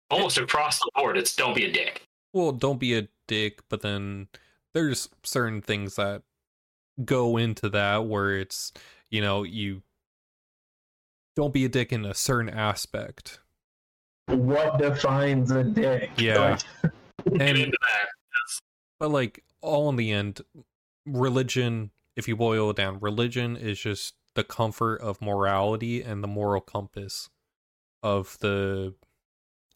Almost 0.09 0.37
across 0.39 0.79
the 0.79 0.89
board, 0.95 1.17
it's 1.17 1.35
don't 1.35 1.55
be 1.55 1.65
a 1.65 1.71
dick. 1.71 2.01
Well, 2.33 2.51
don't 2.51 2.79
be 2.79 2.97
a 2.97 3.07
dick, 3.27 3.59
but 3.69 3.81
then 3.81 4.27
there's 4.73 5.09
certain 5.23 5.61
things 5.61 5.95
that 5.95 6.23
go 7.05 7.37
into 7.37 7.69
that 7.69 8.05
where 8.05 8.37
it's, 8.37 8.71
you 9.11 9.21
know, 9.21 9.43
you 9.43 9.83
don't 11.35 11.53
be 11.53 11.65
a 11.65 11.69
dick 11.69 11.93
in 11.93 12.05
a 12.05 12.13
certain 12.15 12.49
aspect. 12.49 13.39
What 14.27 14.77
defines 14.79 15.51
a 15.51 15.63
dick? 15.63 16.09
Yeah. 16.17 16.57
Get 16.83 17.41
And 17.41 17.57
into 17.57 17.77
that. 17.81 18.07
but 18.99 19.09
like 19.11 19.43
all 19.61 19.89
in 19.89 19.95
the 19.95 20.11
end, 20.11 20.41
religion, 21.05 21.91
if 22.15 22.27
you 22.27 22.35
boil 22.35 22.69
it 22.71 22.77
down, 22.77 22.99
religion 22.99 23.55
is 23.57 23.79
just 23.79 24.15
the 24.35 24.43
comfort 24.43 25.01
of 25.01 25.21
morality 25.21 26.01
and 26.01 26.23
the 26.23 26.27
moral 26.27 26.61
compass 26.61 27.29
of 28.03 28.37
the 28.39 28.95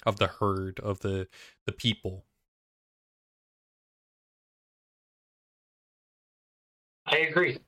of 0.05 0.17
the 0.19 0.27
herd 0.27 0.80
of 0.80 0.99
the 0.99 1.27
the 1.65 1.71
people. 1.71 2.25
I 7.05 7.17
agree. 7.17 7.59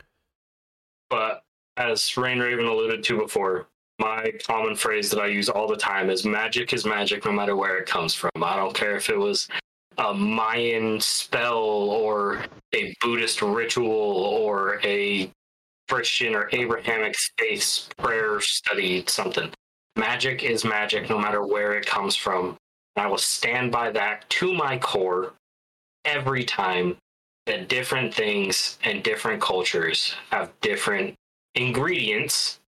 But 1.10 1.44
as 1.78 2.16
Rain 2.18 2.40
Raven 2.40 2.66
alluded 2.66 3.04
to 3.04 3.20
before, 3.20 3.68
my 4.00 4.32
common 4.46 4.76
phrase 4.76 5.10
that 5.12 5.20
I 5.20 5.28
use 5.28 5.50
all 5.50 5.68
the 5.68 5.76
time 5.78 6.10
is 6.10 6.26
magic 6.26 6.74
is 6.74 6.86
magic 6.86 7.26
no 7.26 7.32
matter 7.32 7.56
where 7.56 7.78
it 7.78 7.86
comes 7.86 8.14
from. 8.14 8.32
I 8.42 8.56
don't 8.56 8.74
care 8.74 8.96
if 8.96 9.10
it 9.10 9.18
was 9.18 9.48
a 9.98 10.14
Mayan 10.14 11.00
spell 11.00 11.58
or 11.58 12.46
a 12.74 12.94
Buddhist 13.02 13.42
ritual 13.42 13.90
or 13.90 14.82
a 14.84 15.32
Christian 15.90 16.36
or 16.36 16.50
Abrahamic 16.52 17.16
faith 17.38 17.90
prayer 17.98 18.40
study, 18.42 19.04
something. 19.08 19.52
Magic 19.96 20.44
is 20.44 20.66
magic 20.66 21.10
no 21.10 21.18
matter 21.18 21.46
where 21.46 21.74
it 21.74 21.86
comes 21.86 22.16
from. 22.16 22.58
And 22.96 23.06
I 23.06 23.08
will 23.08 23.18
stand 23.18 23.72
by 23.72 23.92
that 23.92 24.30
to 24.32 24.54
my 24.54 24.78
core 24.78 25.34
every 26.06 26.44
time 26.44 26.98
that 27.46 27.70
different 27.70 28.14
things 28.14 28.78
and 28.84 29.04
different 29.04 29.42
cultures 29.42 30.16
have 30.32 30.52
different 30.62 31.16
ingredients 31.56 32.60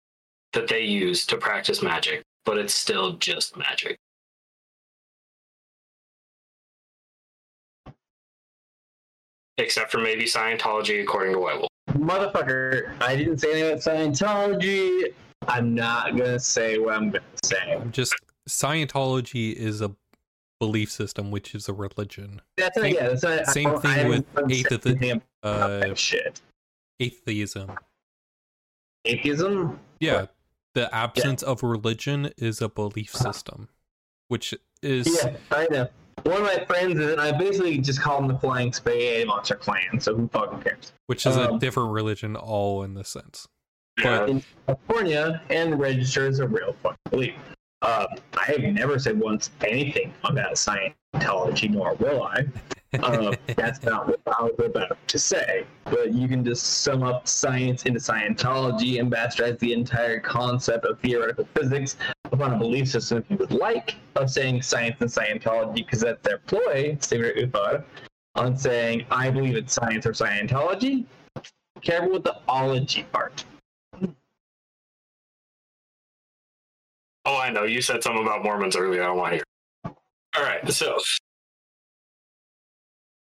that 0.53 0.67
they 0.67 0.81
use 0.81 1.25
to 1.25 1.37
practice 1.37 1.81
magic, 1.81 2.23
but 2.45 2.57
it's 2.57 2.73
still 2.73 3.13
just 3.13 3.57
magic. 3.57 3.97
Except 9.57 9.91
for 9.91 9.97
maybe 9.97 10.25
Scientology, 10.25 11.01
according 11.01 11.33
to 11.33 11.39
White 11.39 11.57
Wolf. 11.57 11.69
Motherfucker, 11.99 12.93
I 13.01 13.15
didn't 13.15 13.39
say 13.39 13.51
anything 13.51 13.71
about 13.71 13.81
Scientology. 13.83 15.13
I'm 15.47 15.73
not 15.75 16.17
gonna 16.17 16.39
say 16.39 16.77
what 16.77 16.95
I'm 16.95 17.11
gonna 17.11 17.23
say. 17.43 17.73
I'm 17.73 17.91
just 17.91 18.15
Scientology 18.49 19.53
is 19.53 19.81
a 19.81 19.91
belief 20.59 20.89
system, 20.91 21.31
which 21.31 21.53
is 21.53 21.67
a 21.69 21.73
religion. 21.73 22.41
That's 22.57 22.79
Same- 22.79 22.95
yeah, 22.95 23.09
that's 23.09 23.23
not, 23.23 23.45
same 23.47 23.79
thing 23.79 24.07
with 24.09 24.25
said 24.35 24.43
atheist- 24.51 24.85
anything 24.87 25.21
about 25.43 25.71
Uh, 25.83 25.95
shit. 25.95 26.41
atheism. 26.99 27.71
Atheism? 29.05 29.79
Yeah, 29.99 30.25
the 30.73 30.93
absence 30.93 31.43
of 31.43 31.63
religion 31.63 32.31
is 32.37 32.61
a 32.61 32.69
belief 32.69 33.13
system, 33.15 33.69
which 34.27 34.53
is 34.81 35.07
Yeah, 35.23 35.37
I 35.51 35.67
know. 35.69 35.87
One 36.27 36.41
of 36.41 36.43
my 36.43 36.65
friends 36.65 36.99
is, 36.99 37.09
and 37.09 37.21
I 37.21 37.31
basically 37.31 37.77
just 37.77 38.01
call 38.01 38.19
them 38.19 38.27
the 38.27 38.37
Flying 38.37 38.73
Spaghetti 38.73 39.23
Monster 39.23 39.55
Clan, 39.55 39.97
so 40.01 40.13
who 40.13 40.27
fucking 40.27 40.61
cares? 40.61 40.91
which 41.05 41.25
is 41.25 41.37
a 41.37 41.51
um, 41.51 41.59
different 41.59 41.91
religion, 41.91 42.35
all 42.35 42.83
in 42.83 42.95
the 42.95 43.05
sense. 43.05 43.47
Yeah. 43.97 44.19
But 44.19 44.29
in 44.29 44.43
California 44.65 45.41
and 45.49 45.79
registered 45.79 46.29
as 46.29 46.39
a 46.39 46.47
real 46.47 46.75
fucking 46.83 46.97
belief. 47.09 47.35
Um, 47.81 48.07
I 48.37 48.43
have 48.43 48.59
never 48.59 48.99
said 48.99 49.17
once 49.17 49.51
anything 49.65 50.13
about 50.25 50.55
Scientology, 50.55 51.69
nor 51.69 51.93
will 51.93 52.23
I. 52.23 52.45
Um, 53.03 53.33
that's 53.55 53.83
not 53.83 54.07
what 54.07 54.19
I 54.27 54.43
was 54.43 54.53
about 54.65 54.97
to 55.07 55.19
say. 55.19 55.65
But 55.85 56.13
you 56.13 56.27
can 56.27 56.43
just 56.43 56.81
sum 56.81 57.03
up 57.03 57.27
science 57.27 57.83
into 57.83 57.99
Scientology 57.99 58.99
and 58.99 59.11
bastardize 59.11 59.59
the 59.59 59.73
entire 59.73 60.19
concept 60.19 60.85
of 60.85 60.99
theoretical 60.99 61.47
physics 61.53 61.97
upon 62.25 62.53
a 62.53 62.57
belief 62.57 62.89
system, 62.89 63.19
if 63.19 63.29
you 63.29 63.37
would 63.37 63.51
like, 63.51 63.95
of 64.15 64.29
saying 64.29 64.61
science 64.61 65.01
and 65.01 65.09
Scientology, 65.09 65.75
because 65.75 66.01
that's 66.01 66.21
their 66.27 66.39
ploy, 66.39 66.97
Saber 66.99 67.33
Uthar, 67.33 67.83
on 68.35 68.57
saying, 68.57 69.05
I 69.11 69.29
believe 69.29 69.55
it's 69.55 69.73
science 69.73 70.05
or 70.05 70.11
Scientology. 70.11 71.05
Careful 71.81 72.13
with 72.13 72.23
the 72.23 72.37
ology 72.47 73.03
part. 73.11 73.43
Oh, 77.25 77.37
I 77.37 77.49
know. 77.49 77.63
You 77.63 77.81
said 77.81 78.01
something 78.01 78.23
about 78.23 78.41
Mormons 78.41 78.77
earlier. 78.77 79.03
I 79.03 79.07
don't 79.07 79.17
want 79.17 79.31
to 79.31 79.35
hear. 79.35 79.43
All 80.37 80.43
right. 80.43 80.71
So, 80.71 80.97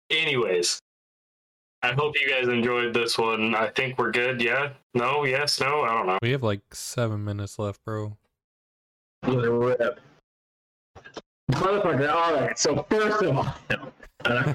anyways, 0.10 0.82
I 1.84 1.94
hope 1.94 2.16
you 2.20 2.28
guys 2.30 2.48
enjoyed 2.48 2.94
this 2.94 3.18
one. 3.18 3.56
I 3.56 3.68
think 3.70 3.98
we're 3.98 4.12
good. 4.12 4.42
Yeah? 4.42 4.74
No? 4.94 5.24
Yes? 5.26 5.60
No? 5.60 5.82
I 5.84 5.94
don't 5.94 6.08
know. 6.08 6.18
we 6.22 6.32
have 6.32 6.44
like 6.44 6.62
seven 6.74 7.24
minutes 7.24 7.60
left, 7.60 7.84
bro. 7.86 8.18
with 9.26 9.46
rip. 9.46 10.00
Motherfucker, 11.52 12.10
alright, 12.10 12.60
so 12.60 12.86
first 12.90 13.22
of 13.24 13.38
all, 13.38 13.56
no. 13.70 13.92
Uh, 14.26 14.54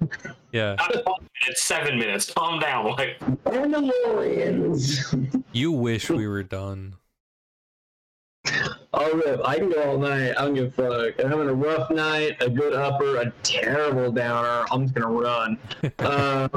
yeah, 0.52 0.76
Not 0.80 1.06
one 1.06 1.28
minute, 1.44 1.58
seven 1.58 2.00
minutes. 2.00 2.32
Calm 2.34 2.60
down. 2.60 2.86
Like, 2.96 3.20
Mandalorians. 3.46 5.44
you 5.52 5.72
wish 5.72 6.10
we 6.10 6.26
were 6.28 6.42
done. 6.42 6.96
I'll 8.94 9.14
rip. 9.14 9.42
I 9.46 9.58
can 9.58 9.70
go 9.70 9.82
all 9.92 9.98
night. 9.98 10.34
I 10.38 10.46
don't 10.46 10.54
give 10.54 10.68
a 10.68 11.12
fuck. 11.12 11.24
I'm 11.24 11.32
having 11.32 11.50
a 11.50 11.54
rough 11.54 11.90
night, 11.90 12.38
a 12.42 12.50
good 12.50 12.74
upper, 12.74 13.18
a 13.18 13.32
terrible 13.42 14.12
downer. 14.12 14.66
I'm 14.72 14.84
just 14.84 14.94
gonna 14.94 15.08
run. 15.08 15.58
uh, 16.00 16.50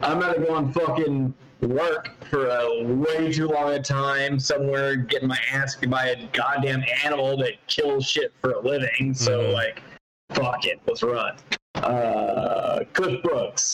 I'm 0.00 0.20
gonna 0.20 0.38
go 0.44 0.54
on 0.54 0.72
fucking 0.72 1.32
work 1.60 2.10
for 2.28 2.48
a 2.48 2.84
way 2.84 3.32
too 3.32 3.48
long 3.48 3.72
a 3.72 3.82
time 3.82 4.38
somewhere, 4.38 4.96
getting 4.96 5.28
my 5.28 5.38
ass 5.52 5.74
kicked 5.74 5.90
by 5.90 6.08
a 6.08 6.26
goddamn 6.32 6.82
animal 7.04 7.36
that 7.38 7.64
kills 7.68 8.06
shit 8.06 8.32
for 8.40 8.52
a 8.52 8.60
living. 8.60 9.14
So 9.14 9.38
Mhm. 9.40 9.52
like, 9.52 9.82
fuck 10.30 10.64
it, 10.66 10.80
let's 10.86 11.02
run. 11.02 11.36
Uh, 11.76 12.80
cookbooks. 12.92 13.72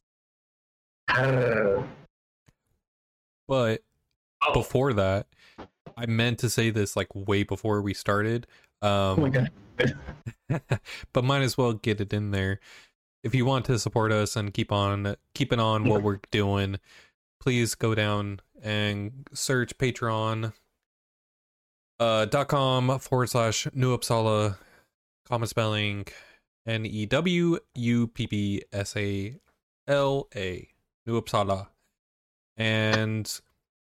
But 3.49 3.81
oh, 4.47 4.53
before 4.53 4.93
that, 4.93 5.27
I 6.01 6.07
meant 6.07 6.39
to 6.41 6.49
say 6.51 6.71
this 6.71 6.97
like 6.97 7.15
way 7.15 7.43
before 7.43 7.83
we 7.83 7.93
started. 7.95 8.47
Oh 8.83 9.17
my 9.17 9.27
Um, 9.29 9.33
god. 9.33 10.61
but 11.13 11.25
might 11.25 11.43
as 11.43 11.59
well 11.59 11.75
get 11.75 12.01
it 12.01 12.13
in 12.13 12.31
there. 12.31 12.61
If 13.23 13.35
you 13.35 13.45
want 13.45 13.67
to 13.67 13.79
support 13.79 14.13
us 14.13 14.35
and 14.37 14.55
keep 14.55 14.73
on 14.73 15.17
keeping 15.35 15.61
on 15.61 15.85
what 15.85 16.03
we're 16.03 16.21
doing, 16.31 16.79
please 17.41 17.75
go 17.75 17.95
down 17.95 18.41
and 18.63 19.29
search 19.35 19.77
Patreon 19.77 20.55
uh, 21.99 22.25
dot 22.25 22.49
com 22.49 22.99
forward 22.99 23.29
slash 23.29 23.67
New 23.75 23.97
Uppsala, 23.97 24.57
common 25.29 25.49
spelling 25.49 26.07
N 26.67 26.87
E 26.87 27.05
W 27.07 27.59
U 27.75 28.07
P 28.09 28.27
P 28.27 28.63
S 28.73 28.97
A 28.97 29.37
L 29.87 30.29
A, 30.35 30.69
New 31.07 31.21
Uppsala. 31.21 31.69
And 32.57 33.31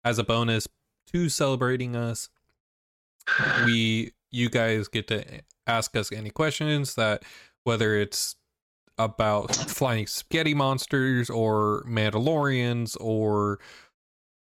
as 0.06 0.18
a 0.18 0.24
bonus 0.24 0.68
to 1.16 1.30
celebrating 1.30 1.96
us, 1.96 2.28
we 3.66 4.12
you 4.32 4.50
guys 4.50 4.90
get 4.90 5.08
to 5.08 5.24
ask 5.66 5.96
us 5.96 6.12
any 6.12 6.30
questions 6.30 6.96
that 6.96 7.24
whether 7.64 7.96
it's 7.96 8.36
about 8.98 9.56
flying 9.56 10.08
spaghetti 10.08 10.54
monsters 10.54 11.30
or 11.30 11.86
Mandalorians 11.88 12.98
or 13.00 13.60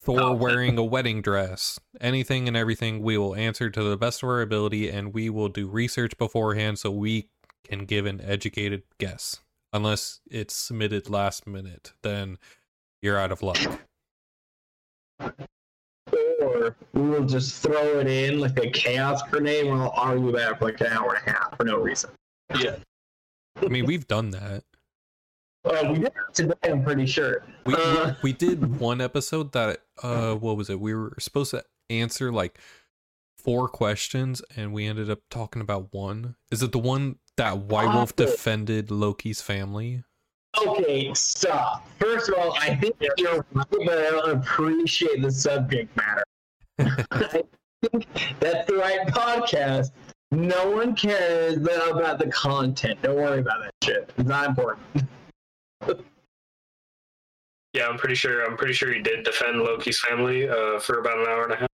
Thor 0.02 0.20
Oh. 0.22 0.34
wearing 0.34 0.78
a 0.78 0.84
wedding 0.96 1.22
dress. 1.22 1.80
Anything 2.02 2.50
and 2.50 2.58
everything 2.58 3.02
we 3.02 3.18
will 3.18 3.36
answer 3.36 3.70
to 3.70 3.84
the 3.84 3.96
best 3.98 4.22
of 4.22 4.28
our 4.28 4.42
ability 4.42 4.90
and 4.90 5.14
we 5.14 5.30
will 5.30 5.50
do 5.50 5.68
research 5.68 6.18
beforehand 6.18 6.78
so 6.78 6.92
we 6.92 7.30
can 7.64 7.86
give 7.86 8.06
an 8.06 8.20
educated 8.20 8.84
guess. 9.00 9.40
Unless 9.72 10.20
it's 10.30 10.54
submitted 10.54 11.10
last 11.10 11.48
minute, 11.48 11.94
then 12.04 12.38
you're 13.02 13.18
out 13.18 13.32
of 13.32 13.42
luck. 13.42 13.80
Or 16.41 16.76
we 16.94 17.02
will 17.02 17.26
just 17.26 17.61
throw 17.61 17.99
it 17.99 18.07
in 18.07 18.40
like 18.40 18.57
a 18.60 18.69
chaos 18.69 19.22
grenade 19.23 19.65
and 19.65 19.80
we'll 19.80 19.91
argue 19.95 20.30
about 20.30 20.53
it 20.53 20.60
for 20.60 20.65
like 20.65 20.80
an 20.82 20.88
hour 20.88 21.15
and 21.15 21.27
a 21.27 21.32
half 21.32 21.57
for 21.57 21.64
no 21.64 21.77
reason. 21.77 22.11
Yeah. 22.60 22.76
I 23.61 23.68
mean, 23.68 23.86
we've 23.86 24.07
done 24.07 24.30
that. 24.32 24.64
Uh, 25.64 25.91
we 25.91 25.99
did 25.99 26.11
today, 26.34 26.53
I'm 26.64 26.84
pretty 26.84 27.07
sure. 27.07 27.44
We 27.65 27.73
Uh, 27.76 28.14
we 28.22 28.34
did 28.34 28.80
one 28.80 29.02
episode 29.02 29.52
that 29.53 29.80
uh 30.03 30.36
what 30.36 30.57
was 30.57 30.69
it? 30.69 30.80
We 30.80 30.94
were 30.94 31.15
supposed 31.19 31.52
to 31.52 31.64
answer 31.90 32.32
like 32.32 32.60
four 33.40 33.68
questions 33.68 34.44
and 34.56 34.73
we 34.73 34.86
ended 34.86 35.10
up 35.10 35.22
talking 35.32 35.61
about 35.61 35.91
one. 35.91 36.36
Is 36.52 36.61
it 36.61 36.72
the 36.72 36.80
one 36.80 37.18
that 37.38 37.57
White 37.57 37.94
Wolf 37.94 38.15
defended 38.15 38.91
Loki's 38.91 39.41
family? 39.41 40.03
Okay, 40.65 41.14
stop. 41.14 41.88
First 41.99 42.30
of 42.30 42.36
all, 42.36 42.56
I 42.60 42.76
think 42.76 42.95
you're 43.18 43.45
right, 43.53 43.65
but 43.69 43.98
I 43.98 44.10
don't 44.11 44.32
appreciate 44.38 45.22
the 45.22 45.32
subject 45.32 45.95
matter. 45.98 46.23
I 47.11 47.27
think 47.27 48.07
that's 48.40 48.68
the 48.68 48.76
right 48.77 49.07
podcast. 49.07 49.91
No 50.32 50.72
one 50.72 50.95
cares 50.95 51.57
about 51.57 52.19
the 52.19 52.27
content. 52.27 53.02
Don't 53.02 53.15
worry 53.15 53.40
about 53.40 53.64
that 53.64 53.73
shit. 53.84 54.11
It's 54.18 54.27
not 54.27 54.49
important. 54.49 54.82
Yeah, 57.73 57.88
I'm 57.88 57.98
pretty 57.98 58.15
sure. 58.15 58.45
I'm 58.45 58.56
pretty 58.56 58.73
sure 58.73 58.94
he 58.94 59.02
did 59.02 59.26
defend 59.26 59.61
Loki's 59.61 59.99
family 59.99 60.48
uh, 60.48 60.80
for 60.80 60.99
about 60.99 61.19
an 61.19 61.27
hour 61.27 61.44
and 61.44 61.53
a 61.53 61.56
half. 61.57 61.69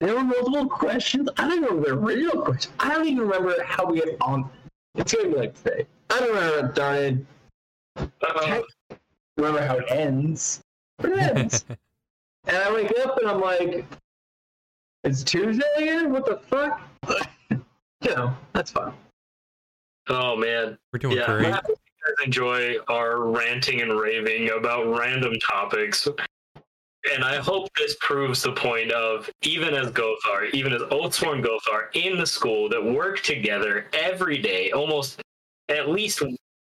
There 0.00 0.14
were 0.14 0.24
multiple 0.24 0.66
questions. 0.68 1.28
I 1.36 1.48
don't 1.48 1.62
remember 1.62 1.88
the 1.90 1.96
real 1.96 2.42
question. 2.42 2.72
I 2.78 2.94
don't 2.94 3.06
even 3.06 3.18
remember 3.18 3.62
how 3.64 3.86
we 3.86 3.98
get 4.00 4.16
on. 4.20 4.48
It's 4.94 5.12
gonna 5.12 5.28
be 5.28 5.34
like 5.34 5.62
today. 5.62 5.86
I 6.10 6.20
don't 6.20 6.28
remember 6.28 6.62
how 6.62 6.68
it 6.68 6.74
started. 6.74 7.26
I 8.22 8.62
remember 9.36 9.66
how 9.66 9.78
it 9.78 9.90
ends. 9.90 10.60
But 10.98 11.12
it 11.12 11.18
ends. 11.18 11.64
and 12.46 12.56
I 12.56 12.72
wake 12.72 12.92
up 13.00 13.18
and 13.18 13.28
I'm 13.28 13.40
like, 13.40 13.84
it's 15.04 15.22
Tuesday 15.22 15.64
again? 15.76 16.12
What 16.12 16.26
the 16.26 16.36
fuck? 16.36 16.80
you 17.50 18.14
know, 18.14 18.34
that's 18.52 18.70
fun. 18.70 18.92
oh 20.08 20.36
man, 20.36 20.76
We're 20.92 20.98
doing 20.98 21.16
yeah. 21.16 21.26
great. 21.26 21.46
I 21.46 21.50
hope 21.56 21.68
you 21.68 21.74
guys 21.74 22.26
enjoy 22.26 22.76
our 22.88 23.22
ranting 23.22 23.80
and 23.80 23.98
raving 23.98 24.50
about 24.50 24.98
random 24.98 25.34
topics. 25.50 26.08
And 27.14 27.24
I 27.24 27.36
hope 27.36 27.68
this 27.76 27.96
proves 28.00 28.42
the 28.42 28.52
point 28.52 28.90
of 28.90 29.30
even 29.42 29.72
as 29.74 29.90
Gothar, 29.92 30.52
even 30.52 30.72
as 30.72 30.82
Oathsworn 30.82 31.44
Gothar 31.44 31.94
in 31.94 32.18
the 32.18 32.26
school 32.26 32.68
that 32.68 32.84
work 32.84 33.22
together 33.22 33.86
every 33.92 34.38
day, 34.38 34.72
almost 34.72 35.22
at 35.68 35.88
least 35.88 36.22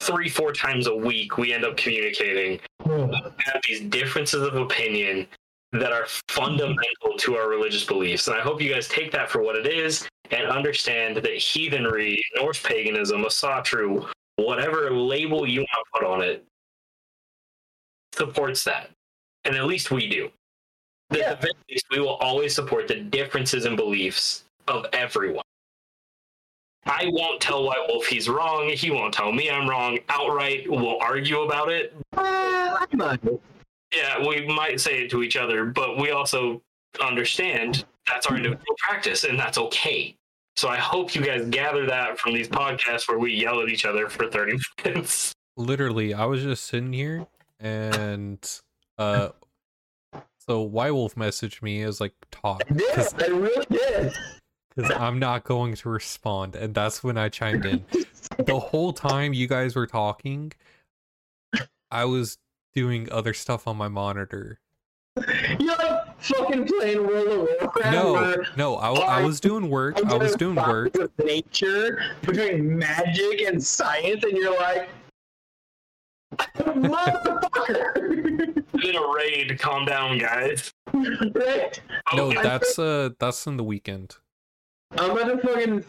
three, 0.05 0.29
four 0.29 0.51
times 0.53 0.87
a 0.87 0.95
week, 0.95 1.37
we 1.37 1.53
end 1.53 1.65
up 1.65 1.77
communicating. 1.77 2.59
Hmm. 2.83 3.11
have 3.11 3.61
these 3.67 3.81
differences 3.81 4.43
of 4.43 4.55
opinion 4.55 5.27
that 5.73 5.91
are 5.91 6.05
fundamental 6.29 7.17
to 7.17 7.35
our 7.35 7.49
religious 7.49 7.83
beliefs. 7.83 8.27
And 8.27 8.37
I 8.37 8.41
hope 8.41 8.61
you 8.61 8.71
guys 8.71 8.87
take 8.87 9.11
that 9.11 9.29
for 9.29 9.41
what 9.41 9.55
it 9.55 9.65
is 9.67 10.07
and 10.31 10.47
understand 10.47 11.17
that 11.17 11.37
heathenry, 11.37 12.23
Norse 12.35 12.61
paganism, 12.61 13.23
Asatru, 13.23 14.07
whatever 14.37 14.91
label 14.91 15.47
you 15.47 15.61
want 15.61 15.69
to 15.71 15.99
put 15.99 16.07
on 16.07 16.21
it, 16.21 16.45
supports 18.13 18.63
that. 18.63 18.89
And 19.43 19.55
at 19.55 19.65
least 19.65 19.91
we 19.91 20.07
do. 20.07 20.31
At 21.11 21.17
Yeah. 21.17 21.29
the 21.33 21.41
very 21.41 21.53
least, 21.69 21.85
we 21.91 21.99
will 21.99 22.15
always 22.15 22.55
support 22.55 22.87
the 22.87 22.95
differences 22.95 23.65
in 23.65 23.75
beliefs 23.75 24.45
of 24.67 24.85
everyone. 24.93 25.43
I 26.85 27.07
won't 27.07 27.41
tell 27.41 27.63
White 27.63 27.87
Wolf 27.87 28.05
he's 28.05 28.29
wrong. 28.29 28.69
He 28.69 28.91
won't 28.91 29.13
tell 29.13 29.31
me 29.31 29.49
I'm 29.49 29.67
wrong 29.67 29.97
outright. 30.09 30.69
We'll 30.69 30.99
argue 30.99 31.41
about 31.41 31.69
it. 31.69 31.95
Uh, 32.15 32.21
I 32.79 32.85
might. 32.93 33.19
Yeah, 33.93 34.25
we 34.25 34.45
might 34.47 34.79
say 34.79 35.03
it 35.03 35.11
to 35.11 35.23
each 35.23 35.35
other, 35.35 35.65
but 35.65 35.97
we 35.97 36.11
also 36.11 36.61
understand 37.01 37.85
that's 38.07 38.27
our 38.27 38.35
individual 38.35 38.75
practice 38.77 39.23
and 39.23 39.39
that's 39.39 39.57
okay. 39.57 40.15
So 40.55 40.69
I 40.69 40.77
hope 40.77 41.15
you 41.15 41.21
guys 41.21 41.45
gather 41.47 41.85
that 41.87 42.19
from 42.19 42.33
these 42.33 42.47
podcasts 42.47 43.07
where 43.07 43.19
we 43.19 43.33
yell 43.33 43.61
at 43.61 43.69
each 43.69 43.85
other 43.85 44.07
for 44.07 44.29
30 44.29 44.57
minutes. 44.85 45.33
Literally, 45.57 46.13
I 46.13 46.25
was 46.25 46.43
just 46.43 46.65
sitting 46.65 46.93
here 46.93 47.25
and 47.59 48.39
uh 48.97 49.29
so 50.47 50.61
White 50.61 50.91
Wolf 50.91 51.15
messaged 51.15 51.61
me 51.61 51.81
as 51.81 51.99
like 51.99 52.13
talk 52.31 52.61
I 52.69 52.73
did. 52.73 53.23
I 53.23 53.27
really 53.27 53.65
did. 53.69 54.13
Because 54.75 54.91
I'm 54.91 55.19
not 55.19 55.43
going 55.43 55.75
to 55.75 55.89
respond, 55.89 56.55
and 56.55 56.73
that's 56.73 57.03
when 57.03 57.17
I 57.17 57.29
chimed 57.29 57.65
in. 57.65 57.85
The 58.45 58.59
whole 58.59 58.91
time 58.93 59.33
you 59.33 59.47
guys 59.47 59.75
were 59.75 59.87
talking, 59.87 60.51
I 61.91 62.05
was 62.05 62.37
doing 62.73 63.09
other 63.11 63.33
stuff 63.33 63.67
on 63.67 63.77
my 63.77 63.87
monitor. 63.87 64.59
You're 65.59 65.75
like 65.77 66.19
fucking 66.21 66.65
playing 66.67 67.07
World 67.07 67.27
of 67.27 67.47
Warcraft. 67.61 67.91
No, 67.93 68.43
no, 68.57 68.75
I, 68.75 69.19
I 69.19 69.23
was 69.23 69.39
doing 69.39 69.69
work. 69.69 69.97
I 70.05 70.17
was 70.17 70.35
doing 70.35 70.55
work. 70.55 70.93
Nature, 71.23 72.01
between 72.21 72.77
magic 72.77 73.41
and 73.41 73.63
science, 73.63 74.23
and 74.25 74.35
you're 74.35 74.57
like, 74.59 74.89
motherfucker. 76.57 78.01
In 78.83 78.95
a 78.95 79.13
raid, 79.15 79.57
calm 79.57 79.85
down, 79.85 80.17
guys. 80.17 80.73
right? 80.93 81.81
No, 82.13 82.25
Okay. 82.25 82.41
that's 82.43 82.77
uh, 82.77 83.09
that's 83.19 83.47
in 83.47 83.55
the 83.57 83.63
weekend. 83.63 84.17
I'm 84.97 85.15
to 85.15 85.37
fucking 85.37 85.83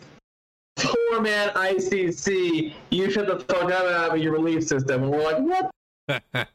poor 0.76 1.20
man 1.20 1.50
ICC. 1.50 2.74
You 2.90 3.10
shut 3.10 3.26
the 3.26 3.40
fuck 3.40 3.70
up 3.70 3.84
about 3.84 4.20
your 4.20 4.32
relief 4.32 4.64
system, 4.64 5.04
and 5.04 5.12
we're 5.12 5.22
like, 5.22 5.38
what? 5.38 5.70
I 6.34 6.46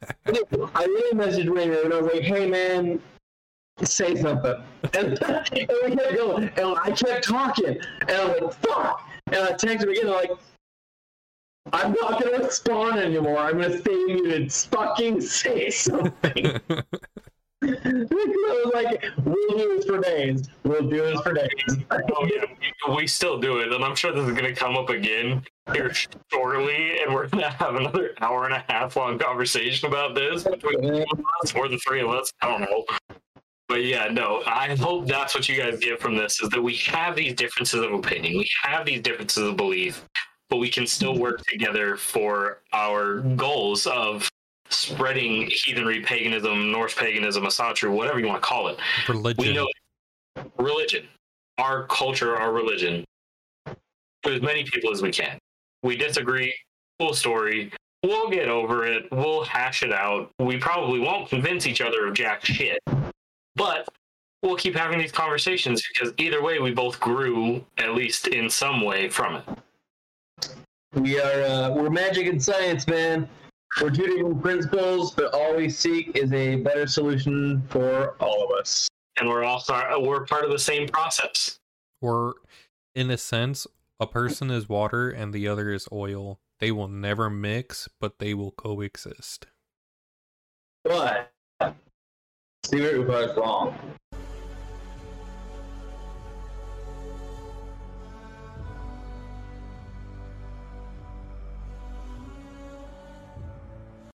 really 0.85 1.17
messaged 1.17 1.53
Rainer 1.53 1.81
and 1.81 1.93
I 1.93 2.01
was 2.01 2.13
like, 2.13 2.23
hey 2.23 2.47
man, 2.49 3.01
say 3.83 4.15
something. 4.15 4.55
And, 4.93 5.21
and 5.23 5.71
we 5.83 5.95
kept 5.95 6.15
going. 6.15 6.49
And 6.55 6.77
I 6.81 6.91
kept 6.91 7.27
talking. 7.27 7.77
And 8.01 8.11
I 8.11 8.25
was 8.25 8.41
like, 8.41 8.53
fuck. 8.53 9.09
And 9.27 9.35
I 9.35 9.51
texted 9.53 9.83
him 9.83 9.89
again, 9.89 10.07
like, 10.07 10.31
I'm 11.73 11.93
not 12.01 12.21
gonna 12.21 12.43
respond 12.43 12.99
anymore. 12.99 13.37
I'm 13.37 13.61
gonna 13.61 13.77
stay 13.77 13.95
muted. 14.05 14.51
Fucking 14.51 15.21
say 15.21 15.69
something. 15.69 16.59
Was 17.61 18.71
like, 18.73 19.03
we'll 19.23 19.57
do 19.57 19.75
this 19.75 19.85
for 19.85 19.99
days. 19.99 20.49
We'll 20.63 20.89
do 20.89 21.01
this 21.03 21.21
for 21.21 21.33
days. 21.33 21.49
Oh, 21.91 22.27
yeah, 22.27 22.95
we- 22.95 23.05
still 23.07 23.39
do 23.39 23.59
it, 23.59 23.71
and 23.71 23.83
I'm 23.83 23.95
sure 23.95 24.11
this 24.13 24.25
is 24.25 24.31
going 24.31 24.45
to 24.45 24.53
come 24.53 24.77
up 24.77 24.89
again 24.89 25.43
here 25.73 25.91
shortly, 26.31 26.99
and 27.01 27.13
we're 27.13 27.27
going 27.27 27.43
to 27.43 27.49
have 27.49 27.75
another 27.75 28.13
hour 28.21 28.45
and 28.45 28.53
a 28.53 28.63
half 28.69 28.95
long 28.95 29.19
conversation 29.19 29.87
about 29.89 30.15
this 30.15 30.43
between 30.43 30.81
the 30.81 31.05
us 31.43 31.53
or 31.55 31.67
the 31.67 31.77
three 31.79 32.01
of 32.01 32.09
us. 32.09 32.31
I 32.41 32.47
don't 32.47 32.61
know. 32.61 32.85
But 33.67 33.83
yeah, 33.83 34.07
no, 34.11 34.43
I 34.45 34.75
hope 34.75 35.07
that's 35.07 35.35
what 35.35 35.47
you 35.47 35.55
guys 35.57 35.79
get 35.79 35.99
from 35.99 36.15
this 36.15 36.41
is 36.41 36.49
that 36.49 36.61
we 36.61 36.75
have 36.87 37.15
these 37.15 37.33
differences 37.33 37.81
of 37.81 37.93
opinion, 37.93 38.37
we 38.37 38.49
have 38.63 38.85
these 38.85 39.01
differences 39.01 39.43
of 39.47 39.55
belief, 39.55 40.03
but 40.49 40.57
we 40.57 40.69
can 40.69 40.87
still 40.87 41.17
work 41.17 41.41
together 41.47 41.95
for 41.95 42.61
our 42.73 43.19
goals 43.19 43.87
of 43.87 44.29
spreading 44.71 45.49
heathenry, 45.51 46.01
paganism, 46.01 46.71
Norse 46.71 46.93
paganism, 46.93 47.43
Asatru, 47.43 47.91
whatever 47.91 48.19
you 48.19 48.27
want 48.27 48.41
to 48.41 48.47
call 48.47 48.67
it 48.69 48.77
we 49.07 49.13
Religion. 49.13 49.55
know 49.55 49.67
religion, 50.57 51.07
our 51.57 51.85
culture, 51.87 52.35
our 52.37 52.53
religion, 52.53 53.03
to 53.67 54.33
as 54.33 54.41
many 54.41 54.63
people 54.63 54.91
as 54.91 55.01
we 55.01 55.11
can. 55.11 55.37
We 55.83 55.97
disagree, 55.97 56.53
full 56.99 57.13
story. 57.13 57.71
We'll 58.03 58.29
get 58.29 58.47
over 58.47 58.85
it. 58.85 59.11
We'll 59.11 59.43
hash 59.43 59.83
it 59.83 59.91
out. 59.91 60.31
We 60.39 60.57
probably 60.57 60.99
won't 60.99 61.29
convince 61.29 61.67
each 61.67 61.81
other 61.81 62.07
of 62.07 62.13
jack 62.13 62.45
shit, 62.45 62.79
but 63.55 63.87
we'll 64.41 64.55
keep 64.55 64.75
having 64.75 64.99
these 64.99 65.11
conversations 65.11 65.83
because 65.93 66.13
either 66.17 66.41
way, 66.41 66.59
we 66.59 66.71
both 66.71 66.99
grew 66.99 67.63
at 67.77 67.93
least 67.93 68.27
in 68.27 68.49
some 68.49 68.81
way 68.81 69.09
from 69.09 69.35
it. 69.35 69.43
We 70.93 71.19
are 71.19 71.43
uh, 71.43 71.69
we're 71.71 71.89
magic 71.89 72.27
and 72.27 72.41
science, 72.41 72.87
man. 72.87 73.29
We're 73.79 73.89
two 73.89 74.07
different 74.07 74.41
principles, 74.41 75.11
but 75.11 75.33
all 75.33 75.55
we 75.55 75.69
seek 75.69 76.17
is 76.17 76.33
a 76.33 76.55
better 76.57 76.87
solution 76.87 77.61
for 77.69 78.15
all 78.19 78.43
of 78.43 78.59
us. 78.59 78.87
And 79.17 79.29
we're 79.29 79.43
all 79.43 79.59
start, 79.59 80.01
we're 80.01 80.25
part 80.25 80.43
of 80.43 80.51
the 80.51 80.59
same 80.59 80.87
process. 80.87 81.57
Or, 82.01 82.35
in 82.95 83.09
a 83.09 83.17
sense, 83.17 83.67
a 83.99 84.07
person 84.07 84.49
is 84.51 84.67
water 84.67 85.09
and 85.09 85.33
the 85.33 85.47
other 85.47 85.71
is 85.71 85.87
oil. 85.91 86.39
They 86.59 86.71
will 86.71 86.87
never 86.87 87.29
mix, 87.29 87.87
but 87.99 88.19
they 88.19 88.33
will 88.33 88.51
coexist. 88.51 89.47
But 90.83 91.31
Steve 92.63 93.07
was 93.07 93.35
wrong. 93.37 93.77